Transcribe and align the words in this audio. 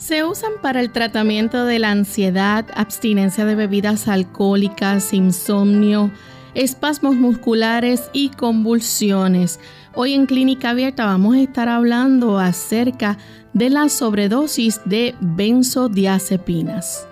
Se 0.00 0.24
usan 0.24 0.52
para 0.62 0.80
el 0.80 0.92
tratamiento 0.92 1.66
de 1.66 1.78
la 1.78 1.90
ansiedad, 1.90 2.64
abstinencia 2.74 3.44
de 3.44 3.54
bebidas 3.54 4.08
alcohólicas, 4.08 5.12
insomnio, 5.12 6.10
espasmos 6.54 7.16
musculares 7.16 8.08
y 8.14 8.30
convulsiones. 8.30 9.60
Hoy 9.94 10.14
en 10.14 10.24
Clínica 10.24 10.70
Abierta 10.70 11.04
vamos 11.04 11.36
a 11.36 11.40
estar 11.42 11.68
hablando 11.68 12.38
acerca 12.38 13.18
de 13.52 13.68
la 13.68 13.90
sobredosis 13.90 14.80
de 14.86 15.14
benzodiazepinas. 15.20 17.06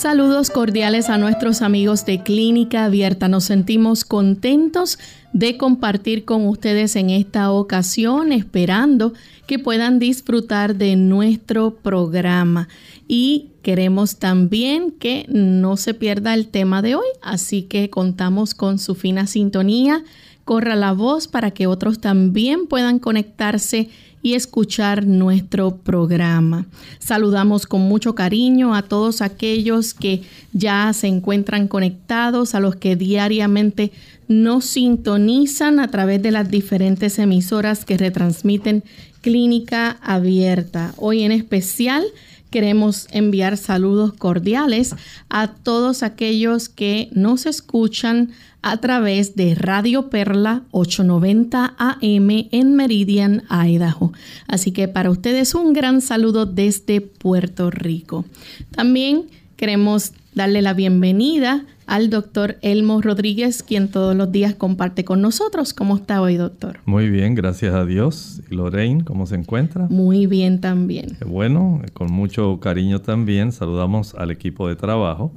Saludos 0.00 0.48
cordiales 0.48 1.10
a 1.10 1.18
nuestros 1.18 1.60
amigos 1.60 2.06
de 2.06 2.22
Clínica 2.22 2.86
Abierta. 2.86 3.28
Nos 3.28 3.44
sentimos 3.44 4.06
contentos 4.06 4.98
de 5.34 5.58
compartir 5.58 6.24
con 6.24 6.46
ustedes 6.48 6.96
en 6.96 7.10
esta 7.10 7.52
ocasión, 7.52 8.32
esperando 8.32 9.12
que 9.46 9.58
puedan 9.58 9.98
disfrutar 9.98 10.76
de 10.76 10.96
nuestro 10.96 11.74
programa. 11.74 12.66
Y 13.08 13.50
queremos 13.60 14.16
también 14.16 14.90
que 14.90 15.26
no 15.28 15.76
se 15.76 15.92
pierda 15.92 16.32
el 16.32 16.48
tema 16.48 16.80
de 16.80 16.94
hoy, 16.94 17.06
así 17.20 17.64
que 17.64 17.90
contamos 17.90 18.54
con 18.54 18.78
su 18.78 18.94
fina 18.94 19.26
sintonía. 19.26 20.02
Corra 20.46 20.76
la 20.76 20.92
voz 20.92 21.28
para 21.28 21.50
que 21.50 21.66
otros 21.66 22.00
también 22.00 22.68
puedan 22.68 23.00
conectarse 23.00 23.90
y 24.22 24.34
escuchar 24.34 25.06
nuestro 25.06 25.76
programa. 25.76 26.66
Saludamos 26.98 27.66
con 27.66 27.82
mucho 27.82 28.14
cariño 28.14 28.74
a 28.74 28.82
todos 28.82 29.22
aquellos 29.22 29.94
que 29.94 30.22
ya 30.52 30.92
se 30.92 31.06
encuentran 31.06 31.68
conectados, 31.68 32.54
a 32.54 32.60
los 32.60 32.76
que 32.76 32.96
diariamente 32.96 33.92
nos 34.28 34.64
sintonizan 34.64 35.80
a 35.80 35.88
través 35.88 36.22
de 36.22 36.30
las 36.30 36.50
diferentes 36.50 37.18
emisoras 37.18 37.84
que 37.84 37.98
retransmiten 37.98 38.84
Clínica 39.22 39.98
Abierta. 40.02 40.94
Hoy 40.96 41.22
en 41.22 41.32
especial 41.32 42.04
queremos 42.50 43.06
enviar 43.10 43.56
saludos 43.56 44.12
cordiales 44.12 44.94
a 45.28 45.48
todos 45.48 46.02
aquellos 46.02 46.68
que 46.68 47.08
nos 47.12 47.46
escuchan 47.46 48.30
a 48.62 48.76
través 48.78 49.36
de 49.36 49.54
Radio 49.54 50.10
Perla 50.10 50.64
890 50.70 51.74
AM 51.78 52.30
en 52.50 52.74
Meridian, 52.74 53.42
Idaho. 53.50 54.12
Así 54.46 54.72
que 54.72 54.88
para 54.88 55.10
ustedes 55.10 55.54
un 55.54 55.72
gran 55.72 56.00
saludo 56.00 56.46
desde 56.46 57.00
Puerto 57.00 57.70
Rico. 57.70 58.24
También 58.70 59.26
queremos 59.56 60.12
darle 60.34 60.62
la 60.62 60.74
bienvenida 60.74 61.64
al 61.86 62.08
doctor 62.08 62.56
Elmo 62.62 63.00
Rodríguez, 63.02 63.62
quien 63.62 63.88
todos 63.88 64.14
los 64.14 64.30
días 64.30 64.54
comparte 64.54 65.04
con 65.04 65.20
nosotros. 65.20 65.74
¿Cómo 65.74 65.96
está 65.96 66.22
hoy, 66.22 66.36
doctor? 66.36 66.78
Muy 66.84 67.10
bien, 67.10 67.34
gracias 67.34 67.74
a 67.74 67.84
Dios. 67.84 68.40
¿Y 68.50 68.54
Lorraine, 68.54 69.04
cómo 69.04 69.26
se 69.26 69.34
encuentra? 69.34 69.86
Muy 69.90 70.26
bien 70.26 70.60
también. 70.60 71.16
Bueno, 71.26 71.82
con 71.92 72.12
mucho 72.12 72.60
cariño 72.60 73.00
también 73.00 73.52
saludamos 73.52 74.14
al 74.14 74.30
equipo 74.30 74.68
de 74.68 74.76
trabajo 74.76 75.32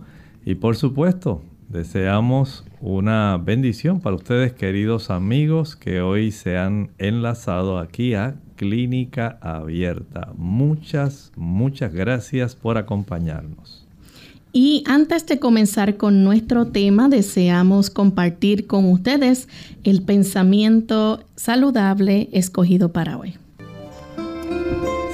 y 0.45 0.55
por 0.55 0.75
supuesto 0.75 1.41
deseamos 1.69 2.63
una 2.81 3.37
bendición 3.37 3.99
para 3.99 4.15
ustedes, 4.15 4.53
queridos 4.53 5.09
amigos, 5.09 5.75
que 5.75 6.01
hoy 6.01 6.31
se 6.31 6.57
han 6.57 6.91
enlazado 6.99 7.79
aquí 7.79 8.13
a 8.13 8.35
Clínica 8.57 9.39
Abierta. 9.41 10.33
Muchas, 10.37 11.31
muchas 11.35 11.93
gracias 11.93 12.55
por 12.55 12.77
acompañarnos. 12.77 13.82
Y 14.55 14.83
antes 14.85 15.25
de 15.25 15.39
comenzar 15.39 15.97
con 15.97 16.23
nuestro 16.23 16.67
tema, 16.67 17.09
deseamos 17.09 17.89
compartir 17.89 18.67
con 18.67 18.85
ustedes 18.85 19.49
el 19.83 20.03
pensamiento 20.03 21.23
saludable 21.35 22.29
escogido 22.33 22.91
para 22.91 23.17
hoy. 23.17 23.33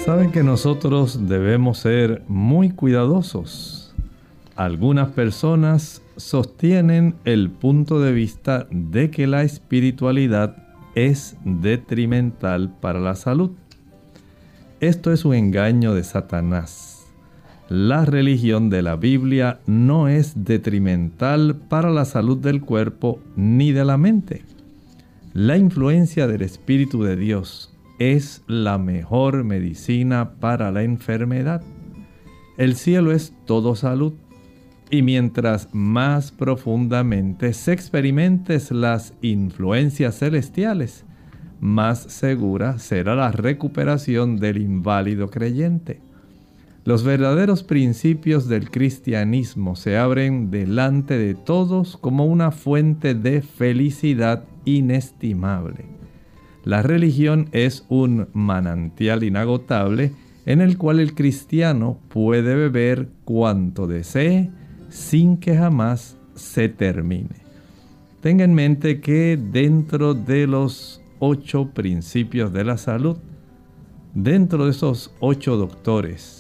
Saben 0.04 0.34
que 0.34 0.44
nosotros 0.44 1.30
debemos 1.30 1.78
ser 1.78 2.22
muy 2.28 2.72
cuidadosos. 2.72 3.96
Algunas 4.58 5.08
personas 5.12 6.02
sostienen 6.18 7.16
el 7.24 7.50
punto 7.50 8.02
de 8.02 8.12
vista 8.12 8.68
de 8.72 9.10
que 9.10 9.26
la 9.26 9.44
espiritualidad 9.44 10.58
es 10.96 11.38
detrimental 11.46 12.76
para 12.82 13.00
la 13.00 13.16
salud. 13.16 13.52
Esto 14.82 15.14
es 15.14 15.24
un 15.24 15.34
engaño 15.34 15.94
de 15.94 16.04
Satanás 16.04 16.89
la 17.70 18.04
religión 18.04 18.72
de 18.72 18.82
la 18.82 18.96
Biblia 18.96 19.60
no 19.68 20.08
es 20.08 20.44
detrimental 20.44 21.56
para 21.56 21.92
la 21.92 22.04
salud 22.06 22.40
del 22.40 22.62
cuerpo 22.62 23.20
ni 23.36 23.72
de 23.72 23.86
la 23.86 23.96
mente. 23.96 24.42
La 25.34 25.56
influencia 25.56 26.26
del 26.26 26.42
Espíritu 26.42 27.04
de 27.04 27.16
Dios 27.16 27.72
es 28.00 28.42
la 28.48 28.80
mejor 28.80 29.44
medicina 29.44 30.32
para 30.40 30.72
la 30.72 30.82
enfermedad. 30.82 31.62
El 32.58 32.76
cielo 32.76 33.12
es 33.12 33.34
todo 33.46 33.76
salud 33.76 34.14
y 34.90 35.04
mientras 35.04 35.70
más 35.72 36.32
profundamente 36.32 37.54
se 37.54 37.74
experimentes 37.74 38.72
las 38.72 39.14
influencias 39.22 40.18
celestiales, 40.18 41.06
más 41.60 42.00
segura 42.00 42.80
será 42.80 43.14
la 43.14 43.32
recuperación 43.32 44.38
del 44.38 44.58
inválido 44.58 45.30
creyente. 45.30 46.09
Los 46.90 47.04
verdaderos 47.04 47.62
principios 47.62 48.48
del 48.48 48.72
cristianismo 48.72 49.76
se 49.76 49.96
abren 49.96 50.50
delante 50.50 51.20
de 51.20 51.36
todos 51.36 51.98
como 51.98 52.26
una 52.26 52.50
fuente 52.50 53.14
de 53.14 53.44
felicidad 53.44 54.46
inestimable. 54.66 55.86
La 56.66 56.82
religión 56.82 57.48
es 57.52 57.86
un 57.90 58.28
manantial 58.34 59.24
inagotable 59.24 60.14
en 60.48 60.62
el 60.62 60.80
cual 60.80 61.00
el 61.00 61.14
cristiano 61.14 62.00
puede 62.10 62.56
beber 62.56 63.10
cuanto 63.24 63.86
desee 63.86 64.50
sin 64.90 65.38
que 65.38 65.56
jamás 65.56 66.18
se 66.34 66.70
termine. 66.70 67.36
Tenga 68.20 68.46
en 68.46 68.56
mente 68.56 69.00
que 69.00 69.38
dentro 69.38 70.16
de 70.16 70.48
los 70.48 71.04
ocho 71.20 71.70
principios 71.72 72.52
de 72.52 72.64
la 72.64 72.80
salud, 72.80 73.18
dentro 74.16 74.66
de 74.66 74.72
esos 74.72 75.14
ocho 75.20 75.56
doctores, 75.56 76.39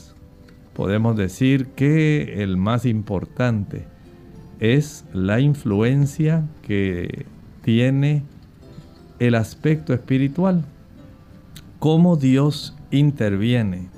podemos 0.79 1.17
decir 1.17 1.71
que 1.75 2.41
el 2.41 2.55
más 2.55 2.85
importante 2.85 3.85
es 4.61 5.03
la 5.11 5.41
influencia 5.41 6.47
que 6.61 7.25
tiene 7.61 8.23
el 9.19 9.35
aspecto 9.35 9.93
espiritual, 9.93 10.63
cómo 11.79 12.15
Dios 12.15 12.77
interviene, 12.91 13.89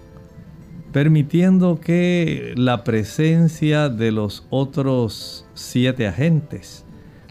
permitiendo 0.91 1.79
que 1.79 2.55
la 2.57 2.83
presencia 2.83 3.87
de 3.87 4.11
los 4.11 4.47
otros 4.49 5.45
siete 5.53 6.07
agentes 6.07 6.83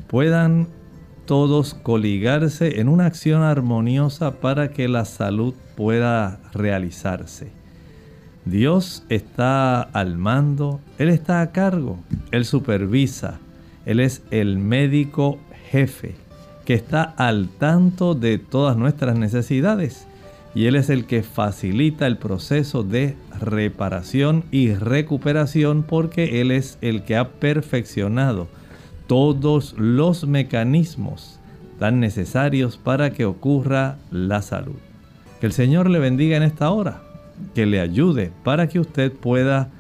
puedan 0.06 0.69
todos 1.26 1.75
coligarse 1.75 2.79
en 2.79 2.88
una 2.88 3.06
acción 3.06 3.43
armoniosa 3.43 4.31
para 4.41 4.70
que 4.70 4.87
la 4.87 5.05
salud 5.05 5.55
pueda 5.75 6.38
realizarse. 6.52 7.60
Dios 8.50 9.05
está 9.08 9.81
al 9.81 10.19
mando, 10.19 10.81
Él 10.99 11.08
está 11.08 11.41
a 11.41 11.52
cargo, 11.52 11.99
Él 12.32 12.44
supervisa, 12.44 13.38
Él 13.87 14.00
es 14.00 14.23
el 14.32 14.58
médico 14.58 15.38
jefe 15.70 16.17
que 16.64 16.75
está 16.75 17.02
al 17.02 17.49
tanto 17.49 18.14
de 18.17 18.38
todas 18.38 18.76
nuestras 18.76 19.17
necesidades 19.17 20.08
y 20.52 20.67
Él 20.67 20.75
es 20.75 20.91
el 20.91 21.06
que 21.06 21.23
facilita 21.23 22.08
el 22.08 22.17
proceso 22.17 22.82
de 22.82 23.14
reparación 23.41 24.43
y 24.50 24.75
recuperación 24.75 25.85
porque 25.85 26.41
Él 26.41 26.50
es 26.50 26.76
el 26.81 27.05
que 27.05 27.17
ha 27.17 27.29
perfeccionado 27.29 28.49
todos 29.06 29.75
los 29.79 30.26
mecanismos 30.26 31.38
tan 31.79 32.00
necesarios 32.00 32.79
para 32.79 33.12
que 33.12 33.25
ocurra 33.26 33.99
la 34.11 34.43
salud. 34.43 34.76
Que 35.41 35.47
el 35.47 35.52
Señor 35.52 35.88
le 35.88 35.99
bendiga 35.99 36.37
en 36.37 36.43
esta 36.43 36.70
hora, 36.70 37.02
que 37.55 37.67
le 37.67 37.81
ayude 37.81 38.33
para 38.45 38.69
que 38.69 38.81
usted 38.81 39.13
pueda, 39.13 39.71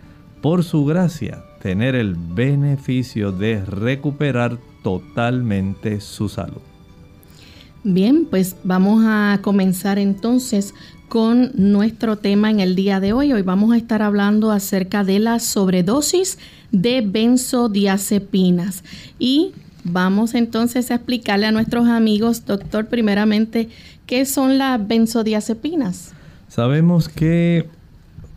por 0.40 0.64
su 0.64 0.84
gracia, 0.84 1.42
tener 1.62 1.94
el 1.94 2.14
beneficio 2.14 3.32
de 3.32 3.64
recuperar 3.64 4.58
totalmente 4.82 6.00
su 6.00 6.28
salud. 6.28 6.62
Bien, 7.82 8.26
pues 8.30 8.56
vamos 8.62 9.04
a 9.06 9.38
comenzar 9.42 9.98
entonces 9.98 10.74
con 11.08 11.50
nuestro 11.54 12.16
tema 12.16 12.50
en 12.50 12.60
el 12.60 12.76
día 12.76 13.00
de 13.00 13.12
hoy. 13.12 13.32
Hoy 13.32 13.42
vamos 13.42 13.72
a 13.72 13.76
estar 13.76 14.02
hablando 14.02 14.50
acerca 14.50 15.02
de 15.02 15.18
la 15.18 15.40
sobredosis 15.40 16.38
de 16.72 17.00
benzodiazepinas. 17.00 18.84
Y 19.18 19.52
vamos 19.82 20.34
entonces 20.34 20.90
a 20.90 20.96
explicarle 20.96 21.46
a 21.46 21.52
nuestros 21.52 21.88
amigos, 21.88 22.44
doctor, 22.44 22.86
primeramente, 22.86 23.70
¿qué 24.06 24.26
son 24.26 24.58
las 24.58 24.86
benzodiazepinas? 24.86 26.12
Sabemos 26.50 27.08
que 27.08 27.66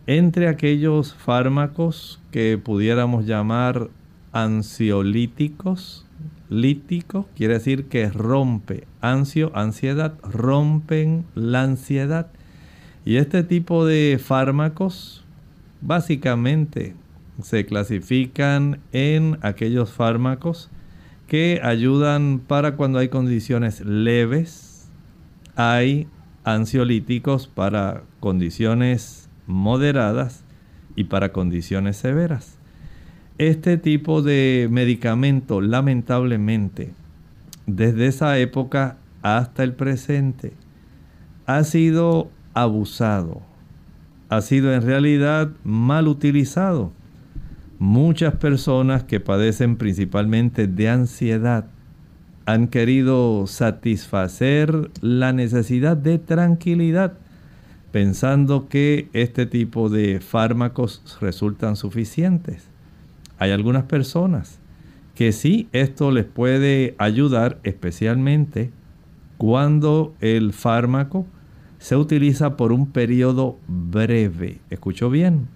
entre 0.07 0.47
aquellos 0.47 1.13
fármacos 1.13 2.19
que 2.31 2.57
pudiéramos 2.57 3.27
llamar 3.27 3.91
ansiolíticos 4.31 6.07
lítico 6.49 7.27
quiere 7.35 7.53
decir 7.53 7.85
que 7.85 8.09
rompe. 8.09 8.87
Ansio, 9.01 9.51
ansiedad, 9.53 10.15
rompen 10.23 11.25
la 11.35 11.61
ansiedad. 11.61 12.31
Y 13.05 13.17
este 13.17 13.43
tipo 13.43 13.85
de 13.85 14.19
fármacos 14.19 15.23
básicamente 15.81 16.95
se 17.41 17.65
clasifican 17.65 18.79
en 18.91 19.37
aquellos 19.41 19.91
fármacos 19.91 20.69
que 21.27 21.59
ayudan 21.63 22.39
para 22.39 22.75
cuando 22.75 22.99
hay 22.99 23.09
condiciones 23.09 23.81
leves. 23.81 24.89
Hay 25.55 26.07
ansiolíticos 26.43 27.47
para 27.47 28.03
condiciones 28.19 29.29
moderadas 29.47 30.43
y 30.95 31.05
para 31.05 31.31
condiciones 31.31 31.97
severas. 31.97 32.57
Este 33.37 33.77
tipo 33.77 34.21
de 34.21 34.67
medicamento, 34.71 35.59
lamentablemente, 35.59 36.93
desde 37.65 38.07
esa 38.07 38.37
época 38.37 38.97
hasta 39.21 39.63
el 39.63 39.73
presente, 39.73 40.53
ha 41.45 41.63
sido 41.63 42.29
abusado, 42.53 43.41
ha 44.29 44.41
sido 44.41 44.73
en 44.73 44.83
realidad 44.83 45.51
mal 45.63 46.07
utilizado. 46.07 46.93
Muchas 47.79 48.35
personas 48.35 49.03
que 49.03 49.19
padecen 49.19 49.75
principalmente 49.75 50.67
de 50.67 50.89
ansiedad 50.89 51.65
han 52.45 52.67
querido 52.67 53.47
satisfacer 53.47 54.91
la 55.01 55.33
necesidad 55.33 55.97
de 55.97 56.17
tranquilidad, 56.19 57.17
pensando 57.91 58.69
que 58.69 59.09
este 59.13 59.45
tipo 59.45 59.89
de 59.89 60.19
fármacos 60.21 61.17
resultan 61.19 61.75
suficientes. 61.75 62.67
Hay 63.39 63.51
algunas 63.51 63.83
personas 63.83 64.59
que 65.13 65.31
sí 65.31 65.67
esto 65.71 66.11
les 66.11 66.25
puede 66.25 66.95
ayudar 66.97 67.59
especialmente 67.63 68.71
cuando 69.37 70.13
el 70.21 70.53
fármaco 70.53 71.25
se 71.79 71.95
utiliza 71.95 72.55
por 72.55 72.71
un 72.71 72.91
periodo 72.91 73.57
breve. 73.67 74.59
Escucho 74.69 75.09
bien, 75.09 75.47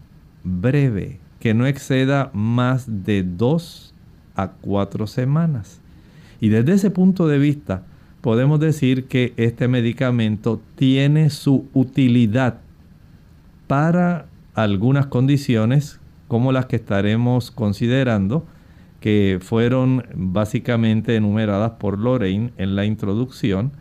breve, 0.44 1.20
que 1.40 1.54
no 1.54 1.66
exceda 1.66 2.30
más 2.34 3.04
de 3.04 3.24
dos 3.24 3.94
a 4.36 4.50
cuatro 4.50 5.08
semanas. 5.08 5.80
Y 6.42 6.50
desde 6.50 6.74
ese 6.74 6.92
punto 6.92 7.28
de 7.28 7.38
vista, 7.38 7.84
podemos 8.22 8.60
decir 8.60 9.06
que 9.06 9.34
este 9.38 9.68
medicamento 9.68 10.62
tiene 10.76 11.30
su 11.30 11.68
utilidad 11.74 12.60
para 13.68 14.26
algunas 14.56 15.08
condiciones 15.08 16.00
como 16.28 16.52
las 16.52 16.68
que 16.68 16.76
estaremos 16.76 17.52
considerando, 17.52 18.46
que 19.00 19.40
fueron 19.42 20.06
básicamente 20.14 21.16
enumeradas 21.16 21.72
por 21.72 21.98
Lorraine 21.98 22.52
en 22.58 22.76
la 22.76 22.86
introducción. 22.86 23.72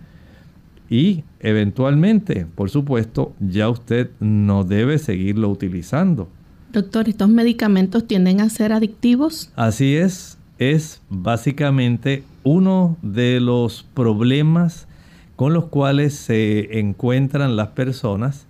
Y 0.89 1.25
eventualmente, 1.41 2.47
por 2.47 2.71
supuesto, 2.71 3.35
ya 3.41 3.69
usted 3.69 4.11
no 4.21 4.65
debe 4.65 4.99
seguirlo 4.99 5.51
utilizando. 5.51 6.29
Doctor, 6.73 7.09
¿estos 7.09 7.31
medicamentos 7.31 8.07
tienden 8.07 8.43
a 8.43 8.51
ser 8.51 8.75
adictivos? 8.75 9.51
Así 9.57 9.97
es, 9.97 10.37
es 10.59 11.01
básicamente 11.09 12.25
uno 12.45 12.99
de 13.01 13.41
los 13.41 13.87
problemas 13.95 14.87
con 15.35 15.55
los 15.55 15.67
cuales 15.67 16.15
se 16.15 16.79
encuentran 16.79 17.57
las 17.57 17.69
personas 17.69 18.47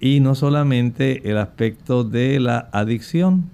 y 0.00 0.18
no 0.18 0.34
solamente 0.34 1.30
el 1.30 1.38
aspecto 1.38 2.02
de 2.02 2.40
la 2.40 2.68
adicción. 2.72 3.50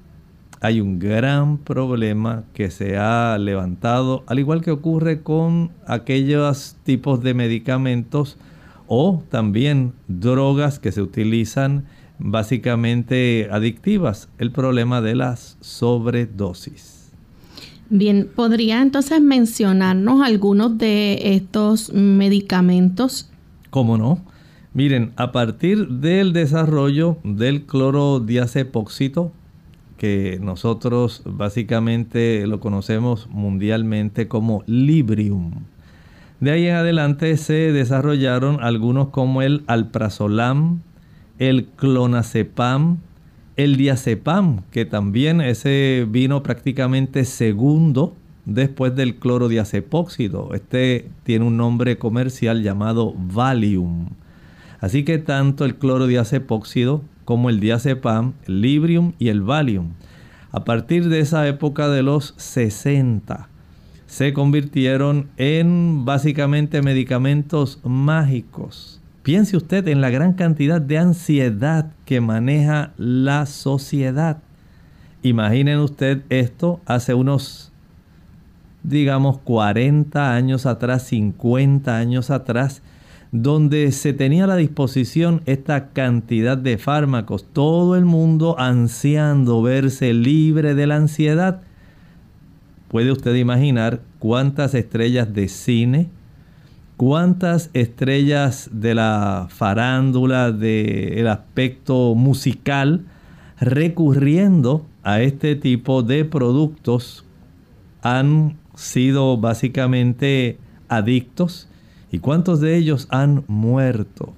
Hay 0.62 0.80
un 0.80 0.98
gran 0.98 1.58
problema 1.58 2.44
que 2.54 2.70
se 2.70 2.96
ha 2.96 3.36
levantado, 3.36 4.24
al 4.26 4.38
igual 4.38 4.62
que 4.62 4.70
ocurre 4.70 5.22
con 5.22 5.70
aquellos 5.86 6.76
tipos 6.82 7.22
de 7.22 7.34
medicamentos 7.34 8.38
o 8.86 9.22
también 9.28 9.92
drogas 10.08 10.78
que 10.78 10.92
se 10.92 11.02
utilizan 11.02 11.84
básicamente 12.18 13.48
adictivas, 13.50 14.28
el 14.38 14.52
problema 14.52 15.00
de 15.00 15.14
las 15.14 15.56
sobredosis. 15.60 17.10
Bien, 17.90 18.28
¿podría 18.34 18.82
entonces 18.82 19.20
mencionarnos 19.20 20.22
algunos 20.22 20.76
de 20.76 21.34
estos 21.34 21.92
medicamentos? 21.92 23.30
¿Cómo 23.70 23.96
no? 23.96 24.22
Miren, 24.74 25.12
a 25.16 25.32
partir 25.32 25.88
del 25.88 26.32
desarrollo 26.32 27.16
del 27.24 27.64
clorodiazepóxito, 27.64 29.32
que 29.96 30.38
nosotros 30.40 31.22
básicamente 31.24 32.46
lo 32.46 32.60
conocemos 32.60 33.28
mundialmente 33.30 34.28
como 34.28 34.62
Librium. 34.66 35.64
De 36.40 36.52
ahí 36.52 36.66
en 36.68 36.76
adelante 36.76 37.36
se 37.36 37.72
desarrollaron 37.72 38.62
algunos 38.62 39.08
como 39.08 39.42
el 39.42 39.64
alprazolam, 39.66 40.82
el 41.38 41.66
clonazepam, 41.66 42.98
el 43.56 43.76
diazepam, 43.76 44.62
que 44.70 44.84
también 44.84 45.40
ese 45.40 46.06
vino 46.08 46.42
prácticamente 46.42 47.24
segundo 47.24 48.14
después 48.44 48.94
del 48.96 49.16
clorodiazepóxido. 49.16 50.54
Este 50.54 51.08
tiene 51.24 51.44
un 51.44 51.56
nombre 51.56 51.98
comercial 51.98 52.62
llamado 52.62 53.14
Valium. 53.16 54.10
Así 54.80 55.04
que 55.04 55.18
tanto 55.18 55.64
el 55.64 55.76
clorodiazepóxido 55.76 57.02
como 57.24 57.50
el 57.50 57.60
diazepam, 57.60 58.32
el 58.46 58.62
librium 58.62 59.12
y 59.18 59.28
el 59.28 59.42
valium. 59.42 59.90
A 60.50 60.64
partir 60.64 61.08
de 61.10 61.20
esa 61.20 61.46
época 61.46 61.88
de 61.88 62.02
los 62.02 62.32
60 62.38 63.48
se 64.06 64.32
convirtieron 64.32 65.28
en 65.36 66.06
básicamente 66.06 66.80
medicamentos 66.80 67.80
mágicos. 67.84 68.97
Piense 69.28 69.58
usted 69.58 69.86
en 69.88 70.00
la 70.00 70.08
gran 70.08 70.32
cantidad 70.32 70.80
de 70.80 70.96
ansiedad 70.96 71.92
que 72.06 72.18
maneja 72.18 72.94
la 72.96 73.44
sociedad. 73.44 74.38
Imaginen 75.22 75.80
usted 75.80 76.22
esto 76.30 76.80
hace 76.86 77.12
unos, 77.12 77.70
digamos, 78.82 79.36
40 79.40 80.34
años 80.34 80.64
atrás, 80.64 81.02
50 81.08 81.94
años 81.94 82.30
atrás 82.30 82.80
donde 83.30 83.92
se 83.92 84.14
tenía 84.14 84.44
a 84.44 84.46
la 84.46 84.56
disposición 84.56 85.42
esta 85.44 85.88
cantidad 85.88 86.56
de 86.56 86.78
fármacos, 86.78 87.44
todo 87.52 87.96
el 87.96 88.06
mundo 88.06 88.58
ansiando 88.58 89.60
verse 89.60 90.14
libre 90.14 90.74
de 90.74 90.86
la 90.86 90.96
ansiedad. 90.96 91.60
¿Puede 92.88 93.12
usted 93.12 93.34
imaginar 93.34 94.00
cuántas 94.20 94.72
estrellas 94.72 95.34
de 95.34 95.48
cine, 95.48 96.08
cuántas 96.98 97.70
estrellas 97.72 98.68
de 98.70 98.94
la 98.94 99.46
farándula, 99.48 100.52
del 100.52 101.26
aspecto 101.28 102.14
musical, 102.14 103.06
recurriendo 103.58 104.84
a 105.02 105.22
este 105.22 105.56
tipo 105.56 106.02
de 106.02 106.26
productos 106.26 107.24
han 108.02 108.58
sido 108.74 109.38
básicamente 109.38 110.58
adictos 110.90 111.68
¿Y 112.10 112.20
cuántos 112.20 112.60
de 112.60 112.76
ellos 112.76 113.06
han 113.10 113.44
muerto? 113.48 114.32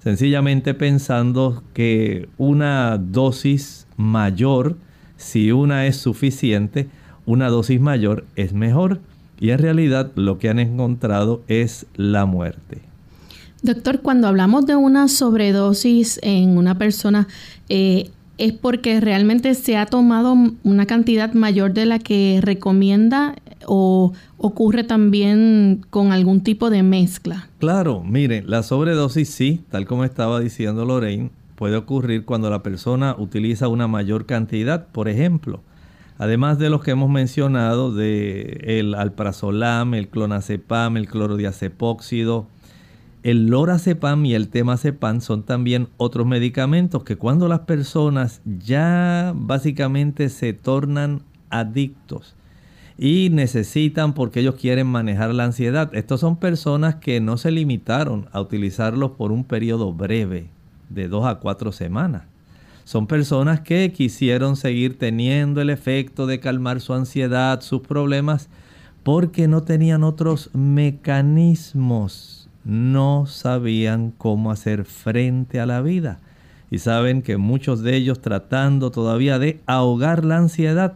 Sencillamente 0.00 0.74
pensando 0.74 1.62
que 1.72 2.28
una 2.36 2.98
dosis 2.98 3.86
mayor, 3.96 4.76
si 5.16 5.52
una 5.52 5.86
es 5.86 5.96
suficiente, 5.96 6.88
una 7.24 7.48
dosis 7.48 7.80
mayor 7.80 8.24
es 8.34 8.52
mejor. 8.52 9.00
Y 9.42 9.50
en 9.50 9.58
realidad 9.58 10.12
lo 10.14 10.38
que 10.38 10.48
han 10.48 10.60
encontrado 10.60 11.42
es 11.48 11.86
la 11.96 12.26
muerte. 12.26 12.78
Doctor, 13.62 14.00
cuando 14.00 14.28
hablamos 14.28 14.66
de 14.66 14.76
una 14.76 15.08
sobredosis 15.08 16.20
en 16.22 16.56
una 16.56 16.78
persona, 16.78 17.26
eh, 17.68 18.12
¿es 18.38 18.52
porque 18.52 19.00
realmente 19.00 19.56
se 19.56 19.76
ha 19.76 19.86
tomado 19.86 20.36
una 20.62 20.86
cantidad 20.86 21.32
mayor 21.32 21.74
de 21.74 21.86
la 21.86 21.98
que 21.98 22.38
recomienda 22.40 23.34
o 23.66 24.12
ocurre 24.38 24.84
también 24.84 25.84
con 25.90 26.12
algún 26.12 26.42
tipo 26.42 26.70
de 26.70 26.84
mezcla? 26.84 27.48
Claro, 27.58 28.04
mire, 28.04 28.44
la 28.46 28.62
sobredosis 28.62 29.28
sí, 29.28 29.60
tal 29.72 29.86
como 29.86 30.04
estaba 30.04 30.38
diciendo 30.38 30.84
Lorraine, 30.84 31.30
puede 31.56 31.74
ocurrir 31.74 32.24
cuando 32.24 32.48
la 32.48 32.62
persona 32.62 33.16
utiliza 33.18 33.66
una 33.66 33.88
mayor 33.88 34.24
cantidad, 34.24 34.86
por 34.86 35.08
ejemplo. 35.08 35.62
Además 36.22 36.56
de 36.60 36.70
los 36.70 36.84
que 36.84 36.92
hemos 36.92 37.10
mencionado, 37.10 37.92
de 37.92 38.60
el 38.78 38.94
alprazolam, 38.94 39.92
el 39.94 40.06
clonazepam, 40.06 40.96
el 40.96 41.08
clorodiazepóxido, 41.08 42.46
el 43.24 43.48
lorazepam 43.48 44.24
y 44.24 44.34
el 44.34 44.46
temazepam 44.46 45.20
son 45.20 45.42
también 45.42 45.88
otros 45.96 46.24
medicamentos 46.24 47.02
que 47.02 47.16
cuando 47.16 47.48
las 47.48 47.62
personas 47.62 48.40
ya 48.44 49.32
básicamente 49.34 50.28
se 50.28 50.52
tornan 50.52 51.22
adictos 51.50 52.36
y 52.96 53.30
necesitan 53.32 54.12
porque 54.12 54.38
ellos 54.38 54.54
quieren 54.54 54.86
manejar 54.86 55.34
la 55.34 55.42
ansiedad. 55.42 55.92
Estos 55.92 56.20
son 56.20 56.36
personas 56.36 56.94
que 56.94 57.20
no 57.20 57.36
se 57.36 57.50
limitaron 57.50 58.28
a 58.30 58.40
utilizarlos 58.40 59.10
por 59.10 59.32
un 59.32 59.42
periodo 59.42 59.92
breve 59.92 60.46
de 60.88 61.08
dos 61.08 61.26
a 61.26 61.40
cuatro 61.40 61.72
semanas. 61.72 62.31
Son 62.84 63.06
personas 63.06 63.60
que 63.60 63.92
quisieron 63.92 64.56
seguir 64.56 64.98
teniendo 64.98 65.60
el 65.60 65.70
efecto 65.70 66.26
de 66.26 66.40
calmar 66.40 66.80
su 66.80 66.94
ansiedad, 66.94 67.60
sus 67.60 67.82
problemas, 67.82 68.48
porque 69.02 69.48
no 69.48 69.62
tenían 69.62 70.02
otros 70.04 70.50
mecanismos. 70.52 72.48
No 72.64 73.26
sabían 73.26 74.12
cómo 74.16 74.50
hacer 74.50 74.84
frente 74.84 75.60
a 75.60 75.66
la 75.66 75.80
vida. 75.80 76.20
Y 76.70 76.78
saben 76.78 77.22
que 77.22 77.36
muchos 77.36 77.82
de 77.82 77.96
ellos 77.96 78.20
tratando 78.20 78.90
todavía 78.90 79.38
de 79.38 79.60
ahogar 79.66 80.24
la 80.24 80.38
ansiedad, 80.38 80.94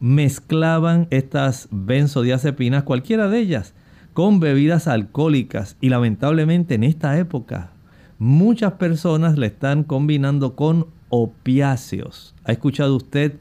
mezclaban 0.00 1.08
estas 1.10 1.68
benzodiazepinas, 1.70 2.82
cualquiera 2.82 3.28
de 3.28 3.38
ellas, 3.38 3.74
con 4.12 4.40
bebidas 4.40 4.86
alcohólicas 4.86 5.76
y 5.80 5.88
lamentablemente 5.88 6.74
en 6.74 6.84
esta 6.84 7.18
época 7.18 7.70
muchas 8.18 8.74
personas 8.74 9.38
le 9.38 9.46
están 9.46 9.84
combinando 9.84 10.54
con 10.54 10.86
opiáceos. 11.08 12.34
¿Ha 12.44 12.52
escuchado 12.52 12.96
usted 12.96 13.34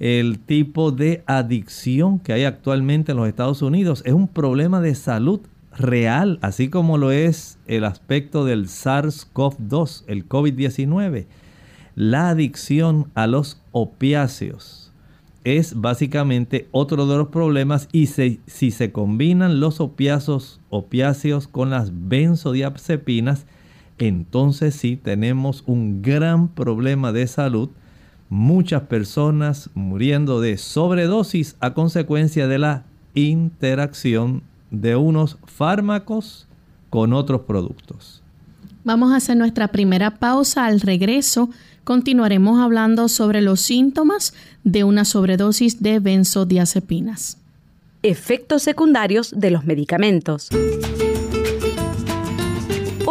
el 0.00 0.38
tipo 0.38 0.92
de 0.92 1.22
adicción 1.26 2.18
que 2.18 2.32
hay 2.32 2.44
actualmente 2.44 3.12
en 3.12 3.18
los 3.18 3.28
Estados 3.28 3.62
Unidos? 3.62 4.02
Es 4.06 4.12
un 4.12 4.28
problema 4.28 4.80
de 4.80 4.94
salud 4.94 5.40
real, 5.76 6.38
así 6.42 6.68
como 6.68 6.98
lo 6.98 7.10
es 7.12 7.58
el 7.66 7.84
aspecto 7.84 8.44
del 8.44 8.66
SARS-CoV-2, 8.66 10.04
el 10.06 10.28
COVID-19. 10.28 11.26
La 11.94 12.30
adicción 12.30 13.10
a 13.14 13.26
los 13.26 13.60
opiáceos 13.72 14.92
es 15.44 15.80
básicamente 15.80 16.68
otro 16.72 17.06
de 17.06 17.16
los 17.16 17.28
problemas 17.28 17.88
y 17.90 18.06
si 18.06 18.70
se 18.70 18.92
combinan 18.92 19.60
los 19.60 19.80
opiáceos, 19.80 20.60
opiáceos 20.68 21.48
con 21.48 21.70
las 21.70 21.90
benzodiazepinas, 22.08 23.46
entonces 23.98 24.74
sí 24.74 24.96
tenemos 24.96 25.64
un 25.66 26.02
gran 26.02 26.48
problema 26.48 27.12
de 27.12 27.26
salud. 27.26 27.70
Muchas 28.28 28.82
personas 28.82 29.70
muriendo 29.74 30.40
de 30.40 30.58
sobredosis 30.58 31.56
a 31.60 31.74
consecuencia 31.74 32.46
de 32.46 32.58
la 32.58 32.84
interacción 33.14 34.42
de 34.70 34.96
unos 34.96 35.38
fármacos 35.46 36.46
con 36.90 37.12
otros 37.12 37.42
productos. 37.42 38.22
Vamos 38.84 39.12
a 39.12 39.16
hacer 39.16 39.36
nuestra 39.36 39.68
primera 39.68 40.18
pausa 40.18 40.66
al 40.66 40.80
regreso 40.80 41.50
continuaremos 41.88 42.60
hablando 42.60 43.08
sobre 43.08 43.40
los 43.40 43.62
síntomas 43.62 44.34
de 44.62 44.84
una 44.84 45.06
sobredosis 45.06 45.82
de 45.82 46.00
benzodiazepinas. 46.00 47.38
Efectos 48.02 48.62
secundarios 48.62 49.32
de 49.34 49.50
los 49.50 49.64
medicamentos. 49.64 50.50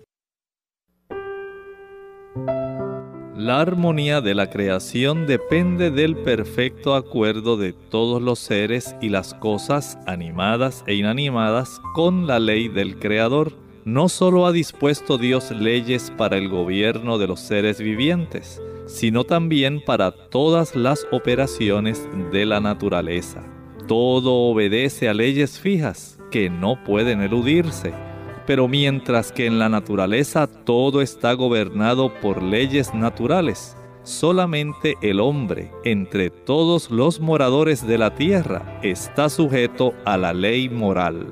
La 3.35 3.61
armonía 3.61 4.19
de 4.19 4.35
la 4.35 4.49
creación 4.49 5.25
depende 5.25 5.91
del 5.91 6.17
perfecto 6.17 6.93
acuerdo 6.93 7.55
de 7.55 7.71
todos 7.71 8.21
los 8.21 8.37
seres 8.37 8.97
y 9.01 9.07
las 9.07 9.33
cosas 9.33 9.97
animadas 10.05 10.83
e 10.87 10.95
inanimadas 10.95 11.79
con 11.95 12.27
la 12.27 12.39
ley 12.39 12.67
del 12.67 12.99
Creador. 12.99 13.53
No 13.85 14.09
solo 14.09 14.45
ha 14.45 14.51
dispuesto 14.51 15.17
Dios 15.17 15.51
leyes 15.51 16.11
para 16.17 16.37
el 16.37 16.49
gobierno 16.49 17.17
de 17.17 17.27
los 17.27 17.39
seres 17.39 17.79
vivientes, 17.79 18.61
sino 18.89 19.23
también 19.23 19.81
para 19.85 20.11
todas 20.11 20.75
las 20.75 21.05
operaciones 21.11 22.09
de 22.31 22.45
la 22.45 22.59
naturaleza. 22.59 23.43
Todo 23.87 24.33
obedece 24.49 25.07
a 25.07 25.13
leyes 25.13 25.59
fijas 25.59 26.19
que 26.31 26.49
no 26.49 26.83
pueden 26.83 27.21
eludirse, 27.21 27.93
pero 28.47 28.67
mientras 28.67 29.31
que 29.31 29.45
en 29.45 29.59
la 29.59 29.69
naturaleza 29.69 30.47
todo 30.47 31.03
está 31.03 31.33
gobernado 31.33 32.11
por 32.19 32.41
leyes 32.41 32.93
naturales, 32.95 33.77
solamente 34.01 34.95
el 35.01 35.19
hombre, 35.19 35.71
entre 35.83 36.31
todos 36.31 36.89
los 36.89 37.19
moradores 37.19 37.85
de 37.85 37.99
la 37.99 38.15
tierra, 38.15 38.79
está 38.81 39.29
sujeto 39.29 39.93
a 40.03 40.17
la 40.17 40.33
ley 40.33 40.67
moral. 40.67 41.31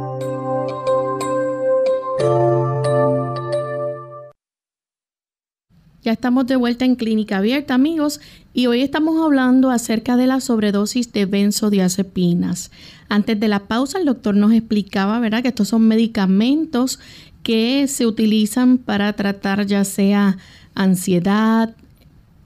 Ya 6.03 6.13
estamos 6.13 6.47
de 6.47 6.55
vuelta 6.55 6.83
en 6.83 6.95
Clínica 6.95 7.37
Abierta, 7.37 7.75
amigos, 7.75 8.21
y 8.55 8.65
hoy 8.65 8.81
estamos 8.81 9.23
hablando 9.23 9.69
acerca 9.69 10.17
de 10.17 10.25
la 10.25 10.41
sobredosis 10.41 11.13
de 11.13 11.27
benzodiazepinas. 11.27 12.71
Antes 13.07 13.39
de 13.39 13.47
la 13.47 13.59
pausa, 13.59 13.99
el 13.99 14.05
doctor 14.05 14.35
nos 14.35 14.51
explicaba, 14.51 15.19
¿verdad?, 15.19 15.43
que 15.43 15.49
estos 15.49 15.67
son 15.67 15.87
medicamentos 15.87 16.99
que 17.43 17.87
se 17.87 18.07
utilizan 18.07 18.79
para 18.79 19.13
tratar 19.13 19.67
ya 19.67 19.83
sea 19.83 20.39
ansiedad, 20.73 21.75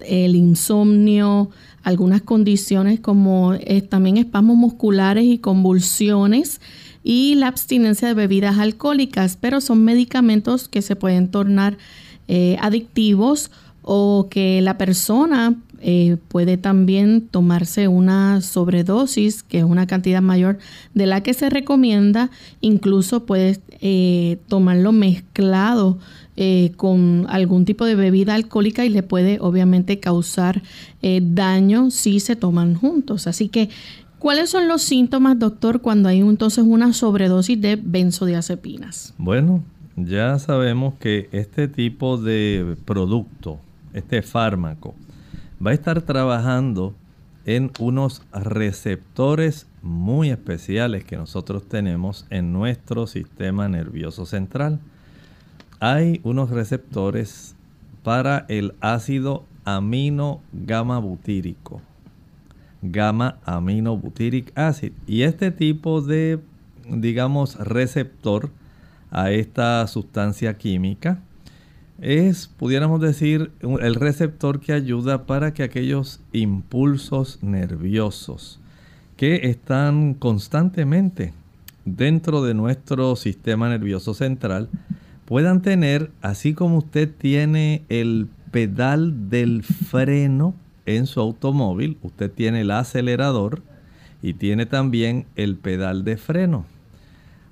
el 0.02 0.36
insomnio, 0.36 1.50
algunas 1.82 2.24
condiciones 2.24 3.00
como 3.00 3.54
eh, 3.54 3.82
también 3.82 4.18
espasmos 4.18 4.58
musculares 4.58 5.24
y 5.24 5.38
convulsiones 5.38 6.60
y 7.06 7.36
la 7.36 7.48
abstinencia 7.48 8.10
de 8.10 8.16
bebidas 8.16 8.60
alcohólicas, 8.60 9.38
pero 9.40 9.62
son 9.62 9.86
medicamentos 9.86 10.68
que 10.68 10.82
se 10.82 10.98
pueden 10.98 11.30
tornar 11.30 11.78
eh, 12.28 12.58
adictivos 12.60 13.52
o 13.84 14.28
que 14.32 14.62
la 14.62 14.80
persona 14.80 15.56
eh, 15.80 16.18
puede 16.28 16.58
también 16.58 17.28
tomarse 17.30 17.88
una 17.88 18.42
sobredosis, 18.42 19.44
que 19.44 19.60
es 19.60 19.64
una 19.64 19.86
cantidad 19.86 20.24
mayor 20.24 20.58
de 20.96 21.06
la 21.06 21.22
que 21.22 21.36
se 21.36 21.52
recomienda, 21.52 22.32
incluso 22.62 23.28
puede 23.28 23.60
eh, 23.82 24.40
tomarlo 24.48 24.92
mezclado 24.92 26.00
con 26.76 27.28
algún 27.30 27.64
tipo 27.64 27.86
de 27.86 27.96
bebida 27.96 28.34
alcohólica 28.34 28.84
y 28.84 28.90
le 28.90 29.04
puede 29.04 29.40
obviamente 29.40 30.02
causar 30.02 30.64
daño 31.02 31.92
si 31.92 32.20
se 32.20 32.36
toman 32.36 32.76
juntos. 32.76 33.26
Así 33.26 33.48
que, 33.48 33.70
¿cuáles 34.20 34.50
son 34.50 34.68
los 34.68 34.82
síntomas, 34.82 35.40
doctor, 35.40 35.80
cuando 35.80 36.10
hay 36.10 36.20
entonces 36.20 36.66
una 36.68 36.92
sobredosis 36.92 37.62
de 37.62 37.78
benzodiazepinas? 37.78 39.14
Bueno, 39.18 39.64
ya 39.96 40.38
sabemos 40.40 40.96
que 40.96 41.30
este 41.32 41.68
tipo 41.68 42.18
de 42.18 42.78
producto, 42.86 43.60
este 43.94 44.22
fármaco, 44.22 44.94
va 45.66 45.72
a 45.72 45.74
estar 45.74 46.02
trabajando 46.02 46.94
en 47.46 47.72
unos 47.80 48.24
receptores 48.34 49.68
muy 49.82 50.32
especiales 50.32 51.04
que 51.06 51.16
nosotros 51.16 51.68
tenemos 51.68 52.26
en 52.30 52.52
nuestro 52.52 53.08
sistema 53.08 53.70
nervioso 53.70 54.26
central. 54.26 54.80
Hay 55.80 56.20
unos 56.24 56.50
receptores 56.50 57.56
para 58.04 58.46
el 58.50 58.74
ácido 58.82 59.46
amino 59.64 60.42
gamma 60.54 61.00
butírico, 61.00 61.82
gamma 62.82 63.38
amino 63.46 64.02
acid. 64.56 64.92
Y 65.08 65.22
este 65.22 65.52
tipo 65.52 66.02
de, 66.02 66.40
digamos, 66.90 67.56
receptor 67.60 68.50
a 69.16 69.32
esta 69.32 69.88
sustancia 69.88 70.58
química 70.58 71.20
es, 72.02 72.48
pudiéramos 72.48 73.00
decir, 73.00 73.52
el 73.62 73.96
receptor 73.96 74.60
que 74.60 74.74
ayuda 74.74 75.26
para 75.26 75.54
que 75.54 75.64
aquellos 75.64 76.20
impulsos 76.34 77.42
nerviosos 77.42 78.60
que 79.16 79.48
están 79.50 80.16
constantemente 80.16 81.32
dentro 81.86 82.44
de 82.44 82.54
nuestro 82.54 83.16
sistema 83.16 83.70
nervioso 83.70 84.14
central 84.14 84.68
puedan 85.24 85.62
tener, 85.62 86.12
así 86.22 86.54
como 86.54 86.80
usted 86.80 87.10
tiene 87.10 87.84
el 87.88 88.28
pedal 88.52 89.30
del 89.30 89.64
freno 89.64 90.56
en 90.86 91.08
su 91.08 91.22
automóvil, 91.22 91.98
usted 92.02 92.30
tiene 92.30 92.62
el 92.62 92.72
acelerador 92.72 93.62
y 94.22 94.34
tiene 94.34 94.66
también 94.66 95.26
el 95.38 95.56
pedal 95.56 96.04
de 96.04 96.18
freno. 96.18 96.66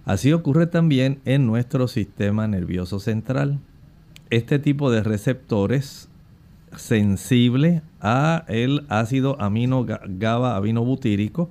Así 0.05 0.33
ocurre 0.33 0.67
también 0.67 1.19
en 1.25 1.47
nuestro 1.47 1.87
sistema 1.87 2.47
nervioso 2.47 2.99
central. 2.99 3.59
Este 4.29 4.59
tipo 4.59 4.91
de 4.91 5.03
receptores 5.03 6.09
sensible 6.75 7.81
a 8.01 8.43
el 8.47 8.85
ácido 8.89 9.39
amino 9.39 9.85
GABA 9.85 10.59
butírico 10.59 11.49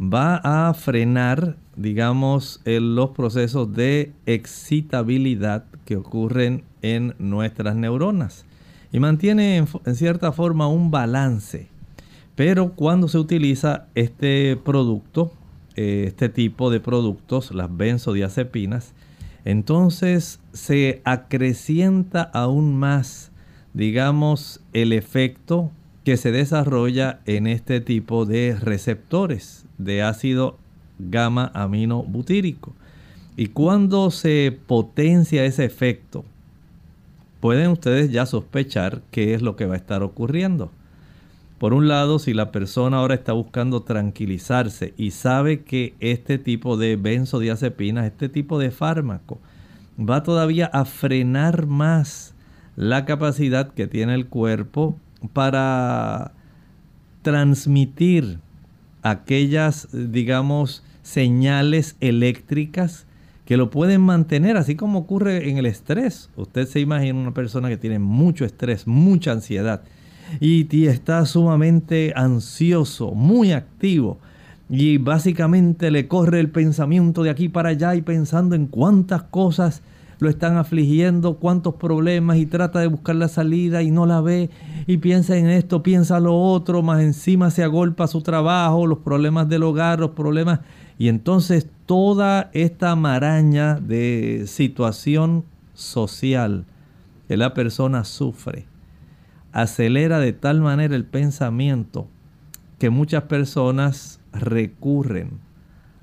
va 0.00 0.36
a 0.36 0.72
frenar, 0.74 1.56
digamos, 1.76 2.60
los 2.64 3.10
procesos 3.10 3.72
de 3.72 4.12
excitabilidad 4.26 5.64
que 5.84 5.96
ocurren 5.96 6.64
en 6.82 7.14
nuestras 7.18 7.76
neuronas 7.76 8.46
y 8.92 9.00
mantiene 9.00 9.56
en, 9.56 9.94
cierta 9.94 10.32
forma 10.32 10.68
un 10.68 10.90
balance. 10.90 11.68
Pero 12.34 12.72
cuando 12.72 13.08
se 13.08 13.18
utiliza 13.18 13.86
este 13.94 14.56
producto, 14.56 15.32
eh, 15.76 16.04
este 16.06 16.28
tipo 16.28 16.70
de 16.70 16.80
productos, 16.80 17.54
las 17.54 17.74
benzodiazepinas, 17.76 18.94
entonces 19.44 20.40
se 20.52 21.02
acrecienta 21.04 22.22
aún 22.22 22.76
más, 22.76 23.30
digamos, 23.72 24.60
el 24.72 24.92
efecto 24.92 25.70
que 26.04 26.16
se 26.16 26.32
desarrolla 26.32 27.20
en 27.26 27.46
este 27.46 27.80
tipo 27.80 28.26
de 28.26 28.56
receptores 28.60 29.66
de 29.78 30.02
ácido 30.02 30.58
gamma 30.98 31.50
amino 31.54 32.02
butírico. 32.02 32.74
Y 33.36 33.48
cuando 33.48 34.10
se 34.10 34.56
potencia 34.66 35.44
ese 35.44 35.64
efecto, 35.64 36.24
pueden 37.40 37.70
ustedes 37.70 38.10
ya 38.10 38.26
sospechar 38.26 39.02
qué 39.10 39.34
es 39.34 39.42
lo 39.42 39.56
que 39.56 39.66
va 39.66 39.74
a 39.74 39.78
estar 39.78 40.02
ocurriendo. 40.02 40.70
Por 41.58 41.72
un 41.72 41.88
lado, 41.88 42.18
si 42.18 42.34
la 42.34 42.50
persona 42.50 42.98
ahora 42.98 43.14
está 43.14 43.32
buscando 43.32 43.82
tranquilizarse 43.82 44.92
y 44.96 45.12
sabe 45.12 45.62
que 45.62 45.94
este 46.00 46.38
tipo 46.38 46.76
de 46.76 46.96
benzodiazepinas, 46.96 48.06
este 48.06 48.28
tipo 48.28 48.58
de 48.58 48.70
fármaco, 48.70 49.38
va 49.98 50.22
todavía 50.22 50.66
a 50.66 50.84
frenar 50.84 51.66
más 51.66 52.34
la 52.76 53.04
capacidad 53.04 53.72
que 53.72 53.86
tiene 53.86 54.14
el 54.14 54.26
cuerpo 54.26 54.98
para 55.32 56.32
transmitir 57.22 58.40
aquellas, 59.02 59.88
digamos, 59.92 60.82
señales 61.02 61.96
eléctricas 62.00 63.06
que 63.44 63.56
lo 63.56 63.70
pueden 63.70 64.00
mantener, 64.00 64.56
así 64.56 64.74
como 64.74 65.00
ocurre 65.00 65.50
en 65.50 65.58
el 65.58 65.66
estrés. 65.66 66.30
Usted 66.34 66.66
se 66.66 66.80
imagina 66.80 67.18
una 67.18 67.34
persona 67.34 67.68
que 67.68 67.76
tiene 67.76 67.98
mucho 67.98 68.44
estrés, 68.44 68.86
mucha 68.86 69.32
ansiedad 69.32 69.82
y 70.40 70.86
está 70.86 71.24
sumamente 71.26 72.12
ansioso, 72.16 73.12
muy 73.12 73.52
activo. 73.52 74.18
Y 74.68 74.98
básicamente 74.98 75.90
le 75.90 76.08
corre 76.08 76.40
el 76.40 76.50
pensamiento 76.50 77.22
de 77.22 77.30
aquí 77.30 77.48
para 77.48 77.70
allá 77.70 77.94
y 77.94 78.02
pensando 78.02 78.54
en 78.54 78.66
cuántas 78.66 79.22
cosas 79.24 79.82
lo 80.18 80.28
están 80.28 80.56
afligiendo, 80.56 81.36
cuántos 81.36 81.74
problemas 81.74 82.38
y 82.38 82.46
trata 82.46 82.80
de 82.80 82.86
buscar 82.86 83.16
la 83.16 83.28
salida 83.28 83.82
y 83.82 83.90
no 83.90 84.06
la 84.06 84.20
ve. 84.20 84.50
Y 84.86 84.98
piensa 84.98 85.36
en 85.36 85.48
esto, 85.48 85.82
piensa 85.82 86.20
lo 86.20 86.40
otro, 86.40 86.82
más 86.82 87.02
encima 87.02 87.50
se 87.50 87.62
agolpa 87.62 88.06
su 88.06 88.22
trabajo, 88.22 88.86
los 88.86 88.98
problemas 88.98 89.48
del 89.48 89.64
hogar, 89.64 90.00
los 90.00 90.10
problemas. 90.10 90.60
Y 90.98 91.08
entonces 91.08 91.68
toda 91.86 92.50
esta 92.52 92.96
maraña 92.96 93.74
de 93.74 94.44
situación 94.46 95.44
social 95.74 96.64
que 97.28 97.36
la 97.36 97.52
persona 97.52 98.04
sufre 98.04 98.66
acelera 99.54 100.18
de 100.18 100.34
tal 100.34 100.60
manera 100.60 100.94
el 100.96 101.04
pensamiento 101.04 102.08
que 102.78 102.90
muchas 102.90 103.22
personas 103.22 104.20
recurren 104.32 105.38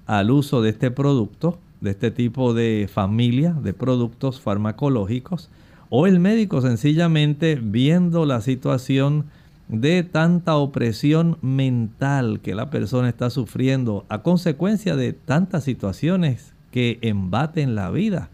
al 0.08 0.32
uso 0.32 0.62
de 0.62 0.72
este 0.72 0.90
producto 0.90 1.60
de 1.82 1.92
este 1.92 2.12
tipo 2.12 2.54
de 2.54 2.90
familia 2.92 3.52
de 3.52 3.74
productos 3.74 4.40
farmacológicos 4.40 5.50
o 5.90 6.08
el 6.08 6.20
médico 6.20 6.62
sencillamente 6.62 7.60
viendo 7.62 8.26
la 8.26 8.40
situación 8.40 9.26
de 9.68 10.04
tanta 10.04 10.56
opresión 10.56 11.38
mental 11.42 12.40
que 12.42 12.56
la 12.56 12.70
persona 12.70 13.10
está 13.10 13.30
sufriendo 13.30 14.06
a 14.08 14.22
consecuencia 14.22 14.96
de 14.96 15.12
tantas 15.12 15.66
situaciones 15.66 16.54
que 16.72 17.00
embaten 17.02 17.76
la 17.76 17.90
vida, 17.92 18.30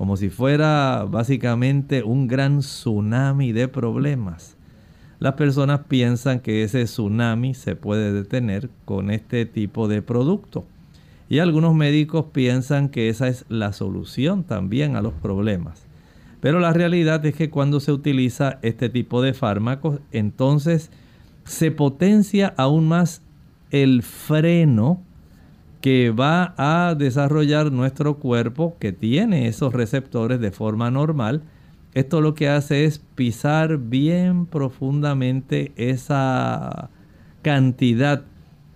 como 0.00 0.16
si 0.16 0.30
fuera 0.30 1.04
básicamente 1.06 2.02
un 2.02 2.26
gran 2.26 2.60
tsunami 2.60 3.52
de 3.52 3.68
problemas. 3.68 4.56
Las 5.18 5.34
personas 5.34 5.80
piensan 5.88 6.40
que 6.40 6.62
ese 6.62 6.84
tsunami 6.84 7.52
se 7.52 7.76
puede 7.76 8.10
detener 8.10 8.70
con 8.86 9.10
este 9.10 9.44
tipo 9.44 9.88
de 9.88 10.00
producto. 10.00 10.64
Y 11.28 11.40
algunos 11.40 11.74
médicos 11.74 12.24
piensan 12.32 12.88
que 12.88 13.10
esa 13.10 13.28
es 13.28 13.44
la 13.50 13.74
solución 13.74 14.42
también 14.42 14.96
a 14.96 15.02
los 15.02 15.12
problemas. 15.12 15.82
Pero 16.40 16.60
la 16.60 16.72
realidad 16.72 17.26
es 17.26 17.34
que 17.34 17.50
cuando 17.50 17.78
se 17.78 17.92
utiliza 17.92 18.58
este 18.62 18.88
tipo 18.88 19.20
de 19.20 19.34
fármacos, 19.34 20.00
entonces 20.12 20.90
se 21.44 21.72
potencia 21.72 22.54
aún 22.56 22.88
más 22.88 23.20
el 23.70 24.02
freno 24.02 25.02
que 25.80 26.10
va 26.10 26.54
a 26.58 26.94
desarrollar 26.94 27.72
nuestro 27.72 28.18
cuerpo 28.18 28.76
que 28.78 28.92
tiene 28.92 29.48
esos 29.48 29.72
receptores 29.72 30.40
de 30.40 30.50
forma 30.50 30.90
normal. 30.90 31.42
Esto 31.94 32.20
lo 32.20 32.34
que 32.34 32.48
hace 32.48 32.84
es 32.84 32.98
pisar 32.98 33.78
bien 33.78 34.46
profundamente 34.46 35.72
esa 35.76 36.90
cantidad 37.42 38.22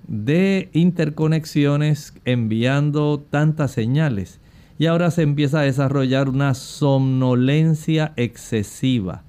de 0.09 0.69
interconexiones 0.73 2.15
enviando 2.25 3.25
tantas 3.31 3.71
señales. 3.73 4.41
Y 4.79 4.87
ahora 4.87 5.11
se 5.11 5.23
empieza 5.23 5.61
a 5.61 5.65
desarrollar 5.65 6.29
una 6.29 6.55
somnolencia 6.55 8.13
excesiva 8.17 9.23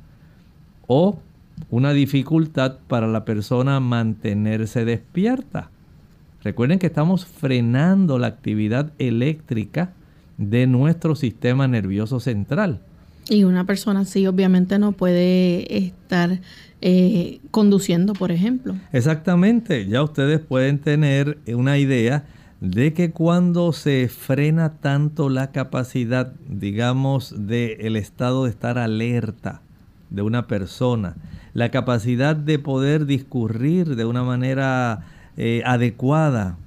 o 0.88 1.20
una 1.70 1.94
dificultad 1.94 2.78
para 2.88 3.08
la 3.08 3.26
persona 3.26 3.80
mantenerse 3.80 4.86
despierta. 4.86 5.70
Recuerden 6.46 6.78
que 6.78 6.86
estamos 6.86 7.26
frenando 7.26 8.20
la 8.20 8.28
actividad 8.28 8.92
eléctrica 9.00 9.94
de 10.38 10.68
nuestro 10.68 11.16
sistema 11.16 11.68
nervioso 11.68 12.20
central. 12.20 12.82
Y 13.28 13.46
una 13.46 13.64
persona 13.64 14.02
así 14.02 14.28
obviamente 14.28 14.78
no 14.78 14.92
puede 14.92 15.76
estar 15.76 16.40
eh, 16.82 17.40
conduciendo, 17.50 18.14
por 18.14 18.32
ejemplo. 18.32 18.76
Exactamente, 18.94 19.88
ya 19.88 20.04
ustedes 20.04 20.40
pueden 20.40 20.78
tener 20.78 21.40
una 21.48 21.80
idea 21.80 22.26
de 22.62 22.94
que 22.94 23.10
cuando 23.10 23.74
se 23.74 24.08
frena 24.08 24.74
tanto 24.74 25.30
la 25.30 25.52
capacidad, 25.52 26.32
digamos, 26.48 27.34
del 27.48 27.96
estado 27.96 28.44
de 28.44 28.52
estar 28.52 28.78
alerta 28.78 29.62
de 30.12 30.22
una 30.22 30.46
persona, 30.46 31.16
la 31.56 31.72
capacidad 31.72 32.36
de 32.36 32.60
poder 32.60 33.08
discurrir 33.08 33.96
de 33.96 34.06
una 34.06 34.22
manera 34.22 35.06
eh, 35.38 35.62
adecuada, 35.66 36.58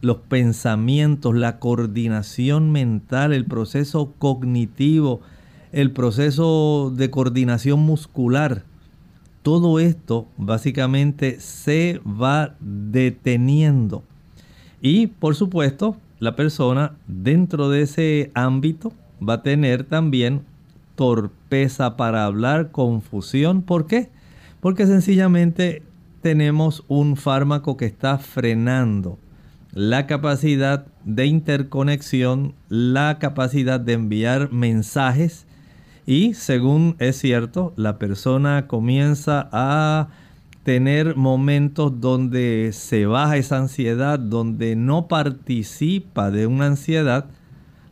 los 0.00 0.18
pensamientos, 0.18 1.34
la 1.34 1.58
coordinación 1.58 2.70
mental, 2.72 3.32
el 3.32 3.44
proceso 3.44 4.12
cognitivo, 4.18 5.20
el 5.72 5.90
proceso 5.90 6.92
de 6.94 7.10
coordinación 7.10 7.80
muscular, 7.80 8.62
todo 9.42 9.78
esto 9.78 10.26
básicamente 10.36 11.38
se 11.38 12.00
va 12.04 12.56
deteniendo. 12.58 14.02
Y 14.80 15.06
por 15.06 15.36
supuesto, 15.36 15.96
la 16.18 16.34
persona 16.34 16.96
dentro 17.06 17.68
de 17.68 17.82
ese 17.82 18.30
ámbito 18.34 18.92
va 19.22 19.34
a 19.34 19.42
tener 19.42 19.84
también 19.84 20.42
torpeza 20.96 21.96
para 21.96 22.24
hablar, 22.24 22.72
confusión. 22.72 23.62
¿Por 23.62 23.86
qué? 23.86 24.08
Porque 24.60 24.86
sencillamente 24.86 25.82
tenemos 26.26 26.82
un 26.88 27.16
fármaco 27.16 27.76
que 27.76 27.84
está 27.84 28.18
frenando 28.18 29.16
la 29.70 30.08
capacidad 30.08 30.84
de 31.04 31.26
interconexión, 31.26 32.56
la 32.68 33.20
capacidad 33.20 33.78
de 33.78 33.92
enviar 33.92 34.50
mensajes 34.50 35.46
y 36.04 36.34
según 36.34 36.96
es 36.98 37.16
cierto, 37.16 37.72
la 37.76 37.98
persona 37.98 38.66
comienza 38.66 39.48
a 39.52 40.08
tener 40.64 41.14
momentos 41.14 42.00
donde 42.00 42.70
se 42.72 43.06
baja 43.06 43.36
esa 43.36 43.58
ansiedad, 43.58 44.18
donde 44.18 44.74
no 44.74 45.06
participa 45.06 46.32
de 46.32 46.48
una 46.48 46.66
ansiedad, 46.66 47.26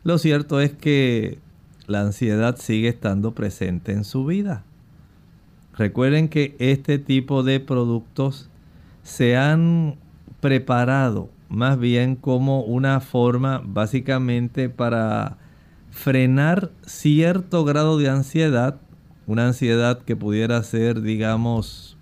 lo 0.03 0.17
cierto 0.17 0.59
es 0.59 0.73
que 0.73 1.39
la 1.87 2.01
ansiedad 2.01 2.57
sigue 2.57 2.89
estando 2.89 3.33
presente 3.33 3.93
en 3.93 4.03
su 4.03 4.25
vida. 4.25 4.65
Recuerden 5.77 6.29
que 6.29 6.55
este 6.59 6.99
tipo 6.99 7.43
de 7.43 7.59
productos 7.59 8.49
se 9.03 9.35
han 9.35 9.97
preparado 10.39 11.29
más 11.49 11.77
bien 11.77 12.15
como 12.15 12.61
una 12.61 13.01
forma 13.01 13.61
básicamente 13.63 14.69
para 14.69 15.37
frenar 15.91 16.71
cierto 16.85 17.65
grado 17.65 17.97
de 17.97 18.09
ansiedad, 18.09 18.77
una 19.27 19.47
ansiedad 19.47 20.01
que 20.01 20.15
pudiera 20.15 20.63
ser, 20.63 21.01
digamos, 21.01 21.97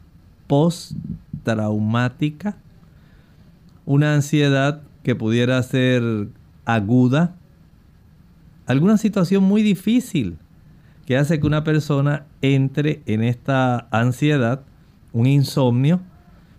post-traumática, 0.48 2.58
una 3.86 4.14
ansiedad 4.14 4.82
que 5.04 5.16
pudiera 5.16 5.62
ser 5.64 6.28
aguda, 6.66 7.36
alguna 8.66 8.98
situación 8.98 9.44
muy 9.44 9.62
difícil 9.62 10.38
que 11.06 11.18
hace 11.18 11.40
que 11.40 11.48
una 11.48 11.64
persona 11.64 12.26
entre 12.44 13.02
en 13.06 13.24
esta 13.24 13.88
ansiedad, 13.90 14.62
un 15.14 15.26
insomnio, 15.26 16.02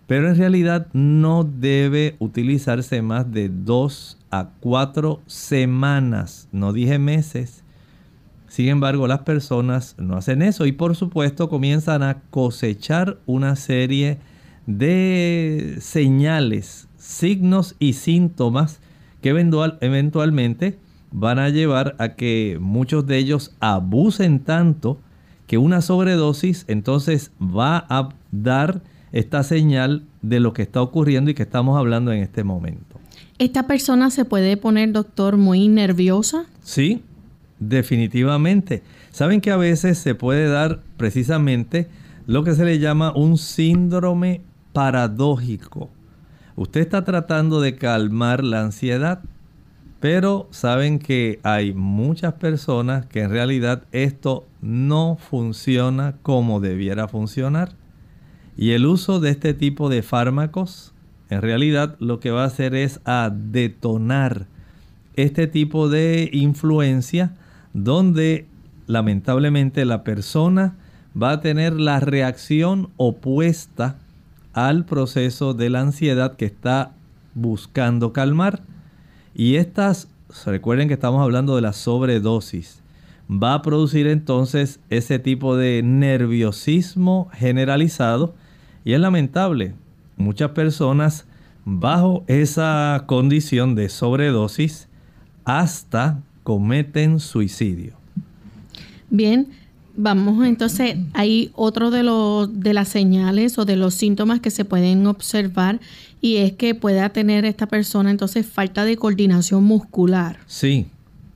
pero 0.07 0.29
en 0.29 0.35
realidad 0.35 0.87
no 0.93 1.43
debe 1.43 2.15
utilizarse 2.19 3.01
más 3.01 3.31
de 3.31 3.49
dos 3.49 4.17
a 4.31 4.49
cuatro 4.59 5.21
semanas, 5.27 6.49
no 6.51 6.73
dije 6.73 6.99
meses. 6.99 7.63
Sin 8.47 8.67
embargo, 8.67 9.07
las 9.07 9.19
personas 9.19 9.95
no 9.97 10.17
hacen 10.17 10.41
eso 10.41 10.65
y 10.65 10.71
por 10.71 10.95
supuesto 10.95 11.49
comienzan 11.49 12.03
a 12.03 12.21
cosechar 12.29 13.17
una 13.25 13.55
serie 13.55 14.17
de 14.65 15.77
señales, 15.79 16.87
signos 16.97 17.75
y 17.79 17.93
síntomas 17.93 18.79
que 19.21 19.29
eventualmente 19.29 20.79
van 21.11 21.39
a 21.39 21.49
llevar 21.49 21.95
a 21.99 22.09
que 22.15 22.57
muchos 22.59 23.05
de 23.05 23.17
ellos 23.17 23.55
abusen 23.59 24.39
tanto 24.39 24.99
que 25.47 25.57
una 25.57 25.81
sobredosis 25.81 26.65
entonces 26.67 27.31
va 27.39 27.85
a 27.89 28.09
dar 28.31 28.81
esta 29.11 29.43
señal 29.43 30.03
de 30.21 30.39
lo 30.39 30.53
que 30.53 30.63
está 30.63 30.81
ocurriendo 30.81 31.31
y 31.31 31.33
que 31.33 31.43
estamos 31.43 31.77
hablando 31.77 32.11
en 32.11 32.21
este 32.21 32.43
momento. 32.43 32.99
¿Esta 33.37 33.67
persona 33.67 34.11
se 34.11 34.25
puede 34.25 34.57
poner, 34.57 34.91
doctor, 34.91 35.37
muy 35.37 35.67
nerviosa? 35.67 36.45
Sí, 36.61 37.03
definitivamente. 37.59 38.83
Saben 39.11 39.41
que 39.41 39.51
a 39.51 39.57
veces 39.57 39.97
se 39.97 40.15
puede 40.15 40.47
dar 40.47 40.81
precisamente 40.97 41.87
lo 42.27 42.43
que 42.43 42.55
se 42.55 42.65
le 42.65 42.79
llama 42.79 43.13
un 43.15 43.37
síndrome 43.37 44.41
paradójico. 44.73 45.89
Usted 46.55 46.81
está 46.81 47.03
tratando 47.03 47.61
de 47.61 47.75
calmar 47.75 48.43
la 48.43 48.61
ansiedad, 48.61 49.21
pero 49.99 50.47
saben 50.51 50.99
que 50.99 51.39
hay 51.43 51.73
muchas 51.73 52.33
personas 52.33 53.05
que 53.05 53.21
en 53.21 53.29
realidad 53.29 53.83
esto 53.91 54.45
no 54.65 55.17
funciona 55.17 56.15
como 56.23 56.59
debiera 56.59 57.07
funcionar. 57.07 57.73
Y 58.57 58.71
el 58.71 58.87
uso 58.87 59.19
de 59.19 59.29
este 59.29 59.53
tipo 59.53 59.89
de 59.89 60.01
fármacos 60.01 60.93
en 61.29 61.41
realidad 61.41 61.95
lo 61.99 62.19
que 62.19 62.31
va 62.31 62.43
a 62.43 62.47
hacer 62.47 62.75
es 62.75 62.99
a 63.05 63.31
detonar 63.31 64.47
este 65.15 65.47
tipo 65.47 65.87
de 65.87 66.29
influencia 66.33 67.33
donde 67.73 68.47
lamentablemente 68.87 69.85
la 69.85 70.03
persona 70.03 70.75
va 71.19 71.31
a 71.31 71.41
tener 71.41 71.79
la 71.79 71.99
reacción 71.99 72.89
opuesta 72.97 73.97
al 74.53 74.85
proceso 74.85 75.53
de 75.53 75.69
la 75.69 75.81
ansiedad 75.81 76.35
que 76.35 76.45
está 76.45 76.91
buscando 77.33 78.13
calmar. 78.13 78.61
Y 79.33 79.55
estas, 79.55 80.07
recuerden 80.45 80.87
que 80.87 80.93
estamos 80.93 81.21
hablando 81.21 81.55
de 81.55 81.61
la 81.61 81.73
sobredosis, 81.73 82.81
va 83.29 83.55
a 83.55 83.61
producir 83.61 84.07
entonces 84.07 84.79
ese 84.89 85.19
tipo 85.19 85.55
de 85.55 85.81
nerviosismo 85.83 87.29
generalizado 87.33 88.33
y 88.83 88.93
es 88.93 88.99
lamentable, 88.99 89.73
muchas 90.17 90.51
personas 90.51 91.25
bajo 91.65 92.23
esa 92.27 93.03
condición 93.07 93.73
de 93.75 93.89
sobredosis 93.89 94.87
hasta 95.43 96.21
cometen 96.43 97.19
suicidio. 97.19 97.93
Bien, 99.09 99.47
vamos 99.97 100.45
entonces, 100.45 100.97
hay 101.13 101.51
otro 101.55 101.89
de, 101.89 102.03
los, 102.03 102.59
de 102.59 102.73
las 102.73 102.89
señales 102.89 103.57
o 103.57 103.65
de 103.65 103.75
los 103.75 103.95
síntomas 103.95 104.39
que 104.39 104.51
se 104.51 104.65
pueden 104.65 105.07
observar 105.07 105.79
y 106.21 106.37
es 106.37 106.53
que 106.53 106.75
pueda 106.75 107.09
tener 107.09 107.45
esta 107.45 107.65
persona 107.67 108.11
entonces 108.11 108.45
falta 108.45 108.85
de 108.85 108.97
coordinación 108.97 109.63
muscular. 109.63 110.37
Sí, 110.45 110.87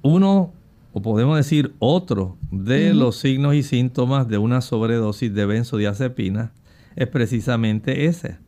uno 0.04 0.52
o 0.91 1.02
podemos 1.02 1.38
decir 1.38 1.75
otro 1.80 2.38
de 2.52 2.93
los 2.93 3.17
signos 3.17 3.56
y 3.56 3.63
síntomas 3.63 4.28
de 4.28 4.38
una 4.38 4.62
sobredosis 4.62 5.34
de 5.34 5.45
benzodiazepina 5.45 6.54
es 6.95 7.08
precisamente 7.08 8.06
ese, 8.06 8.39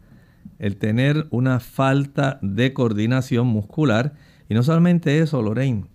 el 0.59 0.77
tener 0.77 1.27
una 1.29 1.59
falta 1.59 2.39
de 2.41 2.73
coordinación 2.73 3.47
muscular. 3.47 4.13
Y 4.49 4.55
no 4.55 4.63
solamente 4.63 5.19
eso, 5.19 5.41
Lorraine, 5.41 5.85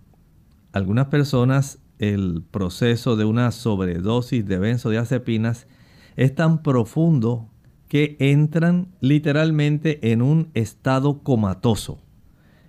algunas 0.71 1.07
personas 1.07 1.79
el 1.99 2.43
proceso 2.51 3.15
de 3.15 3.25
una 3.25 3.51
sobredosis 3.51 4.45
de 4.45 4.59
benzodiazepinas 4.59 5.67
es 6.15 6.35
tan 6.35 6.61
profundo 6.63 7.49
que 7.87 8.17
entran 8.19 8.89
literalmente 8.99 10.11
en 10.11 10.21
un 10.21 10.49
estado 10.53 11.23
comatoso. 11.23 11.99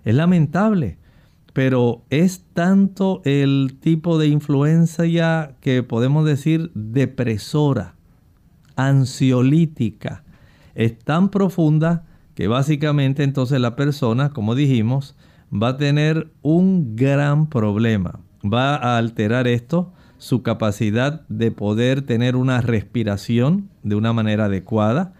Es 0.03 0.15
lamentable, 0.15 0.97
pero 1.53 2.03
es 2.09 2.45
tanto 2.53 3.21
el 3.25 3.77
tipo 3.79 4.17
de 4.17 4.27
influencia 4.27 5.55
que 5.61 5.83
podemos 5.83 6.25
decir 6.25 6.71
depresora, 6.73 7.95
ansiolítica, 8.75 10.23
es 10.75 10.97
tan 10.99 11.29
profunda 11.29 12.05
que 12.35 12.47
básicamente 12.47 13.23
entonces 13.23 13.59
la 13.59 13.75
persona, 13.75 14.29
como 14.29 14.55
dijimos, 14.55 15.15
va 15.51 15.69
a 15.69 15.77
tener 15.77 16.31
un 16.41 16.95
gran 16.95 17.47
problema. 17.47 18.21
Va 18.41 18.75
a 18.75 18.97
alterar 18.97 19.47
esto 19.47 19.91
su 20.17 20.43
capacidad 20.43 21.27
de 21.27 21.51
poder 21.51 22.03
tener 22.03 22.35
una 22.35 22.61
respiración 22.61 23.69
de 23.83 23.95
una 23.95 24.13
manera 24.13 24.45
adecuada, 24.45 25.13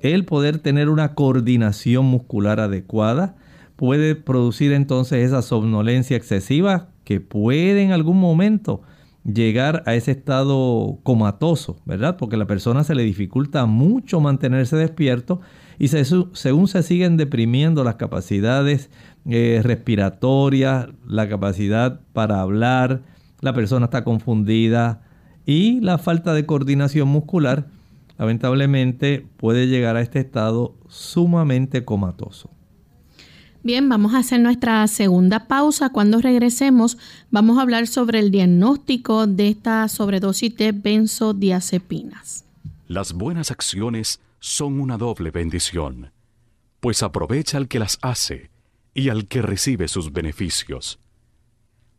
el 0.00 0.24
poder 0.24 0.58
tener 0.58 0.88
una 0.88 1.14
coordinación 1.14 2.06
muscular 2.06 2.60
adecuada, 2.60 3.36
puede 3.82 4.14
producir 4.14 4.72
entonces 4.72 5.26
esa 5.26 5.42
somnolencia 5.42 6.16
excesiva 6.16 6.90
que 7.02 7.20
puede 7.20 7.82
en 7.82 7.90
algún 7.90 8.20
momento 8.20 8.82
llegar 9.24 9.82
a 9.86 9.96
ese 9.96 10.12
estado 10.12 11.00
comatoso, 11.02 11.80
¿verdad? 11.84 12.16
Porque 12.16 12.36
a 12.36 12.38
la 12.38 12.46
persona 12.46 12.84
se 12.84 12.94
le 12.94 13.02
dificulta 13.02 13.66
mucho 13.66 14.20
mantenerse 14.20 14.76
despierto 14.76 15.40
y 15.80 15.88
según 15.88 16.68
se 16.68 16.84
siguen 16.84 17.16
deprimiendo 17.16 17.82
las 17.82 17.96
capacidades 17.96 18.88
eh, 19.28 19.60
respiratorias, 19.64 20.86
la 21.04 21.28
capacidad 21.28 22.02
para 22.12 22.40
hablar, 22.40 23.02
la 23.40 23.52
persona 23.52 23.86
está 23.86 24.04
confundida 24.04 25.02
y 25.44 25.80
la 25.80 25.98
falta 25.98 26.34
de 26.34 26.46
coordinación 26.46 27.08
muscular 27.08 27.66
lamentablemente 28.16 29.26
puede 29.38 29.66
llegar 29.66 29.96
a 29.96 30.02
este 30.02 30.20
estado 30.20 30.76
sumamente 30.86 31.84
comatoso. 31.84 32.51
Bien, 33.64 33.88
vamos 33.88 34.14
a 34.14 34.18
hacer 34.18 34.40
nuestra 34.40 34.84
segunda 34.88 35.46
pausa. 35.46 35.90
Cuando 35.90 36.20
regresemos, 36.20 36.98
vamos 37.30 37.58
a 37.58 37.62
hablar 37.62 37.86
sobre 37.86 38.18
el 38.18 38.32
diagnóstico 38.32 39.28
de 39.28 39.50
esta 39.50 39.86
sobredosis 39.86 40.56
de 40.56 40.72
benzodiazepinas. 40.72 42.44
Las 42.88 43.12
buenas 43.12 43.52
acciones 43.52 44.20
son 44.40 44.80
una 44.80 44.98
doble 44.98 45.30
bendición, 45.30 46.10
pues 46.80 47.04
aprovecha 47.04 47.56
al 47.56 47.68
que 47.68 47.78
las 47.78 48.00
hace 48.02 48.50
y 48.94 49.10
al 49.10 49.28
que 49.28 49.42
recibe 49.42 49.86
sus 49.86 50.12
beneficios. 50.12 50.98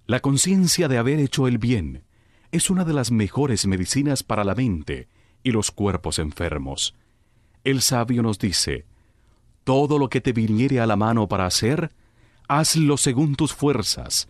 La 0.06 0.20
conciencia 0.20 0.90
de 0.90 0.98
haber 0.98 1.20
hecho 1.20 1.48
el 1.48 1.60
bien 1.60 2.04
es 2.52 2.70
una 2.70 2.84
de 2.84 2.92
las 2.92 3.10
mejores 3.10 3.66
medicinas 3.68 4.22
para 4.22 4.44
la 4.44 4.54
mente 4.54 5.08
y 5.44 5.52
los 5.52 5.72
cuerpos 5.72 6.20
enfermos. 6.20 6.94
El 7.64 7.82
sabio 7.82 8.22
nos 8.22 8.38
dice, 8.38 8.86
todo 9.64 9.98
lo 9.98 10.10
que 10.10 10.22
te 10.22 10.34
viniere 10.34 10.80
a 10.80 10.88
la 10.88 10.96
mano 10.96 11.28
para 11.28 11.46
hacer, 11.46 11.92
hazlo 12.48 12.98
según 12.98 13.36
tus 13.36 13.54
fuerzas, 13.54 14.28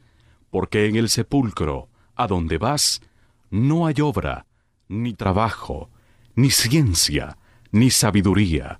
porque 0.50 0.88
en 0.88 0.96
el 0.96 1.10
sepulcro, 1.10 1.90
a 2.16 2.28
donde 2.28 2.58
vas, 2.58 3.02
no 3.50 3.88
hay 3.88 3.96
obra, 4.02 4.46
ni 4.88 5.14
trabajo, 5.14 5.90
ni 6.36 6.50
ciencia, 6.52 7.38
ni 7.72 7.90
sabiduría. 7.90 8.80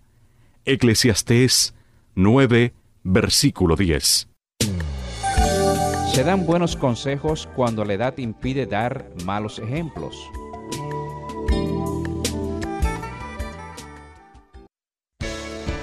Eclesiastés 0.66 1.74
9, 2.16 2.74
versículo 3.04 3.76
10. 3.76 4.30
Se 6.14 6.24
dan 6.24 6.46
buenos 6.46 6.76
consejos 6.76 7.50
cuando 7.56 7.84
la 7.86 7.94
edad 7.94 8.18
impide 8.18 8.68
dar 8.68 9.10
malos 9.26 9.58
ejemplos. 9.58 10.16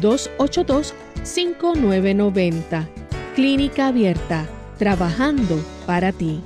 787-282-5990. 0.00 2.88
Clínica 3.34 3.88
Abierta, 3.88 4.46
trabajando 4.78 5.58
para 5.86 6.12
ti. 6.12 6.40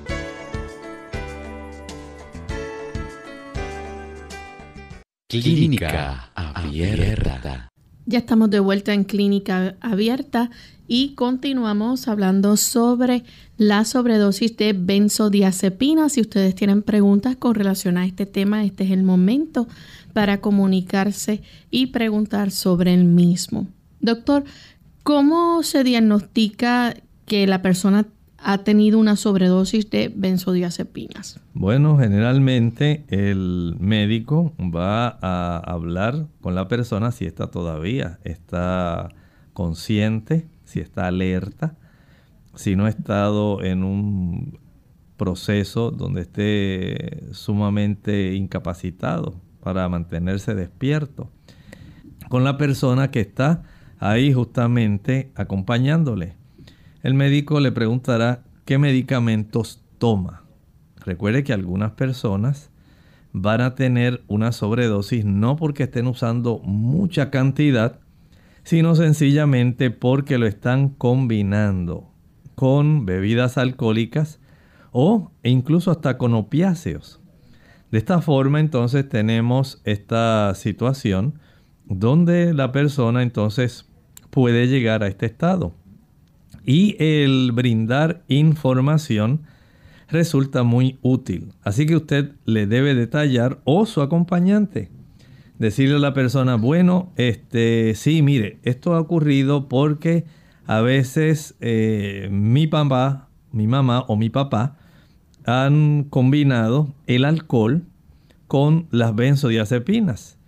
Clínica 5.28 6.30
Abierta. 6.34 7.68
Ya 8.08 8.20
estamos 8.20 8.50
de 8.50 8.60
vuelta 8.60 8.94
en 8.94 9.02
Clínica 9.02 9.74
Abierta 9.80 10.48
y 10.88 11.14
continuamos 11.14 12.08
hablando 12.08 12.56
sobre 12.56 13.24
la 13.56 13.84
sobredosis 13.84 14.56
de 14.56 14.72
benzodiazepina. 14.72 16.08
Si 16.08 16.20
ustedes 16.20 16.54
tienen 16.54 16.82
preguntas 16.82 17.36
con 17.36 17.54
relación 17.54 17.98
a 17.98 18.06
este 18.06 18.26
tema, 18.26 18.64
este 18.64 18.84
es 18.84 18.90
el 18.90 19.02
momento 19.02 19.66
para 20.12 20.40
comunicarse 20.40 21.42
y 21.70 21.86
preguntar 21.86 22.50
sobre 22.50 22.94
el 22.94 23.04
mismo. 23.04 23.66
Doctor, 24.00 24.44
¿cómo 25.02 25.62
se 25.62 25.84
diagnostica 25.84 26.94
que 27.26 27.46
la 27.46 27.62
persona 27.62 28.06
ha 28.38 28.58
tenido 28.58 28.98
una 28.98 29.16
sobredosis 29.16 29.90
de 29.90 30.12
benzodiazepinas? 30.14 31.40
Bueno, 31.54 31.98
generalmente 31.98 33.04
el 33.08 33.74
médico 33.80 34.52
va 34.60 35.18
a 35.20 35.58
hablar 35.58 36.26
con 36.40 36.54
la 36.54 36.68
persona 36.68 37.10
si 37.10 37.24
está 37.24 37.48
todavía, 37.48 38.20
está 38.22 39.08
consciente, 39.52 40.46
si 40.66 40.80
está 40.80 41.06
alerta, 41.06 41.76
si 42.54 42.76
no 42.76 42.84
ha 42.84 42.90
estado 42.90 43.62
en 43.64 43.82
un 43.82 44.58
proceso 45.16 45.90
donde 45.90 46.22
esté 46.22 47.32
sumamente 47.32 48.34
incapacitado 48.34 49.40
para 49.62 49.88
mantenerse 49.88 50.54
despierto, 50.54 51.30
con 52.28 52.44
la 52.44 52.58
persona 52.58 53.10
que 53.10 53.20
está 53.20 53.62
ahí 53.98 54.32
justamente 54.32 55.32
acompañándole. 55.34 56.34
El 57.02 57.14
médico 57.14 57.60
le 57.60 57.72
preguntará 57.72 58.44
qué 58.64 58.78
medicamentos 58.78 59.82
toma. 59.98 60.42
Recuerde 61.04 61.44
que 61.44 61.52
algunas 61.52 61.92
personas 61.92 62.70
van 63.32 63.60
a 63.60 63.74
tener 63.74 64.24
una 64.28 64.50
sobredosis 64.52 65.24
no 65.24 65.56
porque 65.56 65.84
estén 65.84 66.06
usando 66.06 66.58
mucha 66.58 67.30
cantidad, 67.30 68.00
sino 68.66 68.96
sencillamente 68.96 69.92
porque 69.92 70.38
lo 70.38 70.46
están 70.48 70.88
combinando 70.88 72.10
con 72.56 73.06
bebidas 73.06 73.58
alcohólicas 73.58 74.40
o 74.90 75.30
incluso 75.44 75.92
hasta 75.92 76.18
con 76.18 76.34
opiáceos. 76.34 77.20
De 77.92 77.98
esta 77.98 78.20
forma 78.20 78.58
entonces 78.58 79.08
tenemos 79.08 79.80
esta 79.84 80.52
situación 80.56 81.38
donde 81.84 82.52
la 82.54 82.72
persona 82.72 83.22
entonces 83.22 83.88
puede 84.30 84.66
llegar 84.66 85.04
a 85.04 85.06
este 85.06 85.26
estado. 85.26 85.72
Y 86.64 86.96
el 86.98 87.52
brindar 87.52 88.24
información 88.26 89.42
resulta 90.08 90.64
muy 90.64 90.98
útil. 91.02 91.52
Así 91.62 91.86
que 91.86 91.94
usted 91.94 92.32
le 92.46 92.66
debe 92.66 92.96
detallar 92.96 93.60
o 93.62 93.86
su 93.86 94.02
acompañante. 94.02 94.95
Decirle 95.58 95.96
a 95.96 96.00
la 96.00 96.14
persona, 96.14 96.56
bueno, 96.56 97.12
este, 97.16 97.94
sí, 97.94 98.22
mire, 98.22 98.58
esto 98.62 98.94
ha 98.94 99.00
ocurrido 99.00 99.68
porque 99.68 100.24
a 100.66 100.80
veces 100.80 101.54
eh, 101.60 102.28
mi 102.30 102.66
papá, 102.66 103.28
mi 103.52 103.66
mamá 103.66 104.04
o 104.08 104.16
mi 104.16 104.30
papá 104.30 104.76
han 105.44 106.04
combinado 106.04 106.94
el 107.06 107.24
alcohol 107.24 107.84
con 108.48 108.86
las 108.90 109.14
benzodiazepinas. 109.14 110.38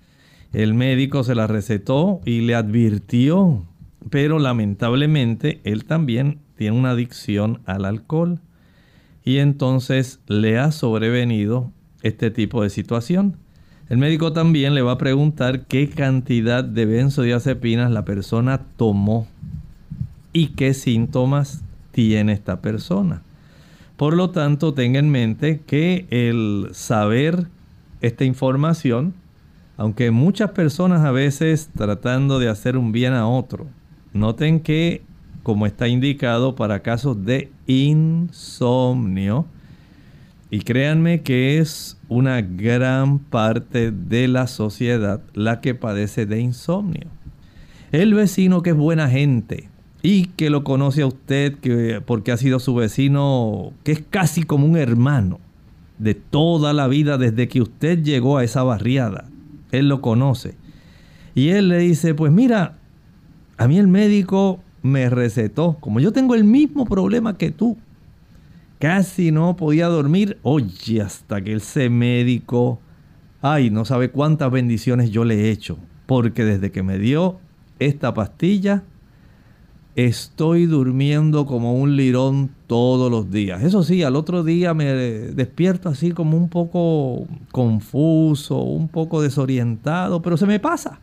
El 0.53 0.75
médico 0.75 1.25
se 1.25 1.35
la 1.35 1.47
recetó 1.47 2.21
y 2.25 2.41
le 2.41 2.55
advirtió 2.55 3.67
pero 4.11 4.39
lamentablemente 4.39 5.61
él 5.65 5.85
también 5.85 6.41
tiene 6.57 6.77
una 6.77 6.91
adicción 6.91 7.61
al 7.67 7.85
alcohol 7.85 8.41
y 9.25 9.39
entonces 9.39 10.21
le 10.27 10.59
ha 10.59 10.73
sobrevenido 10.73 11.73
este 12.03 12.31
tipo 12.31 12.63
de 12.63 12.71
situación. 12.71 13.37
El 13.89 13.97
médico 13.97 14.33
también 14.33 14.75
le 14.75 14.83
va 14.83 14.93
a 14.93 14.99
preguntar 14.99 15.63
qué 15.63 15.89
cantidad 15.89 16.63
de 16.63 16.85
benzodiazepinas 16.85 17.91
la 17.91 18.05
persona 18.05 18.61
tomó 18.77 19.27
y 20.35 20.49
qué 20.49 20.75
síntomas 20.75 21.63
tiene 21.91 22.33
esta 22.33 22.61
persona. 22.61 23.23
Por 23.97 24.15
lo 24.15 24.31
tanto, 24.31 24.75
tenga 24.75 24.99
en 24.99 25.11
mente 25.11 25.63
que 25.67 26.07
el 26.11 26.69
saber 26.73 27.47
esta 28.01 28.25
información, 28.25 29.15
aunque 29.77 30.11
muchas 30.11 30.51
personas 30.51 31.05
a 31.05 31.11
veces 31.11 31.71
tratando 31.75 32.39
de 32.39 32.49
hacer 32.49 32.77
un 32.77 32.93
bien 32.93 33.15
a 33.15 33.27
otro, 33.27 33.67
Noten 34.13 34.61
que, 34.61 35.03
como 35.43 35.67
está 35.67 35.89
indicado 35.89 36.55
para 36.55 36.81
casos 36.81 37.25
de 37.25 37.51
insomnio, 37.67 39.47
y 40.51 40.61
créanme 40.61 41.23
que 41.23 41.59
es 41.59 41.98
una 42.09 42.41
gran 42.41 43.19
parte 43.19 43.91
de 43.91 44.29
la 44.29 44.47
sociedad 44.47 45.21
la 45.35 45.61
que 45.61 45.75
padece 45.75 46.27
de 46.27 46.41
insomnio. 46.41 47.07
El 47.93 48.15
vecino 48.15 48.63
que 48.63 48.71
es 48.71 48.77
buena 48.77 49.09
gente 49.09 49.69
y 50.03 50.27
que 50.27 50.51
lo 50.51 50.65
conoce 50.65 51.03
a 51.03 51.07
usted 51.07 51.55
que, 51.59 52.03
porque 52.05 52.33
ha 52.33 52.37
sido 52.37 52.61
su 52.61 52.75
vecino, 52.75 53.73
que 53.85 53.93
es 53.93 54.03
casi 54.09 54.43
como 54.43 54.67
un 54.67 54.77
hermano 54.77 55.39
de 55.99 56.15
toda 56.15 56.73
la 56.73 56.87
vida 56.87 57.19
desde 57.19 57.49
que 57.49 57.61
usted 57.61 58.03
llegó 58.03 58.39
a 58.39 58.45
esa 58.45 58.63
barriada. 58.63 59.25
Él 59.73 59.89
lo 59.89 60.01
conoce. 60.01 60.55
Y 61.35 61.51
él 61.51 61.69
le 61.69 61.79
dice, 61.79 62.15
pues 62.15 62.33
mira, 62.33 62.77
a 63.57 63.69
mí 63.69 63.79
el 63.79 63.89
médico 63.89 64.61
me 64.83 65.11
recetó, 65.11 65.77
como 65.81 66.01
yo 66.01 66.13
tengo 66.13 66.35
el 66.35 66.45
mismo 66.45 66.85
problema 66.85 67.37
que 67.37 67.51
tú, 67.51 67.77
casi 68.79 69.33
no 69.33 69.57
podía 69.57 69.87
dormir, 69.87 70.39
oye, 70.43 71.01
hasta 71.03 71.41
que 71.43 71.55
ese 71.55 71.91
médico, 71.91 72.81
ay, 73.43 73.71
no 73.71 73.85
sabe 73.85 74.11
cuántas 74.11 74.51
bendiciones 74.51 75.11
yo 75.11 75.25
le 75.25 75.35
he 75.35 75.51
hecho, 75.51 75.79
porque 76.07 76.45
desde 76.45 76.71
que 76.71 76.83
me 76.83 76.99
dio 76.99 77.39
esta 77.79 78.15
pastilla, 78.15 78.85
estoy 79.97 80.67
durmiendo 80.67 81.45
como 81.45 81.75
un 81.75 81.97
lirón 81.97 82.51
todos 82.69 83.11
los 83.11 83.33
días. 83.33 83.65
Eso 83.65 83.83
sí, 83.83 84.05
al 84.05 84.15
otro 84.15 84.45
día 84.45 84.73
me 84.73 84.93
despierto 84.93 85.89
así 85.89 86.13
como 86.13 86.37
un 86.37 86.49
poco 86.49 87.27
confuso, 87.51 88.59
un 88.59 88.89
poco 88.89 89.21
desorientado, 89.23 90.23
pero 90.23 90.37
se 90.37 90.47
me 90.47 90.61
pasa. 90.61 91.01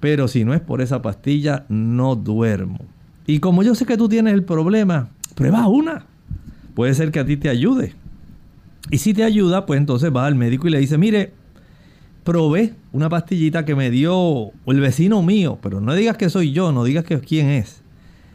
Pero 0.00 0.26
si 0.26 0.44
no 0.44 0.54
es 0.54 0.60
por 0.60 0.80
esa 0.80 1.02
pastilla, 1.02 1.66
no 1.68 2.16
duermo. 2.16 2.78
Y 3.26 3.40
como 3.40 3.62
yo 3.62 3.74
sé 3.74 3.86
que 3.86 3.96
tú 3.96 4.08
tienes 4.08 4.34
el 4.34 4.42
problema, 4.42 5.10
prueba 5.34 5.68
una. 5.68 6.06
Puede 6.78 6.94
ser 6.94 7.10
que 7.10 7.18
a 7.18 7.26
ti 7.26 7.36
te 7.36 7.48
ayude. 7.48 7.92
Y 8.92 8.98
si 8.98 9.12
te 9.12 9.24
ayuda, 9.24 9.66
pues 9.66 9.80
entonces 9.80 10.12
vas 10.12 10.28
al 10.28 10.36
médico 10.36 10.68
y 10.68 10.70
le 10.70 10.78
dice, 10.78 10.96
mire, 10.96 11.32
probé 12.22 12.72
una 12.92 13.08
pastillita 13.08 13.64
que 13.64 13.74
me 13.74 13.90
dio 13.90 14.52
el 14.64 14.78
vecino 14.78 15.20
mío, 15.20 15.58
pero 15.60 15.80
no 15.80 15.92
digas 15.96 16.16
que 16.16 16.30
soy 16.30 16.52
yo, 16.52 16.70
no 16.70 16.84
digas 16.84 17.02
que 17.02 17.18
quién 17.18 17.48
es. 17.48 17.82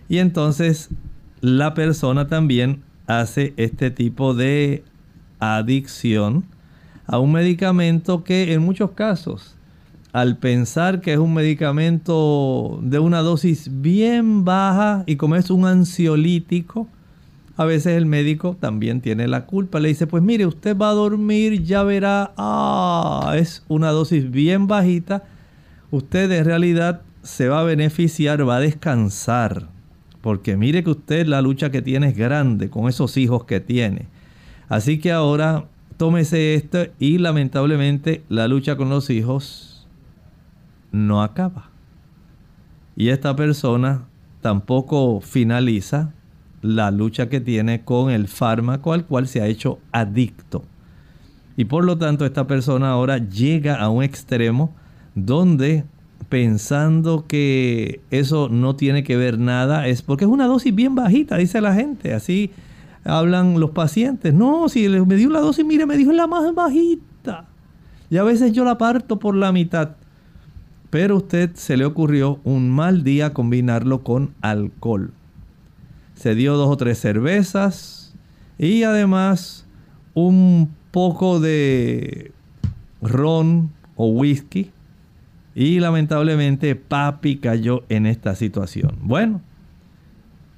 Y 0.09 0.17
entonces 0.17 0.89
la 1.39 1.73
persona 1.73 2.27
también 2.27 2.83
hace 3.07 3.53
este 3.55 3.91
tipo 3.91 4.33
de 4.33 4.83
adicción 5.39 6.43
a 7.07 7.19
un 7.19 7.31
medicamento 7.31 8.25
que 8.25 8.51
en 8.51 8.61
muchos 8.61 8.91
casos 8.91 9.55
al 10.11 10.35
pensar 10.35 10.99
que 10.99 11.13
es 11.13 11.17
un 11.17 11.33
medicamento 11.33 12.77
de 12.83 12.99
una 12.99 13.21
dosis 13.21 13.69
bien 13.71 14.43
baja 14.43 15.05
y 15.07 15.15
como 15.15 15.37
es 15.37 15.49
un 15.49 15.65
ansiolítico, 15.65 16.89
a 17.55 17.65
veces 17.65 17.97
el 17.97 18.05
médico 18.05 18.57
también 18.59 19.01
tiene 19.01 19.27
la 19.27 19.45
culpa. 19.45 19.79
Le 19.79 19.89
dice, 19.89 20.07
pues 20.07 20.23
mire, 20.23 20.45
usted 20.45 20.75
va 20.75 20.89
a 20.89 20.93
dormir, 20.93 21.63
ya 21.63 21.83
verá, 21.83 22.33
ah, 22.37 23.33
es 23.37 23.63
una 23.67 23.91
dosis 23.91 24.31
bien 24.31 24.67
bajita. 24.67 25.23
Usted 25.91 26.31
en 26.31 26.45
realidad 26.45 27.01
se 27.21 27.49
va 27.49 27.59
a 27.59 27.63
beneficiar, 27.63 28.47
va 28.47 28.57
a 28.57 28.59
descansar. 28.59 29.69
Porque 30.21 30.57
mire 30.57 30.83
que 30.83 30.91
usted 30.91 31.27
la 31.27 31.41
lucha 31.41 31.69
que 31.69 31.81
tiene 31.81 32.09
es 32.09 32.17
grande 32.17 32.69
con 32.69 32.87
esos 32.89 33.17
hijos 33.17 33.43
que 33.43 33.59
tiene. 33.59 34.07
Así 34.69 34.99
que 34.99 35.11
ahora 35.11 35.65
tómese 35.97 36.55
esto 36.55 36.87
y 36.97 37.19
lamentablemente 37.19 38.23
la 38.29 38.47
lucha 38.47 38.77
con 38.77 38.89
los 38.89 39.09
hijos 39.09 39.87
no 40.91 41.21
acaba. 41.21 41.69
Y 42.95 43.09
esta 43.09 43.35
persona 43.35 44.05
tampoco 44.41 45.21
finaliza 45.21 46.13
la 46.63 46.89
lucha 46.89 47.29
que 47.29 47.41
tiene 47.41 47.83
con 47.83 48.09
el 48.09 48.27
fármaco 48.27 48.93
al 48.93 49.05
cual 49.05 49.27
se 49.27 49.41
ha 49.41 49.47
hecho 49.47 49.79
adicto. 49.91 50.63
Y 51.55 51.65
por 51.65 51.83
lo 51.83 51.97
tanto 51.97 52.25
esta 52.25 52.47
persona 52.47 52.89
ahora 52.89 53.19
llega 53.19 53.75
a 53.75 53.89
un 53.89 54.01
extremo 54.01 54.73
donde 55.13 55.83
pensando 56.29 57.25
que 57.27 58.01
eso 58.09 58.49
no 58.49 58.75
tiene 58.75 59.03
que 59.03 59.17
ver 59.17 59.37
nada, 59.37 59.87
es 59.87 60.01
porque 60.01 60.25
es 60.25 60.31
una 60.31 60.47
dosis 60.47 60.73
bien 60.73 60.95
bajita, 60.95 61.37
dice 61.37 61.61
la 61.61 61.75
gente. 61.75 62.13
Así 62.13 62.49
hablan 63.03 63.59
los 63.59 63.71
pacientes. 63.71 64.33
No, 64.33 64.69
si 64.69 64.87
me 64.87 65.15
dio 65.15 65.29
la 65.29 65.41
dosis, 65.41 65.65
mire, 65.65 65.85
me 65.85 65.97
dijo 65.97 66.11
la 66.11 66.25
más 66.25 66.55
bajita. 66.55 67.45
Y 68.09 68.17
a 68.17 68.23
veces 68.23 68.53
yo 68.53 68.63
la 68.63 68.77
parto 68.77 69.19
por 69.19 69.35
la 69.35 69.51
mitad. 69.51 69.91
Pero 70.89 71.15
a 71.15 71.17
usted 71.17 71.51
se 71.55 71.75
le 71.75 71.85
ocurrió 71.85 72.39
un 72.43 72.69
mal 72.71 73.03
día 73.03 73.33
combinarlo 73.33 74.03
con 74.03 74.33
alcohol. 74.41 75.11
Se 76.15 76.35
dio 76.35 76.55
dos 76.55 76.69
o 76.69 76.77
tres 76.77 76.99
cervezas 76.99 78.13
y 78.57 78.83
además 78.83 79.65
un 80.13 80.73
poco 80.91 81.39
de 81.39 82.31
ron 83.01 83.71
o 83.95 84.07
whisky. 84.07 84.71
Y 85.55 85.79
lamentablemente 85.79 86.75
papi 86.75 87.37
cayó 87.37 87.83
en 87.89 88.07
esta 88.07 88.35
situación. 88.35 88.97
Bueno, 89.01 89.41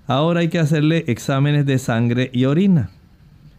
ahora 0.07 0.39
hay 0.41 0.47
que 0.47 0.59
hacerle 0.59 1.03
exámenes 1.07 1.65
de 1.65 1.79
sangre 1.79 2.29
y 2.33 2.45
orina. 2.45 2.91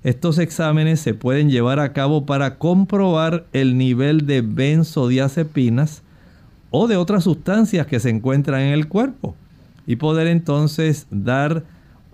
Estos 0.03 0.38
exámenes 0.38 1.01
se 1.01 1.14
pueden 1.14 1.51
llevar 1.51 1.80
a 1.80 1.92
cabo 1.92 2.26
para 2.26 2.59
comprobar 2.59 3.44
el 3.53 3.76
nivel 3.76 4.24
de 4.24 4.40
benzodiazepinas 4.40 6.03
o 6.70 6.86
de 6.86 6.97
otras 6.97 7.24
sustancias 7.24 7.86
que 7.86 8.01
se 8.01 8.11
encuentran 8.11 8.61
en 8.61 8.72
el 8.72 8.86
cuerpo 8.88 9.34
y 9.86 9.97
poder 9.97 10.28
entonces 10.28 11.07
dar 11.11 11.64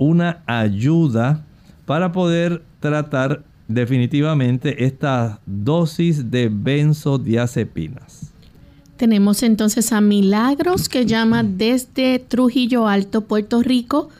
una 0.02 0.42
ayuda 0.46 1.44
para 1.86 2.12
poder 2.12 2.62
tratar 2.80 3.42
definitivamente 3.68 4.84
esta 4.84 5.40
dosis 5.46 6.30
de 6.30 6.48
benzodiazepinas. 6.52 8.32
Tenemos 8.96 9.42
entonces 9.42 9.92
a 9.92 10.00
Milagros 10.00 10.88
que 10.88 11.06
llama 11.06 11.42
desde 11.42 12.18
Trujillo 12.18 12.86
Alto, 12.86 13.22
Puerto 13.22 13.62
Rico. 13.62 14.10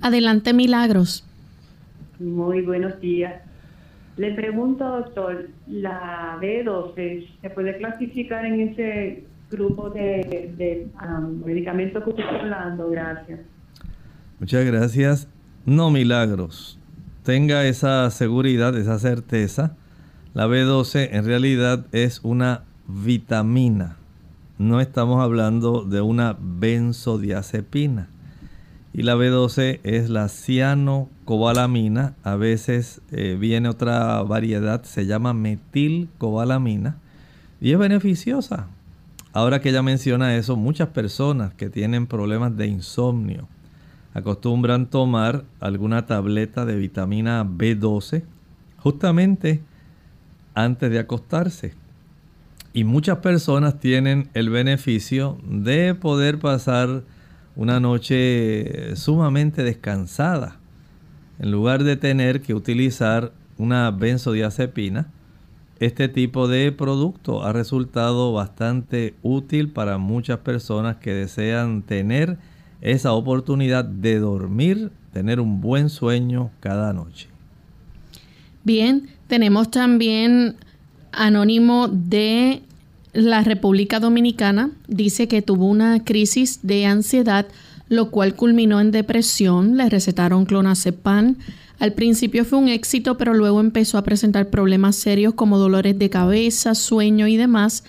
Adelante, 0.00 0.52
Milagros. 0.52 1.24
Muy 2.18 2.62
buenos 2.62 2.98
días. 3.00 3.42
Le 4.16 4.32
pregunto, 4.34 4.84
doctor, 4.84 5.48
¿la 5.66 6.38
B12 6.40 7.26
se 7.40 7.50
puede 7.50 7.76
clasificar 7.78 8.44
en 8.44 8.60
ese 8.68 9.24
grupo 9.50 9.90
de, 9.90 10.86
um, 11.02 11.44
medicamentos 11.44 12.02
que 12.04 12.10
usted 12.10 12.22
está 12.22 12.40
hablando? 12.40 12.90
Gracias. 12.90 13.40
Muchas 14.42 14.64
gracias. 14.64 15.28
No 15.66 15.92
milagros. 15.92 16.76
Tenga 17.22 17.64
esa 17.64 18.10
seguridad, 18.10 18.76
esa 18.76 18.98
certeza. 18.98 19.76
La 20.34 20.48
B12 20.48 21.10
en 21.12 21.24
realidad 21.24 21.86
es 21.92 22.18
una 22.24 22.64
vitamina. 22.88 23.98
No 24.58 24.80
estamos 24.80 25.22
hablando 25.22 25.84
de 25.84 26.00
una 26.00 26.36
benzodiazepina. 26.40 28.08
Y 28.92 29.02
la 29.02 29.14
B12 29.14 29.78
es 29.84 30.10
la 30.10 30.28
cianocobalamina. 30.28 32.16
A 32.24 32.34
veces 32.34 33.00
eh, 33.12 33.36
viene 33.38 33.68
otra 33.68 34.20
variedad, 34.24 34.82
se 34.82 35.06
llama 35.06 35.34
metilcobalamina. 35.34 36.96
Y 37.60 37.70
es 37.70 37.78
beneficiosa. 37.78 38.66
Ahora 39.32 39.60
que 39.60 39.68
ella 39.68 39.84
menciona 39.84 40.34
eso, 40.34 40.56
muchas 40.56 40.88
personas 40.88 41.54
que 41.54 41.70
tienen 41.70 42.08
problemas 42.08 42.56
de 42.56 42.66
insomnio 42.66 43.46
acostumbran 44.14 44.86
tomar 44.86 45.44
alguna 45.60 46.06
tableta 46.06 46.64
de 46.64 46.76
vitamina 46.76 47.44
B12 47.44 48.24
justamente 48.78 49.62
antes 50.54 50.90
de 50.90 50.98
acostarse. 50.98 51.74
Y 52.74 52.84
muchas 52.84 53.18
personas 53.18 53.80
tienen 53.80 54.30
el 54.34 54.50
beneficio 54.50 55.38
de 55.44 55.94
poder 55.94 56.38
pasar 56.38 57.02
una 57.54 57.80
noche 57.80 58.96
sumamente 58.96 59.62
descansada. 59.62 60.56
En 61.38 61.50
lugar 61.50 61.84
de 61.84 61.96
tener 61.96 62.40
que 62.40 62.54
utilizar 62.54 63.32
una 63.58 63.90
benzodiazepina, 63.90 65.08
este 65.80 66.08
tipo 66.08 66.48
de 66.48 66.70
producto 66.72 67.44
ha 67.44 67.52
resultado 67.52 68.32
bastante 68.32 69.14
útil 69.22 69.68
para 69.68 69.98
muchas 69.98 70.38
personas 70.38 70.96
que 70.96 71.12
desean 71.12 71.82
tener 71.82 72.38
esa 72.82 73.12
oportunidad 73.12 73.84
de 73.84 74.18
dormir, 74.18 74.90
tener 75.12 75.40
un 75.40 75.60
buen 75.60 75.88
sueño 75.88 76.50
cada 76.60 76.92
noche. 76.92 77.28
Bien, 78.64 79.08
tenemos 79.26 79.70
también 79.70 80.56
anónimo 81.12 81.88
de 81.88 82.62
la 83.14 83.42
República 83.42 83.98
Dominicana. 83.98 84.70
Dice 84.86 85.28
que 85.28 85.40
tuvo 85.40 85.66
una 85.66 86.04
crisis 86.04 86.60
de 86.62 86.84
ansiedad, 86.84 87.46
lo 87.88 88.10
cual 88.10 88.34
culminó 88.34 88.80
en 88.80 88.90
depresión. 88.90 89.76
Le 89.76 89.88
recetaron 89.88 90.44
clonazepam 90.44 91.36
al 91.82 91.94
principio 91.94 92.44
fue 92.44 92.60
un 92.60 92.68
éxito, 92.68 93.18
pero 93.18 93.34
luego 93.34 93.58
empezó 93.58 93.98
a 93.98 94.04
presentar 94.04 94.50
problemas 94.50 94.94
serios 94.94 95.34
como 95.34 95.58
dolores 95.58 95.98
de 95.98 96.10
cabeza, 96.10 96.76
sueño 96.76 97.26
y 97.26 97.36
demás. 97.36 97.82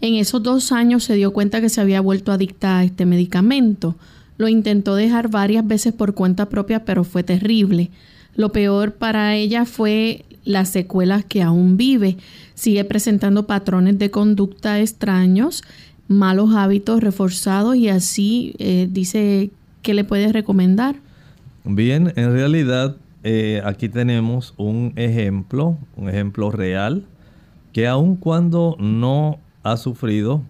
En 0.00 0.14
esos 0.14 0.40
dos 0.40 0.70
años 0.70 1.02
se 1.02 1.14
dio 1.14 1.32
cuenta 1.32 1.60
que 1.60 1.68
se 1.68 1.80
había 1.80 2.00
vuelto 2.00 2.30
adicta 2.30 2.78
a 2.78 2.84
este 2.84 3.06
medicamento. 3.06 3.96
Lo 4.40 4.48
intentó 4.48 4.94
dejar 4.94 5.28
varias 5.28 5.66
veces 5.66 5.92
por 5.92 6.14
cuenta 6.14 6.48
propia, 6.48 6.86
pero 6.86 7.04
fue 7.04 7.22
terrible. 7.22 7.90
Lo 8.34 8.52
peor 8.52 8.94
para 8.94 9.36
ella 9.36 9.66
fue 9.66 10.24
las 10.46 10.70
secuelas 10.70 11.26
que 11.26 11.42
aún 11.42 11.76
vive. 11.76 12.16
Sigue 12.54 12.86
presentando 12.86 13.46
patrones 13.46 13.98
de 13.98 14.10
conducta 14.10 14.80
extraños, 14.80 15.62
malos 16.08 16.54
hábitos 16.54 17.02
reforzados 17.02 17.76
y 17.76 17.90
así 17.90 18.54
eh, 18.58 18.88
dice 18.90 19.50
que 19.82 19.92
le 19.92 20.04
puede 20.04 20.32
recomendar. 20.32 20.96
Bien, 21.64 22.10
en 22.16 22.32
realidad 22.32 22.96
eh, 23.22 23.60
aquí 23.66 23.90
tenemos 23.90 24.54
un 24.56 24.94
ejemplo, 24.96 25.76
un 25.98 26.08
ejemplo 26.08 26.50
real, 26.50 27.04
que 27.74 27.86
aun 27.86 28.16
cuando 28.16 28.74
no 28.80 29.38
ha 29.64 29.76
sufrido 29.76 30.40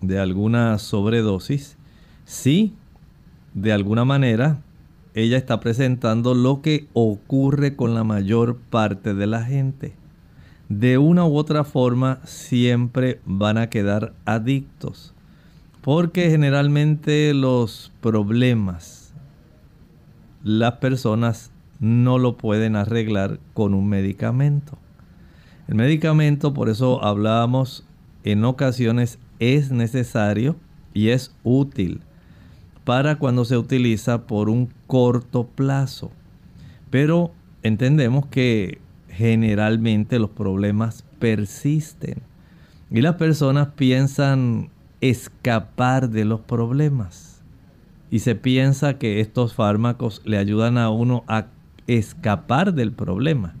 de 0.00 0.20
alguna 0.20 0.78
sobredosis, 0.78 1.76
sí, 2.24 2.74
de 3.54 3.72
alguna 3.72 4.04
manera, 4.04 4.62
ella 5.14 5.36
está 5.36 5.60
presentando 5.60 6.34
lo 6.34 6.62
que 6.62 6.88
ocurre 6.94 7.76
con 7.76 7.94
la 7.94 8.04
mayor 8.04 8.56
parte 8.70 9.14
de 9.14 9.26
la 9.26 9.44
gente. 9.44 9.94
De 10.68 10.96
una 10.96 11.26
u 11.26 11.36
otra 11.36 11.64
forma, 11.64 12.20
siempre 12.24 13.20
van 13.26 13.58
a 13.58 13.68
quedar 13.68 14.14
adictos. 14.24 15.14
Porque 15.82 16.30
generalmente 16.30 17.34
los 17.34 17.92
problemas, 18.00 19.12
las 20.42 20.74
personas 20.74 21.50
no 21.78 22.18
lo 22.18 22.38
pueden 22.38 22.76
arreglar 22.76 23.38
con 23.52 23.74
un 23.74 23.88
medicamento. 23.88 24.78
El 25.68 25.74
medicamento, 25.74 26.54
por 26.54 26.68
eso 26.70 27.04
hablábamos, 27.04 27.84
en 28.24 28.44
ocasiones 28.44 29.18
es 29.40 29.72
necesario 29.72 30.56
y 30.94 31.08
es 31.08 31.34
útil 31.42 32.00
para 32.84 33.16
cuando 33.16 33.44
se 33.44 33.56
utiliza 33.56 34.26
por 34.26 34.48
un 34.48 34.68
corto 34.86 35.46
plazo. 35.46 36.10
Pero 36.90 37.32
entendemos 37.62 38.26
que 38.26 38.78
generalmente 39.08 40.18
los 40.18 40.30
problemas 40.30 41.04
persisten 41.18 42.22
y 42.90 43.00
las 43.00 43.16
personas 43.16 43.68
piensan 43.76 44.70
escapar 45.00 46.10
de 46.10 46.24
los 46.24 46.40
problemas 46.40 47.42
y 48.10 48.18
se 48.18 48.34
piensa 48.34 48.98
que 48.98 49.20
estos 49.20 49.54
fármacos 49.54 50.20
le 50.24 50.36
ayudan 50.36 50.76
a 50.76 50.90
uno 50.90 51.24
a 51.28 51.46
escapar 51.86 52.74
del 52.74 52.92
problema. 52.92 53.54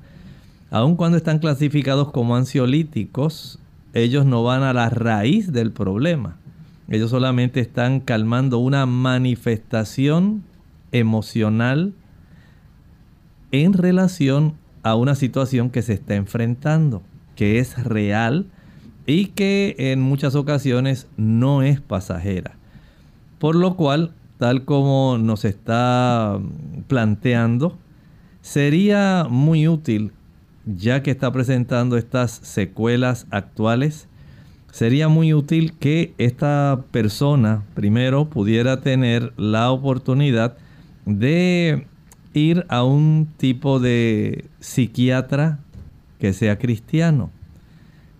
Aun 0.70 0.96
cuando 0.96 1.16
están 1.16 1.38
clasificados 1.38 2.12
como 2.12 2.36
ansiolíticos, 2.36 3.58
ellos 3.94 4.26
no 4.26 4.42
van 4.42 4.62
a 4.62 4.72
la 4.72 4.90
raíz 4.90 5.52
del 5.52 5.72
problema. 5.72 6.36
Ellos 6.88 7.10
solamente 7.10 7.60
están 7.60 8.00
calmando 8.00 8.58
una 8.58 8.86
manifestación 8.86 10.44
emocional 10.90 11.94
en 13.50 13.72
relación 13.72 14.54
a 14.82 14.94
una 14.94 15.14
situación 15.14 15.70
que 15.70 15.82
se 15.82 15.94
está 15.94 16.14
enfrentando, 16.14 17.02
que 17.36 17.58
es 17.58 17.82
real 17.82 18.46
y 19.06 19.26
que 19.26 19.74
en 19.78 20.00
muchas 20.00 20.34
ocasiones 20.34 21.06
no 21.16 21.62
es 21.62 21.80
pasajera. 21.80 22.56
Por 23.38 23.56
lo 23.56 23.76
cual, 23.76 24.12
tal 24.38 24.64
como 24.64 25.18
nos 25.18 25.44
está 25.44 26.38
planteando 26.88 27.78
Sería 28.42 29.28
muy 29.30 29.68
útil, 29.68 30.10
ya 30.66 31.04
que 31.04 31.12
está 31.12 31.30
presentando 31.32 31.96
estas 31.96 32.32
secuelas 32.32 33.28
actuales, 33.30 34.08
sería 34.72 35.08
muy 35.08 35.34
útil 35.34 35.74
que 35.78 36.14
esta 36.18 36.84
persona 36.90 37.62
primero 37.74 38.30
pudiera 38.30 38.80
tener 38.80 39.32
la 39.36 39.70
oportunidad 39.70 40.56
de 41.04 41.86
ir 42.32 42.64
a 42.70 42.82
un 42.82 43.28
tipo 43.36 43.78
de 43.78 44.46
psiquiatra 44.60 45.60
que 46.18 46.32
sea 46.32 46.58
cristiano. 46.58 47.30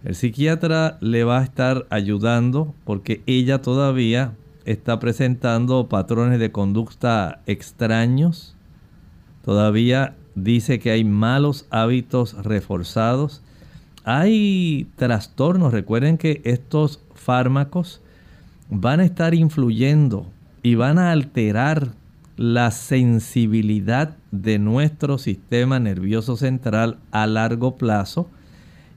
El 0.04 0.14
psiquiatra 0.14 0.98
le 1.00 1.24
va 1.24 1.40
a 1.40 1.44
estar 1.44 1.86
ayudando 1.88 2.74
porque 2.84 3.22
ella 3.26 3.62
todavía 3.62 4.34
está 4.66 5.00
presentando 5.00 5.88
patrones 5.88 6.38
de 6.38 6.52
conducta 6.52 7.40
extraños, 7.46 8.56
todavía 9.42 10.16
dice 10.34 10.78
que 10.80 10.90
hay 10.90 11.04
malos 11.04 11.66
hábitos 11.70 12.34
reforzados, 12.44 13.42
hay 14.04 14.88
trastornos, 14.96 15.72
recuerden 15.72 16.18
que 16.18 16.40
estos 16.44 17.00
fármacos 17.14 18.00
van 18.70 19.00
a 19.00 19.04
estar 19.04 19.34
influyendo 19.34 20.26
y 20.62 20.74
van 20.74 20.98
a 20.98 21.12
alterar 21.12 21.92
la 22.36 22.70
sensibilidad 22.70 24.16
de 24.30 24.58
nuestro 24.58 25.18
sistema 25.18 25.78
nervioso 25.78 26.36
central 26.36 26.98
a 27.10 27.26
largo 27.26 27.76
plazo 27.76 28.28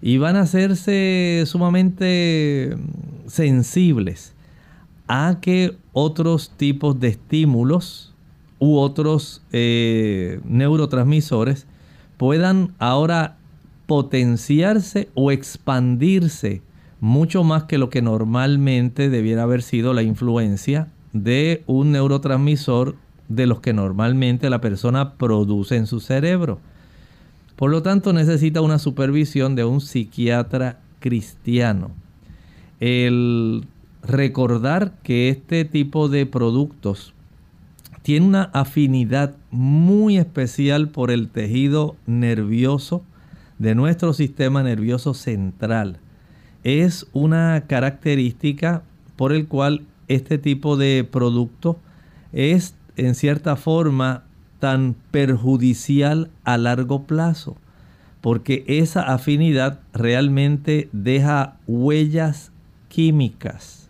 y 0.02 0.18
van 0.18 0.36
a 0.36 0.42
hacerse 0.42 1.44
sumamente 1.46 2.78
sensibles 3.28 4.34
a 5.08 5.38
que 5.42 5.78
otros 5.94 6.52
tipos 6.58 7.00
de 7.00 7.10
estímulos 7.10 8.14
u 8.60 8.78
otros 8.78 9.42
eh, 9.52 10.40
neurotransmisores 10.46 11.68
puedan 12.18 12.74
ahora 12.80 13.38
potenciarse 13.86 15.10
o 15.14 15.32
expandirse 15.32 16.62
mucho 17.00 17.44
más 17.44 17.66
que 17.66 17.78
lo 17.78 17.90
que 17.90 18.02
normalmente 18.02 19.10
debiera 19.10 19.44
haber 19.44 19.62
sido 19.62 19.94
la 19.94 20.04
influencia 20.04 20.88
de 21.14 21.64
un 21.68 21.92
neurotransmisor 21.92 22.96
de 23.28 23.48
los 23.48 23.60
que 23.60 23.74
normalmente 23.74 24.50
la 24.50 24.62
persona 24.62 25.14
produce 25.14 25.76
en 25.76 25.88
su 25.88 26.00
cerebro. 26.00 26.60
Por 27.56 27.72
lo 27.72 27.82
tanto, 27.82 28.12
necesita 28.12 28.62
una 28.62 28.80
supervisión 28.80 29.56
de 29.56 29.64
un 29.66 29.82
psiquiatra 29.82 30.80
cristiano. 31.00 31.92
El 32.80 33.66
recordar 34.04 34.94
que 35.04 35.30
este 35.30 35.66
tipo 35.66 36.10
de 36.10 36.26
productos 36.26 37.14
tiene 38.02 38.26
una 38.26 38.44
afinidad 38.54 39.36
muy 39.52 40.18
especial 40.18 40.90
por 40.90 41.12
el 41.12 41.30
tejido 41.30 41.96
nervioso 42.06 43.04
de 43.60 43.76
nuestro 43.76 44.14
sistema 44.14 44.64
nervioso 44.64 45.14
central. 45.14 46.00
Es 46.64 47.08
una 47.14 47.66
característica 47.68 48.84
por 49.16 49.32
el 49.32 49.48
cual 49.48 49.86
este 50.08 50.38
tipo 50.38 50.78
de 50.78 51.08
producto 51.10 51.80
es 52.34 52.76
en 52.98 53.16
cierta 53.16 53.56
forma 53.56 54.24
tan 54.60 54.96
perjudicial 55.12 56.30
a 56.44 56.58
largo 56.58 57.04
plazo, 57.04 57.58
porque 58.22 58.64
esa 58.68 59.14
afinidad 59.14 59.80
realmente 59.94 60.90
deja 60.92 61.58
huellas 61.68 62.52
químicas 62.88 63.90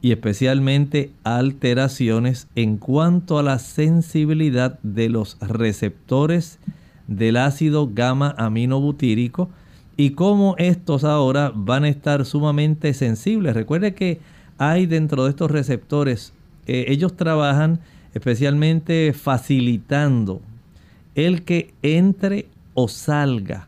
y 0.00 0.12
especialmente 0.12 1.10
alteraciones 1.24 2.48
en 2.54 2.76
cuanto 2.76 3.38
a 3.38 3.42
la 3.42 3.58
sensibilidad 3.58 4.78
de 4.82 5.08
los 5.08 5.36
receptores 5.40 6.58
del 7.08 7.38
ácido 7.38 7.90
gamma 7.92 8.34
aminobutírico 8.38 9.48
y 9.96 10.10
cómo 10.10 10.54
estos 10.58 11.02
ahora 11.02 11.50
van 11.52 11.82
a 11.82 11.88
estar 11.88 12.24
sumamente 12.24 12.94
sensibles. 12.94 13.54
Recuerde 13.54 13.94
que 13.94 14.20
hay 14.56 14.86
dentro 14.86 15.24
de 15.24 15.30
estos 15.30 15.50
receptores, 15.50 16.32
eh, 16.66 16.84
ellos 16.88 17.16
trabajan 17.16 17.80
especialmente 18.14 19.12
facilitando 19.12 20.40
el 21.14 21.42
que 21.42 21.74
entre 21.82 22.46
o 22.74 22.86
salga 22.86 23.66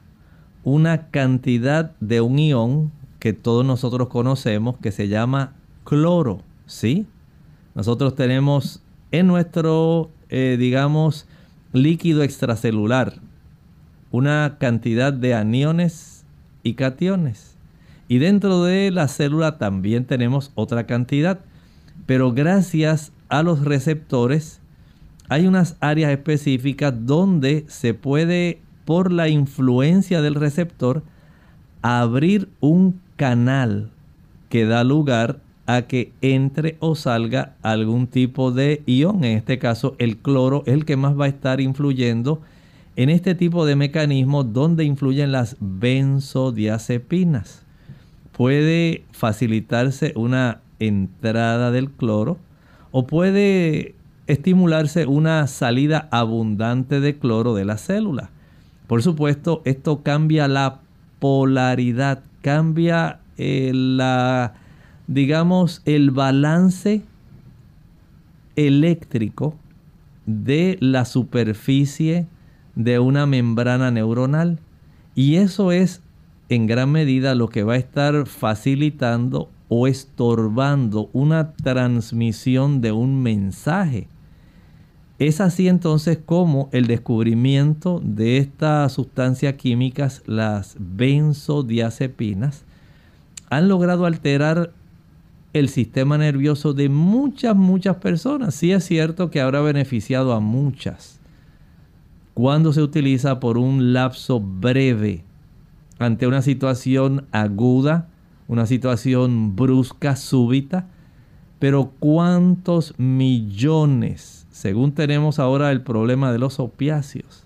una 0.63 1.09
cantidad 1.09 1.93
de 2.01 2.21
un 2.21 2.39
ión 2.39 2.93
que 3.19 3.33
todos 3.33 3.65
nosotros 3.65 4.09
conocemos 4.09 4.77
que 4.79 4.93
se 4.93 5.09
llama 5.09 5.55
cloro, 5.85 6.43
¿sí? 6.67 7.07
Nosotros 7.75 8.15
tenemos 8.15 8.83
en 9.11 9.27
nuestro, 9.27 10.11
eh, 10.29 10.57
digamos, 10.59 11.27
líquido 11.73 12.23
extracelular 12.23 13.15
una 14.11 14.57
cantidad 14.59 15.13
de 15.13 15.35
aniones 15.35 16.25
y 16.63 16.75
cationes. 16.75 17.57
Y 18.09 18.19
dentro 18.19 18.65
de 18.65 18.91
la 18.91 19.09
célula 19.09 19.59
también 19.59 20.05
tenemos 20.05 20.51
otra 20.55 20.87
cantidad. 20.87 21.41
Pero 22.07 22.33
gracias 22.33 23.13
a 23.29 23.43
los 23.43 23.65
receptores, 23.65 24.61
hay 25.29 25.47
unas 25.47 25.77
áreas 25.81 26.11
específicas 26.11 26.93
donde 27.07 27.65
se 27.69 27.95
puede, 27.95 28.59
por 28.85 29.13
la 29.13 29.29
influencia 29.29 30.23
del 30.23 30.35
receptor, 30.35 31.05
abrir 31.83 32.49
un 32.59 33.01
canal 33.17 33.91
que 34.49 34.65
da 34.65 34.83
lugar 34.83 35.39
a 35.67 35.83
que 35.83 36.13
entre 36.21 36.77
o 36.81 36.97
salga 36.97 37.55
algún 37.63 38.09
tipo 38.09 38.51
de 38.51 38.83
ion. 38.87 39.23
En 39.23 39.37
este 39.37 39.61
caso, 39.61 39.95
el 39.99 40.17
cloro 40.17 40.65
es 40.67 40.75
el 40.75 40.85
que 40.85 40.97
más 40.97 41.19
va 41.19 41.27
a 41.27 41.29
estar 41.29 41.61
influyendo 41.61 42.43
en 43.01 43.09
este 43.09 43.35
tipo 43.35 43.65
de 43.65 43.77
mecanismos 43.77 44.53
donde 44.53 44.85
influyen 44.85 45.33
las 45.33 45.57
benzodiazepinas. 45.59 47.65
Puede 48.31 49.05
facilitarse 49.11 50.13
una 50.17 50.61
entrada 50.81 51.71
del 51.71 51.91
cloro 51.91 52.37
o 52.91 53.07
puede 53.07 53.95
estimularse 54.27 55.07
una 55.07 55.47
salida 55.47 56.11
abundante 56.11 57.01
de 57.01 57.19
cloro 57.19 57.55
de 57.55 57.65
la 57.65 57.79
célula. 57.79 58.29
Por 58.87 59.03
supuesto, 59.03 59.63
esto 59.65 60.03
cambia 60.03 60.47
la 60.47 60.81
polaridad, 61.21 62.23
cambia 62.43 63.21
eh, 63.39 63.73
la, 63.73 64.53
digamos, 65.07 65.81
el 65.87 66.11
balance 66.11 67.01
eléctrico 68.57 69.55
de 70.27 70.77
la 70.83 71.07
superficie 71.07 72.27
de 72.85 72.99
una 72.99 73.27
membrana 73.27 73.91
neuronal. 73.91 74.59
Y 75.15 75.37
eso 75.37 75.73
es 75.73 76.03
en 76.49 76.67
gran 76.67 76.91
medida 76.91 77.35
lo 77.35 77.49
que 77.49 77.63
va 77.63 77.75
a 77.75 77.79
estar 77.79 78.27
facilitando 78.27 79.49
o 79.69 79.87
estorbando 79.87 81.09
una 81.13 81.53
transmisión 81.53 82.81
de 82.81 82.93
un 82.93 83.23
mensaje. 83.23 84.09
Es 85.21 85.41
así 85.41 85.69
entonces 85.69 86.19
como 86.25 86.69
el 86.73 86.87
descubrimiento 86.87 88.01
de 88.03 88.39
estas 88.39 88.93
sustancias 88.93 89.55
químicas, 89.55 90.23
las 90.27 90.77
benzodiazepinas, 90.79 92.65
han 93.51 93.69
logrado 93.69 94.07
alterar 94.07 94.73
el 95.53 95.69
sistema 95.69 96.17
nervioso 96.17 96.73
de 96.73 96.89
muchas, 96.89 97.55
muchas 97.55 97.97
personas. 97.97 98.55
Sí 98.55 98.73
es 98.73 98.85
cierto 98.85 99.31
que 99.31 99.41
habrá 99.41 99.61
beneficiado 99.61 100.33
a 100.33 100.41
muchas. 100.41 101.20
Cuando 102.41 102.73
se 102.73 102.81
utiliza 102.81 103.39
por 103.39 103.59
un 103.59 103.93
lapso 103.93 104.41
breve 104.41 105.25
ante 105.99 106.27
una 106.27 106.41
situación 106.41 107.27
aguda, 107.33 108.09
una 108.49 108.65
situación 108.65 109.57
brusca, 109.57 110.17
súbita, 110.17 110.89
pero 111.59 111.93
cuántos 111.99 112.99
millones, 112.99 114.47
según 114.51 114.93
tenemos 114.93 115.39
ahora 115.39 115.71
el 115.71 115.83
problema 115.83 116.33
de 116.33 116.39
los 116.39 116.61
opiáceos. 116.61 117.45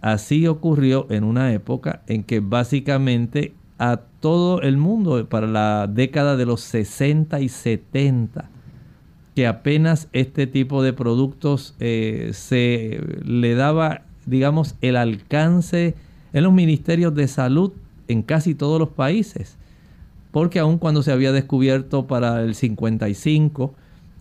Así 0.00 0.48
ocurrió 0.48 1.06
en 1.08 1.22
una 1.22 1.52
época 1.52 2.02
en 2.08 2.24
que 2.24 2.40
básicamente 2.40 3.54
a 3.78 3.98
todo 4.18 4.60
el 4.60 4.76
mundo, 4.76 5.28
para 5.28 5.46
la 5.46 5.86
década 5.86 6.36
de 6.36 6.46
los 6.46 6.62
60 6.62 7.38
y 7.38 7.48
70, 7.48 8.50
que 9.36 9.46
apenas 9.46 10.08
este 10.14 10.46
tipo 10.46 10.82
de 10.82 10.94
productos 10.94 11.76
eh, 11.78 12.30
se 12.32 13.00
le 13.22 13.54
daba, 13.54 14.05
digamos, 14.26 14.74
el 14.80 14.96
alcance 14.96 15.94
en 16.32 16.42
los 16.44 16.52
ministerios 16.52 17.14
de 17.14 17.28
salud 17.28 17.72
en 18.08 18.22
casi 18.22 18.54
todos 18.54 18.78
los 18.78 18.90
países 18.90 19.56
porque 20.36 20.58
aun 20.58 20.76
cuando 20.76 21.02
se 21.02 21.12
había 21.12 21.32
descubierto 21.32 22.06
para 22.06 22.42
el 22.42 22.54
55 22.54 23.74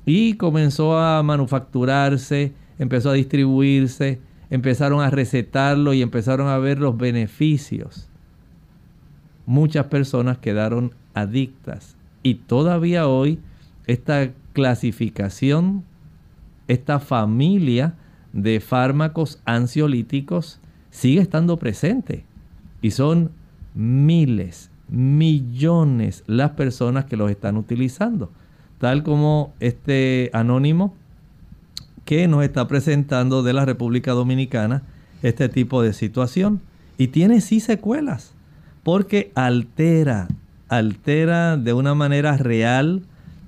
y 0.05 0.35
comenzó 0.35 0.97
a 0.97 1.21
manufacturarse, 1.23 2.53
empezó 2.79 3.09
a 3.09 3.15
distribuirse, 3.15 4.21
empezaron 4.49 5.01
a 5.01 5.09
recetarlo 5.09 5.93
y 5.93 6.01
empezaron 6.01 6.47
a 6.47 6.57
ver 6.57 6.79
los 6.79 6.95
beneficios. 6.97 8.07
Muchas 9.45 9.87
personas 9.87 10.37
quedaron 10.37 10.93
adictas 11.13 11.97
y 12.23 12.35
todavía 12.35 13.09
hoy 13.09 13.39
esta 13.85 14.29
clasificación, 14.53 15.83
esta 16.69 17.01
familia 17.01 17.95
de 18.35 18.59
fármacos 18.59 19.39
ansiolíticos 19.45 20.59
sigue 20.91 21.21
estando 21.21 21.57
presente 21.57 22.25
y 22.81 22.91
son 22.91 23.31
miles 23.73 24.69
millones 24.87 26.23
las 26.27 26.51
personas 26.51 27.05
que 27.05 27.17
los 27.17 27.31
están 27.31 27.57
utilizando. 27.57 28.31
Tal 28.77 29.01
como 29.03 29.53
este 29.59 30.29
anónimo 30.33 30.93
que 32.03 32.27
nos 32.27 32.43
está 32.43 32.67
presentando 32.67 33.41
de 33.41 33.53
la 33.53 33.65
República 33.65 34.11
Dominicana 34.11 34.83
este 35.23 35.49
tipo 35.49 35.81
de 35.81 35.93
situación. 35.93 36.61
Y 36.97 37.07
tiene 37.07 37.41
sí 37.41 37.59
secuelas, 37.59 38.33
porque 38.83 39.31
altera, 39.35 40.27
altera 40.69 41.57
de 41.57 41.73
una 41.73 41.95
manera 41.95 42.37
real 42.37 43.01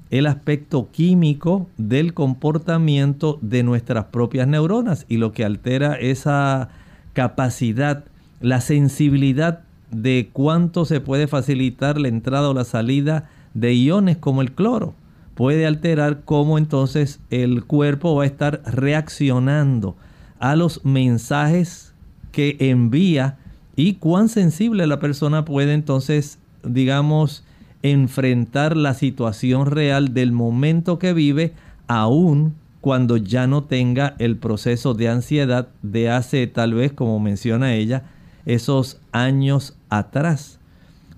el 0.09 0.25
aspecto 0.25 0.89
químico 0.91 1.67
del 1.77 2.13
comportamiento 2.13 3.39
de 3.41 3.63
nuestras 3.63 4.05
propias 4.05 4.47
neuronas 4.47 5.05
y 5.09 5.17
lo 5.17 5.31
que 5.31 5.43
altera 5.43 5.95
esa 5.95 6.69
capacidad, 7.13 8.05
la 8.39 8.61
sensibilidad 8.61 9.61
de 9.91 10.29
cuánto 10.31 10.85
se 10.85 11.01
puede 11.01 11.27
facilitar 11.27 11.99
la 11.99 12.07
entrada 12.07 12.49
o 12.49 12.53
la 12.53 12.65
salida 12.65 13.29
de 13.53 13.73
iones 13.73 14.17
como 14.17 14.41
el 14.41 14.51
cloro. 14.51 14.93
Puede 15.35 15.67
alterar 15.67 16.21
cómo 16.25 16.57
entonces 16.57 17.19
el 17.29 17.63
cuerpo 17.63 18.15
va 18.15 18.23
a 18.23 18.27
estar 18.27 18.61
reaccionando 18.65 19.95
a 20.39 20.55
los 20.55 20.83
mensajes 20.83 21.93
que 22.31 22.57
envía 22.59 23.37
y 23.75 23.95
cuán 23.95 24.29
sensible 24.29 24.87
la 24.87 24.99
persona 24.99 25.45
puede 25.45 25.73
entonces, 25.73 26.39
digamos, 26.63 27.43
enfrentar 27.91 28.77
la 28.77 28.93
situación 28.93 29.65
real 29.65 30.13
del 30.13 30.31
momento 30.31 30.99
que 30.99 31.13
vive, 31.13 31.53
aún 31.87 32.55
cuando 32.81 33.17
ya 33.17 33.47
no 33.47 33.63
tenga 33.63 34.15
el 34.19 34.37
proceso 34.37 34.93
de 34.93 35.09
ansiedad 35.09 35.67
de 35.81 36.09
hace 36.09 36.47
tal 36.47 36.73
vez, 36.73 36.93
como 36.93 37.19
menciona 37.19 37.73
ella, 37.73 38.03
esos 38.45 38.99
años 39.11 39.75
atrás. 39.89 40.59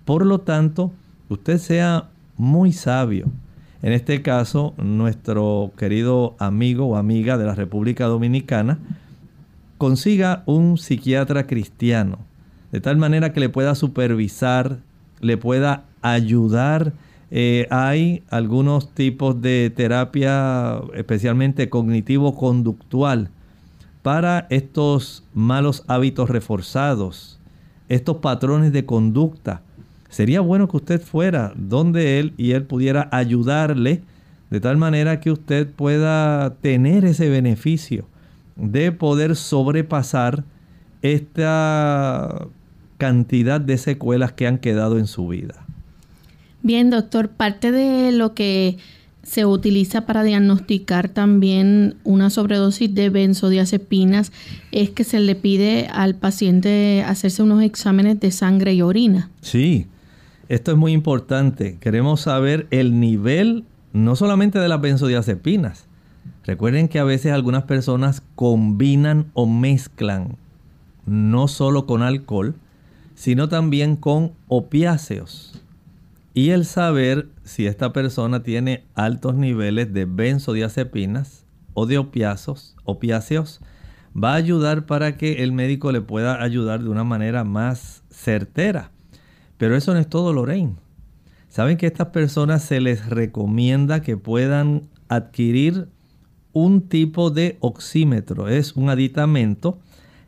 Por 0.05 0.26
lo 0.26 0.39
tanto, 0.39 0.91
usted 1.30 1.59
sea 1.59 2.09
muy 2.38 2.72
sabio. 2.74 3.28
En 3.82 3.93
este 3.93 4.22
caso, 4.22 4.74
nuestro 4.78 5.72
querido 5.78 6.36
amigo 6.39 6.88
o 6.88 6.95
amiga 6.95 7.38
de 7.38 7.45
la 7.45 7.55
República 7.55 8.05
Dominicana 8.05 8.80
consiga 9.78 10.43
un 10.45 10.78
psiquiatra 10.78 11.47
cristiano, 11.47 12.17
de 12.72 12.82
tal 12.82 12.97
manera 12.97 13.32
que 13.32 13.39
le 13.39 13.49
pueda 13.49 13.76
supervisar, 13.76 14.80
le 15.22 15.38
pueda 15.38 15.84
ayudar. 16.02 16.93
Eh, 17.32 17.68
hay 17.70 18.24
algunos 18.30 18.93
tipos 18.93 19.41
de 19.41 19.72
terapia, 19.76 20.80
especialmente 20.95 21.70
cognitivo-conductual, 21.70 23.30
para 24.02 24.47
estos 24.50 25.24
malos 25.34 25.84
hábitos 25.88 26.30
reforzados, 26.30 27.39
estos 27.89 28.18
patrones 28.18 28.72
de 28.72 28.86
conducta. 28.86 29.62
Sería 30.10 30.41
bueno 30.41 30.68
que 30.68 30.78
usted 30.78 31.02
fuera 31.02 31.54
donde 31.56 32.20
él 32.20 32.34
y 32.38 32.52
él 32.52 32.64
pudiera 32.64 33.10
ayudarle 33.12 34.02
de 34.50 34.60
tal 34.60 34.78
manera 34.78 35.20
que 35.20 35.32
usted 35.32 35.70
pueda 35.70 36.56
tener 36.62 37.06
ese 37.06 37.30
beneficio 37.30 38.06
de 38.56 38.91
poder 38.91 39.36
sobrepasar 39.36 40.43
esta 41.02 42.47
cantidad 42.97 43.62
de 43.62 43.78
secuelas 43.78 44.34
que 44.34 44.47
han 44.47 44.58
quedado 44.58 44.97
en 44.97 45.08
su 45.08 45.28
vida. 45.28 45.66
Bien, 46.62 46.89
doctor, 46.89 47.30
parte 47.30 47.72
de 47.72 48.12
lo 48.12 48.34
que 48.34 48.78
se 49.24 49.45
utiliza 49.45 50.05
para 50.05 50.24
diagnosticar 50.24 51.07
también 51.07 51.95
una 52.03 52.30
sobredosis 52.30 52.93
de 52.93 53.10
benzodiazepinas 53.10 54.32
es 54.72 54.89
que 54.89 55.03
se 55.03 55.20
le 55.20 55.36
pide 55.36 55.88
al 55.88 56.16
paciente 56.16 57.03
hacerse 57.05 57.43
unos 57.43 57.64
exámenes 57.64 58.20
de 58.20 58.32
sangre 58.32 58.74
y 58.74 58.82
orina. 58.82 59.30
Sí, 59.41 59.88
esto 60.47 60.72
es 60.72 60.78
muy 60.78 60.93
importante. 60.93 61.78
Queremos 61.80 62.22
saber 62.22 62.68
el 62.72 62.99
nivel 62.99 63.66
no 63.93 64.16
solamente 64.16 64.57
de 64.60 64.68
las 64.68 64.82
benzodiazepinas. 64.82 65.86
Recuerden 66.43 66.88
que 66.88 66.99
a 66.99 67.03
veces 67.03 67.32
algunas 67.32 67.64
personas 67.64 68.24
combinan 68.36 69.28
o 69.34 69.45
mezclan 69.45 70.38
no 71.05 71.47
solo 71.47 71.86
con 71.86 72.01
alcohol, 72.01 72.55
sino 73.16 73.47
también 73.47 73.95
con 73.95 74.34
opiáceos 74.47 75.62
y 76.34 76.51
el 76.51 76.65
saber 76.65 77.30
si 77.43 77.65
esta 77.65 77.91
persona 77.91 78.43
tiene 78.43 78.86
altos 78.95 79.36
niveles 79.36 79.93
de 79.93 80.05
benzodiazepinas 80.05 81.45
o 81.73 81.86
de 81.86 81.97
opiáceos, 81.97 82.75
opiáceos 82.86 83.61
va 84.15 84.34
a 84.34 84.36
ayudar 84.36 84.86
para 84.86 85.17
que 85.17 85.43
el 85.43 85.51
médico 85.51 85.91
le 85.91 86.01
pueda 86.01 86.41
ayudar 86.41 86.84
de 86.84 86.89
una 86.89 87.03
manera 87.03 87.43
más 87.43 88.03
certera. 88.09 88.91
Pero 89.57 89.75
eso 89.75 89.93
no 89.93 89.99
es 89.99 90.07
todo, 90.07 90.34
Lorraine. 90.34 90.75
Saben 91.49 91.77
que 91.77 91.86
a 91.86 91.89
estas 91.89 92.09
personas 92.09 92.63
se 92.63 92.80
les 92.80 93.07
recomienda 93.07 94.01
que 94.01 94.17
puedan 94.17 94.84
adquirir 95.07 95.89
un 96.53 96.88
tipo 96.88 97.32
de 97.32 97.57
oxímetro. 97.59 98.47
Es 98.47 98.75
un 98.75 98.89
aditamento 98.89 99.80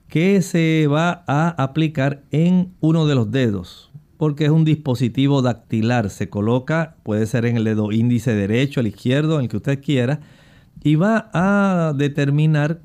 que 0.07 0.41
se 0.41 0.87
va 0.87 1.23
a 1.27 1.49
aplicar 1.63 2.23
en 2.31 2.73
uno 2.81 3.05
de 3.05 3.15
los 3.15 3.31
dedos, 3.31 3.90
porque 4.22 4.45
es 4.45 4.51
un 4.51 4.65
dispositivo 4.65 5.41
dactilar. 5.41 6.11
Se 6.11 6.30
coloca, 6.30 6.95
puede 7.01 7.26
ser 7.26 7.47
en 7.47 7.57
el 7.57 7.63
dedo 7.63 7.91
índice 7.91 8.36
derecho, 8.36 8.80
el 8.80 8.86
izquierdo, 8.86 9.38
en 9.38 9.45
el 9.45 9.49
que 9.49 9.57
usted 9.57 9.82
quiera, 9.82 10.19
y 10.84 10.93
va 10.93 11.32
a 11.34 11.93
determinar 11.97 12.82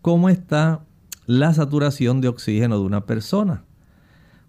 cómo 0.00 0.28
está 0.28 0.80
la 1.24 1.54
saturación 1.54 2.20
de 2.20 2.26
oxígeno 2.26 2.80
de 2.80 2.84
una 2.84 3.06
persona. 3.06 3.62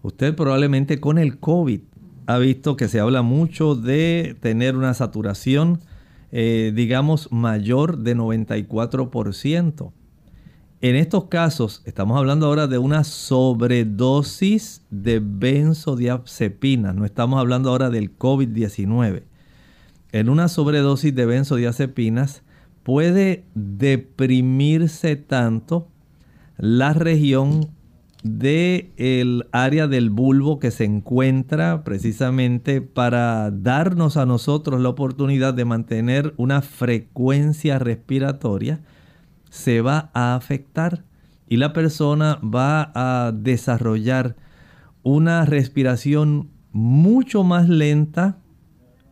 Usted 0.02 0.34
probablemente 0.34 0.98
con 0.98 1.18
el 1.18 1.38
COVID 1.38 1.82
ha 2.26 2.38
visto 2.38 2.76
que 2.76 2.88
se 2.88 2.98
habla 2.98 3.22
mucho 3.22 3.76
de 3.76 4.36
tener 4.40 4.74
una 4.74 4.92
saturación, 4.92 5.82
eh, 6.32 6.72
digamos, 6.74 7.30
mayor 7.30 7.98
de 7.98 8.16
94%. 8.16 9.92
En 10.84 10.96
estos 10.96 11.28
casos, 11.28 11.80
estamos 11.86 12.18
hablando 12.18 12.44
ahora 12.44 12.66
de 12.66 12.76
una 12.76 13.04
sobredosis 13.04 14.82
de 14.90 15.18
benzodiazepinas, 15.18 16.94
no 16.94 17.06
estamos 17.06 17.40
hablando 17.40 17.70
ahora 17.70 17.88
del 17.88 18.14
COVID-19. 18.18 19.22
En 20.12 20.28
una 20.28 20.48
sobredosis 20.48 21.14
de 21.14 21.24
benzodiazepinas 21.24 22.42
puede 22.82 23.44
deprimirse 23.54 25.16
tanto 25.16 25.88
la 26.58 26.92
región 26.92 27.70
del 28.22 29.46
área 29.52 29.86
del 29.88 30.10
bulbo 30.10 30.58
que 30.58 30.70
se 30.70 30.84
encuentra 30.84 31.82
precisamente 31.82 32.82
para 32.82 33.50
darnos 33.50 34.18
a 34.18 34.26
nosotros 34.26 34.82
la 34.82 34.90
oportunidad 34.90 35.54
de 35.54 35.64
mantener 35.64 36.34
una 36.36 36.60
frecuencia 36.60 37.78
respiratoria 37.78 38.82
se 39.54 39.80
va 39.82 40.10
a 40.14 40.34
afectar 40.34 41.04
y 41.48 41.58
la 41.58 41.72
persona 41.72 42.40
va 42.42 42.90
a 42.96 43.30
desarrollar 43.30 44.34
una 45.04 45.44
respiración 45.44 46.50
mucho 46.72 47.44
más 47.44 47.68
lenta 47.68 48.40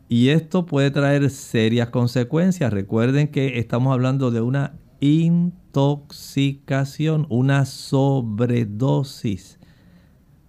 y 0.08 0.30
esto 0.30 0.66
puede 0.66 0.90
traer 0.90 1.30
serias 1.30 1.90
consecuencias. 1.90 2.72
Recuerden 2.72 3.28
que 3.28 3.60
estamos 3.60 3.92
hablando 3.92 4.32
de 4.32 4.40
una 4.40 4.74
intoxicación, 4.98 7.28
una 7.30 7.64
sobredosis 7.64 9.60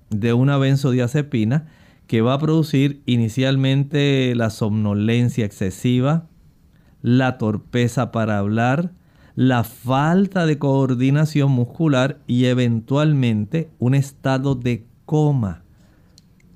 de 0.10 0.34
una 0.34 0.58
benzodiazepina 0.58 1.68
que 2.08 2.22
va 2.22 2.34
a 2.34 2.40
producir 2.40 3.04
inicialmente 3.06 4.34
la 4.34 4.50
somnolencia 4.50 5.46
excesiva, 5.46 6.30
la 7.04 7.38
torpeza 7.38 8.12
para 8.12 8.40
hablar, 8.40 8.94
la 9.36 9.64
falta 9.64 10.46
de 10.46 10.60
coordinación 10.60 11.52
muscular 11.52 12.20
y 12.28 12.46
eventualmente 12.46 13.70
un 13.80 13.96
estado 13.96 14.56
de 14.56 14.86
coma. 15.06 15.64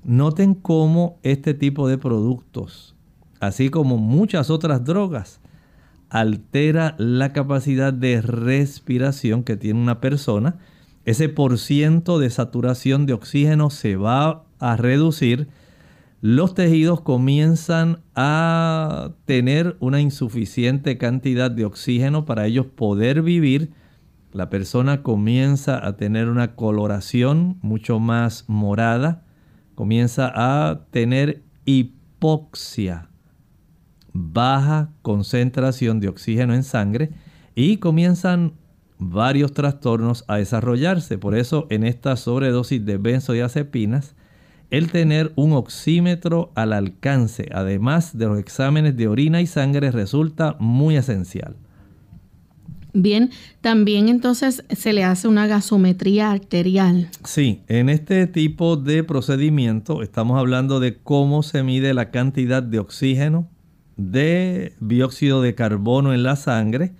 Noten 0.04 0.54
cómo 0.54 1.18
este 1.22 1.54
tipo 1.54 1.88
de 1.88 1.98
productos, 1.98 2.94
así 3.40 3.68
como 3.68 3.98
muchas 3.98 4.48
otras 4.48 4.84
drogas, 4.84 5.40
altera 6.08 6.94
la 6.98 7.32
capacidad 7.32 7.92
de 7.92 8.22
respiración 8.22 9.42
que 9.42 9.56
tiene 9.56 9.80
una 9.80 10.00
persona. 10.00 10.56
Ese 11.04 11.28
por 11.28 11.58
ciento 11.58 12.18
de 12.18 12.30
saturación 12.30 13.06
de 13.06 13.12
oxígeno 13.12 13.70
se 13.70 13.96
va 13.96 14.44
a 14.60 14.76
reducir 14.76 15.48
los 16.20 16.54
tejidos 16.54 17.00
comienzan 17.00 18.00
a 18.16 19.12
tener 19.24 19.76
una 19.78 20.00
insuficiente 20.00 20.98
cantidad 20.98 21.50
de 21.50 21.64
oxígeno 21.64 22.24
para 22.24 22.46
ellos 22.46 22.66
poder 22.66 23.22
vivir. 23.22 23.70
La 24.32 24.50
persona 24.50 25.02
comienza 25.02 25.86
a 25.86 25.96
tener 25.96 26.28
una 26.28 26.56
coloración 26.56 27.58
mucho 27.62 28.00
más 28.00 28.44
morada, 28.48 29.24
comienza 29.76 30.32
a 30.34 30.86
tener 30.90 31.44
hipoxia, 31.64 33.10
baja 34.12 34.90
concentración 35.02 36.00
de 36.00 36.08
oxígeno 36.08 36.52
en 36.52 36.64
sangre 36.64 37.10
y 37.54 37.76
comienzan 37.76 38.54
varios 38.98 39.52
trastornos 39.52 40.24
a 40.26 40.38
desarrollarse. 40.38 41.16
Por 41.16 41.36
eso 41.36 41.68
en 41.70 41.84
esta 41.84 42.16
sobredosis 42.16 42.84
de 42.84 42.96
benzodiazepinas 42.96 44.16
el 44.70 44.90
tener 44.90 45.32
un 45.36 45.52
oxímetro 45.52 46.52
al 46.54 46.72
alcance, 46.72 47.48
además 47.52 48.16
de 48.16 48.26
los 48.26 48.38
exámenes 48.38 48.96
de 48.96 49.08
orina 49.08 49.40
y 49.40 49.46
sangre, 49.46 49.90
resulta 49.90 50.56
muy 50.58 50.96
esencial. 50.96 51.56
Bien, 52.92 53.30
también 53.60 54.08
entonces 54.08 54.64
se 54.70 54.92
le 54.92 55.04
hace 55.04 55.28
una 55.28 55.46
gasometría 55.46 56.30
arterial. 56.30 57.10
Sí, 57.24 57.62
en 57.68 57.88
este 57.88 58.26
tipo 58.26 58.76
de 58.76 59.04
procedimiento 59.04 60.02
estamos 60.02 60.38
hablando 60.38 60.80
de 60.80 60.96
cómo 60.96 61.42
se 61.42 61.62
mide 61.62 61.94
la 61.94 62.10
cantidad 62.10 62.62
de 62.62 62.78
oxígeno, 62.78 63.48
de 63.96 64.72
dióxido 64.80 65.42
de 65.42 65.54
carbono 65.54 66.14
en 66.14 66.22
la 66.22 66.36
sangre 66.36 66.92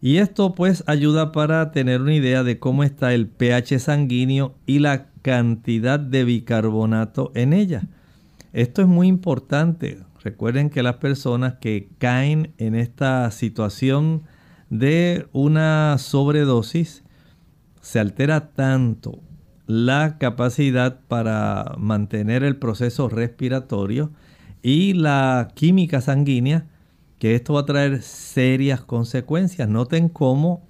y 0.00 0.18
esto 0.18 0.54
pues 0.54 0.84
ayuda 0.86 1.32
para 1.32 1.72
tener 1.72 2.00
una 2.00 2.14
idea 2.14 2.42
de 2.42 2.58
cómo 2.58 2.84
está 2.84 3.14
el 3.14 3.26
pH 3.26 3.78
sanguíneo 3.78 4.54
y 4.66 4.78
la 4.78 5.06
cantidad 5.26 5.98
de 5.98 6.22
bicarbonato 6.22 7.32
en 7.34 7.52
ella. 7.52 7.82
Esto 8.52 8.80
es 8.80 8.86
muy 8.86 9.08
importante. 9.08 9.98
Recuerden 10.22 10.70
que 10.70 10.84
las 10.84 10.98
personas 10.98 11.54
que 11.54 11.88
caen 11.98 12.54
en 12.58 12.76
esta 12.76 13.28
situación 13.32 14.22
de 14.70 15.26
una 15.32 15.96
sobredosis, 15.98 17.02
se 17.80 17.98
altera 17.98 18.52
tanto 18.52 19.18
la 19.66 20.16
capacidad 20.18 21.00
para 21.08 21.74
mantener 21.76 22.44
el 22.44 22.56
proceso 22.56 23.08
respiratorio 23.08 24.12
y 24.62 24.92
la 24.92 25.48
química 25.54 26.00
sanguínea 26.00 26.68
que 27.18 27.34
esto 27.34 27.54
va 27.54 27.62
a 27.62 27.66
traer 27.66 28.00
serias 28.00 28.80
consecuencias. 28.80 29.68
Noten 29.68 30.08
cómo 30.08 30.68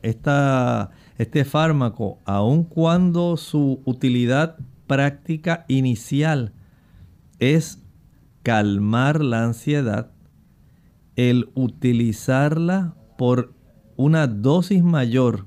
este 1.18 1.44
fármaco, 1.44 2.18
aun 2.24 2.64
cuando 2.64 3.36
su 3.36 3.80
utilidad 3.84 4.56
práctica 4.86 5.64
inicial 5.68 6.52
es 7.38 7.82
calmar 8.42 9.22
la 9.22 9.44
ansiedad, 9.44 10.12
el 11.16 11.50
utilizarla 11.54 12.94
por 13.16 13.54
una 13.96 14.26
dosis 14.26 14.82
mayor 14.82 15.44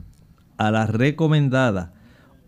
a 0.58 0.72
la 0.72 0.88
recomendada 0.88 1.94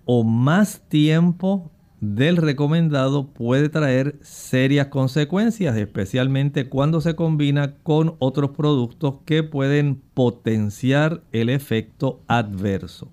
o 0.06 0.24
más 0.24 0.82
tiempo 0.90 1.72
del 2.02 2.38
recomendado 2.38 3.28
puede 3.28 3.70
traer 3.70 4.18
serias 4.22 4.88
consecuencias, 4.88 5.78
especialmente 5.78 6.68
cuando 6.68 7.00
se 7.00 7.16
combina 7.16 7.76
con 7.84 8.16
otros 8.20 8.52
productos 8.52 9.16
que 9.26 9.44
pueden 9.44 10.02
potenciar 10.14 11.22
el 11.32 11.50
efecto 11.50 12.20
adverso. 12.28 13.08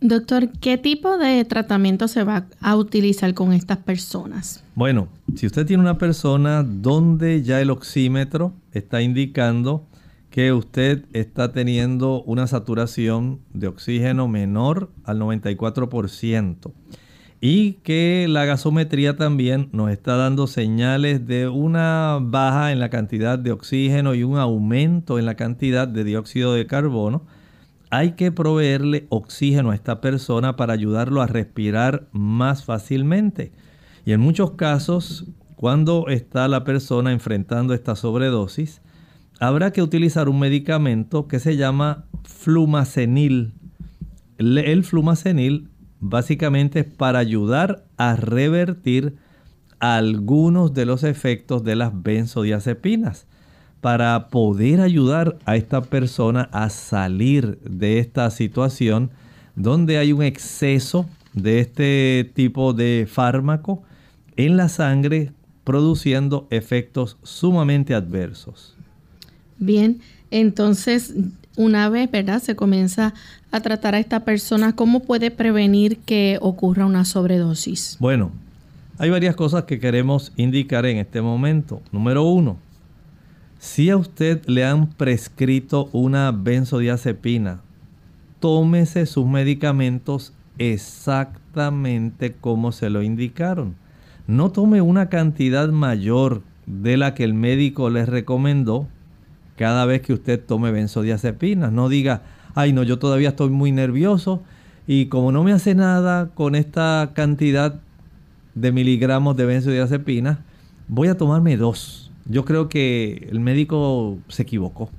Doctor, 0.00 0.50
¿qué 0.60 0.76
tipo 0.76 1.16
de 1.18 1.44
tratamiento 1.44 2.08
se 2.08 2.24
va 2.24 2.46
a 2.60 2.76
utilizar 2.76 3.32
con 3.32 3.52
estas 3.52 3.78
personas? 3.78 4.64
Bueno, 4.74 5.08
si 5.34 5.46
usted 5.46 5.66
tiene 5.66 5.82
una 5.82 5.98
persona 5.98 6.62
donde 6.62 7.42
ya 7.42 7.60
el 7.60 7.70
oxímetro 7.70 8.54
está 8.72 9.02
indicando 9.02 9.86
que 10.30 10.52
usted 10.52 11.04
está 11.12 11.52
teniendo 11.52 12.22
una 12.24 12.46
saturación 12.46 13.40
de 13.52 13.68
oxígeno 13.68 14.26
menor 14.26 14.90
al 15.04 15.20
94%, 15.20 16.72
y 17.46 17.74
que 17.82 18.24
la 18.26 18.46
gasometría 18.46 19.18
también 19.18 19.68
nos 19.70 19.90
está 19.90 20.16
dando 20.16 20.46
señales 20.46 21.26
de 21.26 21.46
una 21.46 22.18
baja 22.18 22.72
en 22.72 22.80
la 22.80 22.88
cantidad 22.88 23.38
de 23.38 23.52
oxígeno 23.52 24.14
y 24.14 24.24
un 24.24 24.38
aumento 24.38 25.18
en 25.18 25.26
la 25.26 25.34
cantidad 25.34 25.86
de 25.86 26.04
dióxido 26.04 26.54
de 26.54 26.66
carbono, 26.66 27.26
hay 27.90 28.12
que 28.12 28.32
proveerle 28.32 29.04
oxígeno 29.10 29.72
a 29.72 29.74
esta 29.74 30.00
persona 30.00 30.56
para 30.56 30.72
ayudarlo 30.72 31.20
a 31.20 31.26
respirar 31.26 32.08
más 32.12 32.64
fácilmente. 32.64 33.52
Y 34.06 34.12
en 34.12 34.20
muchos 34.20 34.52
casos, 34.52 35.26
cuando 35.54 36.08
está 36.08 36.48
la 36.48 36.64
persona 36.64 37.12
enfrentando 37.12 37.74
esta 37.74 37.94
sobredosis, 37.94 38.80
habrá 39.38 39.70
que 39.70 39.82
utilizar 39.82 40.30
un 40.30 40.38
medicamento 40.38 41.28
que 41.28 41.38
se 41.40 41.58
llama 41.58 42.06
flumacenil. 42.22 43.52
El 44.38 44.82
flumacenil 44.82 45.68
básicamente 46.04 46.80
es 46.80 46.86
para 46.86 47.18
ayudar 47.18 47.84
a 47.96 48.14
revertir 48.14 49.16
algunos 49.78 50.74
de 50.74 50.84
los 50.84 51.02
efectos 51.02 51.64
de 51.64 51.76
las 51.76 52.02
benzodiazepinas, 52.02 53.26
para 53.80 54.28
poder 54.28 54.80
ayudar 54.80 55.38
a 55.46 55.56
esta 55.56 55.82
persona 55.82 56.48
a 56.52 56.70
salir 56.70 57.58
de 57.60 57.98
esta 57.98 58.30
situación 58.30 59.10
donde 59.56 59.98
hay 59.98 60.12
un 60.12 60.22
exceso 60.22 61.06
de 61.32 61.60
este 61.60 62.30
tipo 62.34 62.72
de 62.72 63.06
fármaco 63.10 63.82
en 64.36 64.56
la 64.56 64.68
sangre 64.68 65.32
produciendo 65.64 66.46
efectos 66.50 67.16
sumamente 67.22 67.94
adversos. 67.94 68.76
Bien, 69.58 70.00
entonces 70.30 71.14
una 71.56 71.88
vez, 71.88 72.10
¿verdad? 72.10 72.42
Se 72.42 72.56
comienza 72.56 73.14
a 73.50 73.60
tratar 73.60 73.94
a 73.94 73.98
esta 73.98 74.20
persona, 74.20 74.74
¿cómo 74.74 75.00
puede 75.00 75.30
prevenir 75.30 75.98
que 75.98 76.38
ocurra 76.40 76.86
una 76.86 77.04
sobredosis? 77.04 77.96
Bueno, 78.00 78.32
hay 78.98 79.10
varias 79.10 79.36
cosas 79.36 79.64
que 79.64 79.80
queremos 79.80 80.32
indicar 80.36 80.86
en 80.86 80.98
este 80.98 81.20
momento. 81.20 81.80
Número 81.92 82.24
uno, 82.24 82.58
si 83.58 83.90
a 83.90 83.96
usted 83.96 84.44
le 84.46 84.64
han 84.64 84.88
prescrito 84.88 85.88
una 85.92 86.32
benzodiazepina, 86.32 87.60
tómese 88.40 89.06
sus 89.06 89.26
medicamentos 89.26 90.32
exactamente 90.58 92.34
como 92.40 92.72
se 92.72 92.90
lo 92.90 93.02
indicaron. 93.02 93.74
No 94.26 94.50
tome 94.50 94.80
una 94.80 95.08
cantidad 95.08 95.68
mayor 95.68 96.42
de 96.66 96.96
la 96.96 97.14
que 97.14 97.24
el 97.24 97.34
médico 97.34 97.90
le 97.90 98.06
recomendó 98.06 98.86
cada 99.56 99.84
vez 99.86 100.02
que 100.02 100.12
usted 100.12 100.40
tome 100.44 100.70
benzodiazepinas. 100.70 101.72
No 101.72 101.88
diga, 101.88 102.22
ay 102.54 102.72
no, 102.72 102.82
yo 102.82 102.98
todavía 102.98 103.30
estoy 103.30 103.50
muy 103.50 103.72
nervioso 103.72 104.42
y 104.86 105.06
como 105.06 105.32
no 105.32 105.44
me 105.44 105.52
hace 105.52 105.74
nada 105.74 106.30
con 106.34 106.54
esta 106.54 107.12
cantidad 107.14 107.80
de 108.54 108.72
miligramos 108.72 109.36
de 109.36 109.46
benzodiazepinas, 109.46 110.38
voy 110.88 111.08
a 111.08 111.16
tomarme 111.16 111.56
dos. 111.56 112.10
Yo 112.26 112.44
creo 112.44 112.68
que 112.68 113.28
el 113.30 113.40
médico 113.40 114.18
se 114.28 114.42
equivocó. 114.42 114.90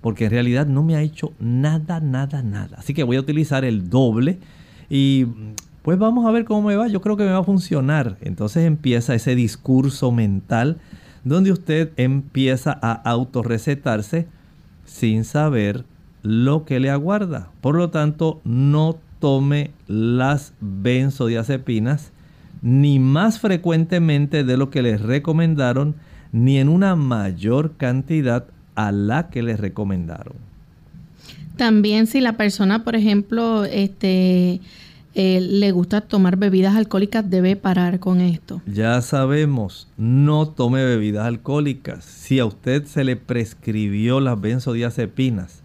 Porque 0.00 0.26
en 0.26 0.30
realidad 0.30 0.66
no 0.66 0.84
me 0.84 0.94
ha 0.94 1.02
hecho 1.02 1.32
nada, 1.40 1.98
nada, 1.98 2.42
nada. 2.42 2.76
Así 2.78 2.94
que 2.94 3.02
voy 3.02 3.16
a 3.16 3.20
utilizar 3.20 3.64
el 3.64 3.90
doble 3.90 4.38
y 4.88 5.26
pues 5.82 5.98
vamos 5.98 6.26
a 6.26 6.30
ver 6.30 6.44
cómo 6.44 6.68
me 6.68 6.76
va. 6.76 6.86
Yo 6.86 7.00
creo 7.00 7.16
que 7.16 7.24
me 7.24 7.32
va 7.32 7.38
a 7.38 7.44
funcionar. 7.44 8.16
Entonces 8.20 8.64
empieza 8.66 9.14
ese 9.16 9.34
discurso 9.34 10.12
mental 10.12 10.78
donde 11.26 11.50
usted 11.50 11.90
empieza 11.96 12.78
a 12.80 12.92
autorrecetarse 12.92 14.28
sin 14.84 15.24
saber 15.24 15.84
lo 16.22 16.64
que 16.64 16.78
le 16.78 16.88
aguarda. 16.88 17.50
Por 17.60 17.74
lo 17.74 17.90
tanto, 17.90 18.40
no 18.44 18.96
tome 19.18 19.72
las 19.88 20.52
benzodiazepinas 20.60 22.12
ni 22.62 23.00
más 23.00 23.40
frecuentemente 23.40 24.44
de 24.44 24.56
lo 24.56 24.70
que 24.70 24.82
les 24.82 25.00
recomendaron, 25.00 25.96
ni 26.30 26.58
en 26.58 26.68
una 26.68 26.94
mayor 26.94 27.72
cantidad 27.76 28.44
a 28.76 28.92
la 28.92 29.28
que 29.28 29.42
les 29.42 29.58
recomendaron. 29.58 30.34
También 31.56 32.06
si 32.06 32.20
la 32.20 32.36
persona, 32.36 32.84
por 32.84 32.94
ejemplo, 32.94 33.64
este, 33.64 34.60
eh, 35.18 35.40
le 35.40 35.72
gusta 35.72 36.02
tomar 36.02 36.36
bebidas 36.36 36.76
alcohólicas, 36.76 37.28
debe 37.30 37.56
parar 37.56 38.00
con 38.00 38.20
esto. 38.20 38.60
Ya 38.66 39.00
sabemos, 39.00 39.88
no 39.96 40.46
tome 40.46 40.84
bebidas 40.84 41.26
alcohólicas. 41.26 42.04
Si 42.04 42.38
a 42.38 42.44
usted 42.44 42.84
se 42.84 43.02
le 43.02 43.16
prescribió 43.16 44.20
las 44.20 44.38
benzodiazepinas, 44.38 45.62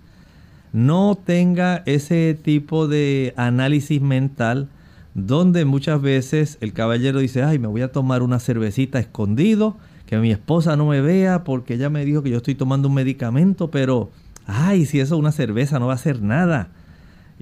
no 0.71 1.19
tenga 1.21 1.83
ese 1.85 2.39
tipo 2.41 2.87
de 2.87 3.33
análisis 3.35 4.01
mental 4.01 4.69
donde 5.15 5.65
muchas 5.65 6.01
veces 6.01 6.57
el 6.61 6.71
caballero 6.71 7.19
dice, 7.19 7.43
ay, 7.43 7.59
me 7.59 7.67
voy 7.67 7.81
a 7.81 7.91
tomar 7.91 8.23
una 8.23 8.39
cervecita 8.39 8.99
escondido, 8.99 9.75
que 10.05 10.17
mi 10.17 10.31
esposa 10.31 10.77
no 10.77 10.85
me 10.85 11.01
vea 11.01 11.43
porque 11.43 11.73
ella 11.73 11.89
me 11.89 12.05
dijo 12.05 12.23
que 12.23 12.29
yo 12.29 12.37
estoy 12.37 12.55
tomando 12.55 12.87
un 12.87 12.93
medicamento, 12.93 13.69
pero, 13.69 14.11
ay, 14.45 14.85
si 14.85 15.01
eso 15.01 15.15
es 15.15 15.19
una 15.19 15.33
cerveza 15.33 15.77
no 15.77 15.87
va 15.87 15.91
a 15.91 15.95
hacer 15.95 16.21
nada. 16.21 16.69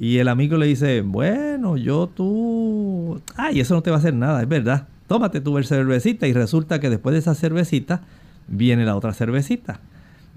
Y 0.01 0.19
el 0.19 0.29
amigo 0.29 0.55
le 0.55 0.65
dice, 0.65 1.01
bueno, 1.01 1.75
yo 1.75 2.07
tú... 2.07 3.21
Ay, 3.35 3.59
eso 3.59 3.73
no 3.73 3.83
te 3.83 3.89
va 3.89 3.97
a 3.97 3.99
hacer 3.99 4.13
nada, 4.13 4.41
es 4.41 4.47
verdad. 4.47 4.87
Tómate 5.07 5.41
tu 5.41 5.61
cervecita 5.61 6.25
y 6.25 6.31
resulta 6.31 6.79
que 6.79 6.89
después 6.89 7.11
de 7.11 7.19
esa 7.19 7.35
cervecita 7.35 8.01
viene 8.47 8.85
la 8.85 8.95
otra 8.95 9.13
cervecita. 9.13 9.81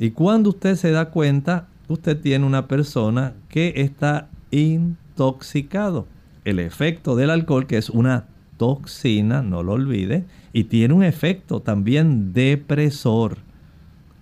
Y 0.00 0.10
cuando 0.10 0.50
usted 0.50 0.74
se 0.74 0.90
da 0.90 1.10
cuenta, 1.10 1.68
usted 1.86 2.20
tiene 2.20 2.44
una 2.44 2.66
persona 2.66 3.34
que 3.48 3.74
está 3.76 4.28
intoxicado. 4.50 6.08
El 6.44 6.58
efecto 6.58 7.14
del 7.14 7.30
alcohol, 7.30 7.68
que 7.68 7.78
es 7.78 7.88
una 7.88 8.24
toxina, 8.56 9.42
no 9.42 9.62
lo 9.62 9.74
olvide, 9.74 10.24
y 10.52 10.64
tiene 10.64 10.92
un 10.92 11.04
efecto 11.04 11.60
también 11.60 12.32
depresor 12.32 13.38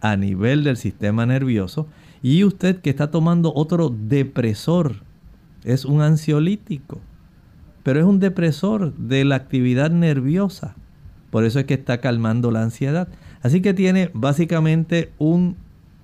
a 0.03 0.17
nivel 0.17 0.65
del 0.65 0.77
sistema 0.77 1.25
nervioso. 1.25 1.87
Y 2.23 2.45
usted 2.45 2.83
que 2.83 2.91
está 2.91 3.11
tomando 3.11 3.55
otro 3.55 3.89
depresor 3.89 4.97
es 5.65 5.85
un 5.85 6.03
ansiolítico, 6.03 7.01
pero 7.83 8.01
es 8.01 8.07
un 8.07 8.21
depresor 8.21 8.95
de 8.97 9.25
la 9.25 9.37
actividad 9.37 9.91
nerviosa. 9.91 10.75
Por 11.31 11.45
eso 11.45 11.61
es 11.61 11.67
que 11.67 11.75
está 11.75 12.01
calmando 12.01 12.51
la 12.51 12.63
ansiedad. 12.63 13.09
Así 13.43 13.63
que 13.63 13.75
tiene 13.75 14.11
básicamente 14.13 15.13
un 15.19 15.57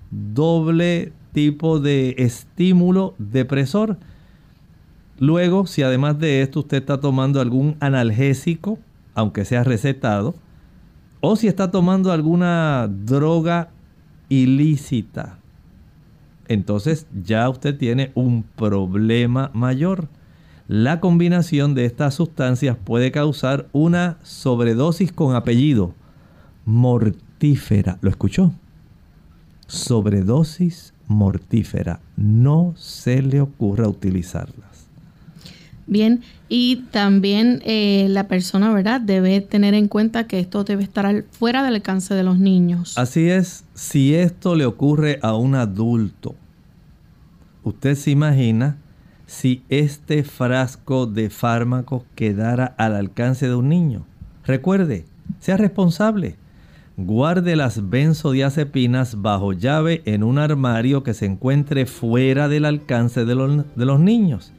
doble 0.09 1.11
tipo 1.33 1.79
de 1.79 2.15
estímulo 2.17 3.13
depresor. 3.17 3.97
Luego, 5.19 5.67
si 5.67 5.83
además 5.83 6.19
de 6.19 6.41
esto 6.41 6.61
usted 6.61 6.77
está 6.77 6.99
tomando 6.99 7.41
algún 7.41 7.75
analgésico, 7.79 8.79
aunque 9.13 9.45
sea 9.45 9.63
recetado, 9.63 10.35
o 11.19 11.35
si 11.35 11.47
está 11.47 11.71
tomando 11.71 12.11
alguna 12.11 12.87
droga 12.87 13.69
ilícita, 14.29 15.36
entonces 16.47 17.07
ya 17.23 17.49
usted 17.49 17.77
tiene 17.77 18.11
un 18.15 18.43
problema 18.43 19.51
mayor. 19.53 20.07
La 20.67 20.99
combinación 20.99 21.75
de 21.75 21.85
estas 21.85 22.15
sustancias 22.15 22.75
puede 22.83 23.11
causar 23.11 23.67
una 23.71 24.17
sobredosis 24.23 25.11
con 25.11 25.35
apellido 25.35 25.93
mortífera. 26.65 27.97
¿Lo 28.01 28.09
escuchó? 28.09 28.51
Sobredosis 29.67 30.93
mortífera. 31.07 32.01
No 32.17 32.73
se 32.75 33.21
le 33.21 33.39
ocurra 33.39 33.87
utilizarlas. 33.87 34.66
Bien, 35.87 36.21
y 36.49 36.83
también 36.91 37.61
eh, 37.65 38.07
la 38.09 38.27
persona, 38.27 38.73
¿verdad? 38.73 38.99
Debe 38.99 39.39
tener 39.39 39.73
en 39.73 39.87
cuenta 39.87 40.27
que 40.27 40.39
esto 40.39 40.65
debe 40.65 40.83
estar 40.83 41.23
fuera 41.31 41.63
del 41.63 41.75
alcance 41.75 42.13
de 42.13 42.23
los 42.23 42.39
niños. 42.39 42.97
Así 42.97 43.29
es, 43.29 43.63
si 43.73 44.13
esto 44.13 44.55
le 44.55 44.65
ocurre 44.65 45.17
a 45.21 45.33
un 45.35 45.55
adulto, 45.55 46.35
usted 47.63 47.95
se 47.95 48.11
imagina 48.11 48.77
si 49.27 49.63
este 49.69 50.25
frasco 50.25 51.05
de 51.05 51.29
fármacos 51.29 52.03
quedara 52.15 52.65
al 52.77 52.93
alcance 52.93 53.47
de 53.47 53.55
un 53.55 53.69
niño. 53.69 54.05
Recuerde, 54.45 55.05
sea 55.39 55.55
responsable. 55.55 56.35
Guarde 56.97 57.55
las 57.55 57.89
benzodiazepinas 57.89 59.21
bajo 59.21 59.53
llave 59.53 60.01
en 60.05 60.23
un 60.23 60.37
armario 60.37 61.03
que 61.03 61.13
se 61.13 61.27
encuentre 61.27 61.85
fuera 61.85 62.49
del 62.49 62.65
alcance 62.65 63.23
de 63.23 63.63
de 63.75 63.85
los 63.85 63.99
niños 63.99 64.51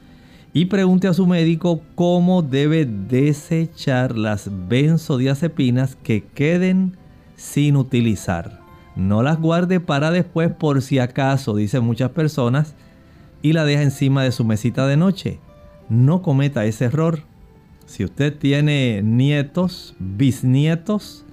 y 0.53 0.65
pregunte 0.65 1.07
a 1.07 1.13
su 1.13 1.27
médico 1.27 1.81
cómo 1.95 2.41
debe 2.41 2.85
desechar 2.85 4.17
las 4.17 4.49
benzodiazepinas 4.67 5.95
que 5.95 6.23
queden 6.23 6.97
sin 7.35 7.77
utilizar. 7.77 8.59
No 8.95 9.21
las 9.21 9.39
guarde 9.39 9.79
para 9.79 10.11
después 10.11 10.51
por 10.51 10.81
si 10.81 10.99
acaso, 10.99 11.55
dicen 11.55 11.83
muchas 11.83 12.11
personas, 12.11 12.75
y 13.41 13.53
la 13.53 13.63
deja 13.63 13.83
encima 13.83 14.23
de 14.23 14.31
su 14.31 14.43
mesita 14.43 14.87
de 14.87 14.97
noche. 14.97 15.39
No 15.87 16.21
cometa 16.21 16.65
ese 16.65 16.85
error. 16.85 17.21
Si 17.85 18.03
usted 18.03 18.37
tiene 18.37 19.01
nietos, 19.03 19.95
bisnietos, 19.99 21.25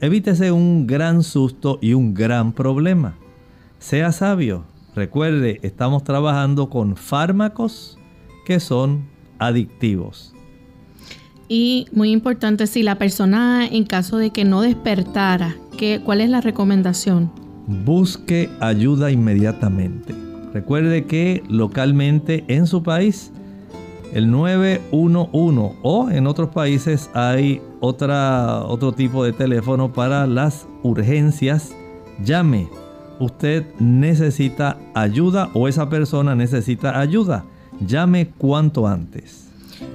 evítese 0.00 0.52
un 0.52 0.86
gran 0.86 1.22
susto 1.22 1.78
y 1.80 1.94
un 1.94 2.14
gran 2.14 2.52
problema. 2.52 3.16
Sea 3.78 4.12
sabio. 4.12 4.64
Recuerde, 4.94 5.60
estamos 5.62 6.04
trabajando 6.04 6.68
con 6.68 6.96
fármacos 6.96 7.98
que 8.46 8.60
son 8.60 9.04
adictivos. 9.38 10.32
Y 11.48 11.86
muy 11.92 12.10
importante, 12.10 12.66
si 12.66 12.82
la 12.82 12.96
persona 12.96 13.66
en 13.66 13.84
caso 13.84 14.16
de 14.16 14.30
que 14.30 14.44
no 14.44 14.62
despertara, 14.62 15.56
¿qué, 15.76 16.00
¿cuál 16.02 16.20
es 16.20 16.30
la 16.30 16.40
recomendación? 16.40 17.30
Busque 17.66 18.48
ayuda 18.60 19.10
inmediatamente. 19.10 20.14
Recuerde 20.54 21.04
que 21.04 21.42
localmente 21.48 22.44
en 22.48 22.66
su 22.66 22.82
país 22.82 23.32
el 24.12 24.30
911 24.30 25.76
o 25.82 26.10
en 26.10 26.26
otros 26.26 26.50
países 26.50 27.10
hay 27.12 27.60
otra, 27.80 28.62
otro 28.64 28.92
tipo 28.92 29.24
de 29.24 29.32
teléfono 29.32 29.92
para 29.92 30.26
las 30.26 30.66
urgencias. 30.82 31.74
Llame. 32.24 32.68
Usted 33.18 33.66
necesita 33.78 34.78
ayuda 34.94 35.50
o 35.54 35.68
esa 35.68 35.88
persona 35.88 36.34
necesita 36.34 36.98
ayuda. 36.98 37.44
Llame 37.80 38.28
cuanto 38.28 38.86
antes. 38.86 39.46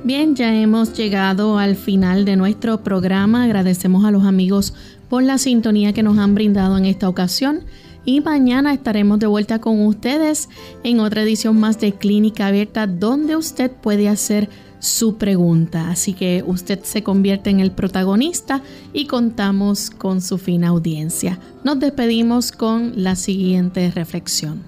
Bien, 0.04 0.36
ya 0.36 0.54
hemos 0.54 0.94
llegado 0.94 1.58
al 1.58 1.76
final 1.76 2.26
de 2.26 2.36
nuestro 2.36 2.84
programa. 2.84 3.44
Agradecemos 3.44 4.06
a 4.06 4.12
los 4.12 4.26
amigos 4.26 4.74
por 5.10 5.24
la 5.24 5.38
sintonía 5.38 5.94
que 5.94 6.04
nos 6.04 6.18
han 6.18 6.36
brindado 6.36 6.78
en 6.78 6.86
esta 6.86 7.10
ocasión. 7.10 7.62
Y 8.04 8.22
mañana 8.22 8.74
estaremos 8.74 9.20
de 9.20 9.28
vuelta 9.28 9.60
con 9.60 9.86
ustedes 9.86 10.50
en 10.84 11.00
otra 11.00 11.22
edición 11.22 11.60
más 11.60 11.80
de 11.80 11.94
Clínica 11.94 12.48
Abierta 12.48 12.88
donde 12.88 13.36
usted 13.36 13.70
puede 13.72 14.10
hacer 14.10 14.50
su 14.80 15.18
pregunta. 15.18 15.90
Así 15.90 16.14
que 16.14 16.44
usted 16.46 16.80
se 16.84 17.04
convierte 17.04 17.52
en 17.52 17.60
el 17.60 17.72
protagonista 17.72 18.62
y 18.94 19.06
contamos 19.06 19.92
con 19.92 20.22
su 20.22 20.38
fina 20.40 20.70
audiencia. 20.70 21.40
Nos 21.64 21.80
despedimos 21.80 22.52
con 22.52 22.94
la 22.96 23.16
siguiente 23.16 23.92
reflexión. 23.92 24.64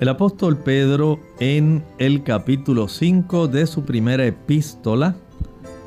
El 0.00 0.08
apóstol 0.08 0.56
Pedro 0.56 1.20
en 1.40 1.84
el 1.98 2.22
capítulo 2.22 2.88
5 2.88 3.48
de 3.48 3.66
su 3.66 3.84
primera 3.84 4.24
epístola, 4.24 5.14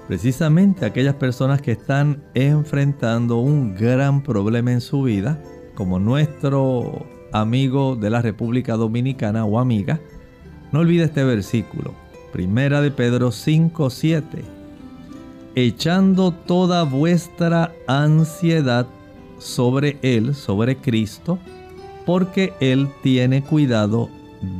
precisamente 0.07 0.85
aquellas 0.85 1.15
personas 1.15 1.63
que 1.63 1.71
están 1.71 2.23
enfrentando 2.35 3.37
un 3.37 3.73
gran 3.73 4.21
problema 4.21 4.71
en 4.71 4.81
su 4.81 5.01
vida, 5.01 5.41
como 5.73 5.97
nuestro 5.97 7.07
amigo 7.31 7.95
de 7.95 8.11
la 8.11 8.21
República 8.21 8.75
Dominicana 8.75 9.45
o 9.45 9.57
amiga, 9.57 9.99
no 10.71 10.81
olvide 10.81 11.05
este 11.05 11.23
versículo, 11.23 11.95
primera 12.31 12.81
de 12.81 12.91
Pedro 12.91 13.31
5, 13.31 13.89
7, 13.89 14.43
echando 15.55 16.31
toda 16.31 16.83
vuestra 16.83 17.73
ansiedad 17.87 18.85
sobre 19.39 19.97
Él, 20.03 20.35
sobre 20.35 20.77
Cristo, 20.77 21.39
porque 22.05 22.53
Él 22.59 22.89
tiene 23.01 23.43
cuidado 23.43 24.09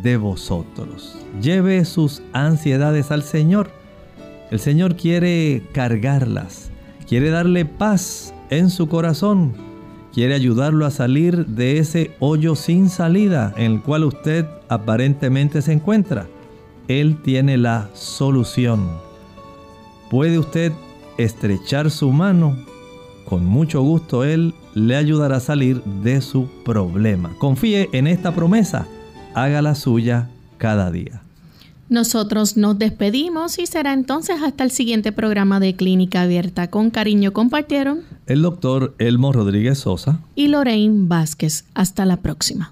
de 0.02 0.18
vosotros. 0.18 1.18
Lleve 1.42 1.84
sus 1.86 2.22
ansiedades 2.32 3.12
al 3.12 3.24
Señor. 3.24 3.72
El 4.52 4.60
Señor 4.60 4.96
quiere 4.96 5.64
cargarlas, 5.74 6.72
quiere 7.08 7.30
darle 7.30 7.66
paz 7.66 8.34
en 8.50 8.70
su 8.70 8.88
corazón, 8.88 9.54
quiere 10.14 10.36
ayudarlo 10.36 10.86
a 10.86 10.92
salir 10.92 11.48
de 11.48 11.80
ese 11.80 12.12
hoyo 12.20 12.56
sin 12.56 12.90
salida 12.90 13.54
en 13.58 13.74
el 13.74 13.82
cual 13.82 14.04
usted 14.04 14.46
aparentemente 14.70 15.62
se 15.62 15.74
encuentra. 15.74 16.28
Él 16.88 17.22
tiene 17.24 17.58
la 17.58 17.90
solución. 17.94 18.88
Puede 20.10 20.38
usted 20.38 20.72
estrechar 21.18 21.90
su 21.90 22.12
mano, 22.12 22.56
con 23.26 23.46
mucho 23.46 23.82
gusto 23.82 24.24
Él 24.24 24.54
le 24.76 24.96
ayudará 24.96 25.38
a 25.38 25.40
salir 25.40 25.84
de 25.84 26.22
su 26.22 26.48
problema. 26.64 27.32
Confíe 27.38 27.90
en 27.94 28.08
esta 28.08 28.34
promesa, 28.34 28.88
haga 29.34 29.62
la 29.62 29.76
suya 29.76 30.30
cada 30.58 30.92
día. 30.92 31.22
Nosotros 31.90 32.58
nos 32.58 32.80
despedimos 32.80 33.60
y 33.60 33.68
será 33.68 33.94
entonces 33.94 34.38
hasta 34.42 34.64
el 34.64 34.72
siguiente 34.72 35.12
programa 35.12 35.60
de 35.60 35.76
Clínica 35.76 36.22
Abierta. 36.22 36.70
Con 36.70 36.90
cariño 36.90 37.34
compartieron 37.34 38.02
el 38.26 38.42
doctor 38.42 38.96
Elmo 38.98 39.32
Rodríguez 39.32 39.80
Sosa 39.80 40.20
y 40.34 40.48
Lorraine 40.48 41.08
Vázquez. 41.08 41.66
Hasta 41.76 42.06
la 42.06 42.18
próxima. 42.18 42.72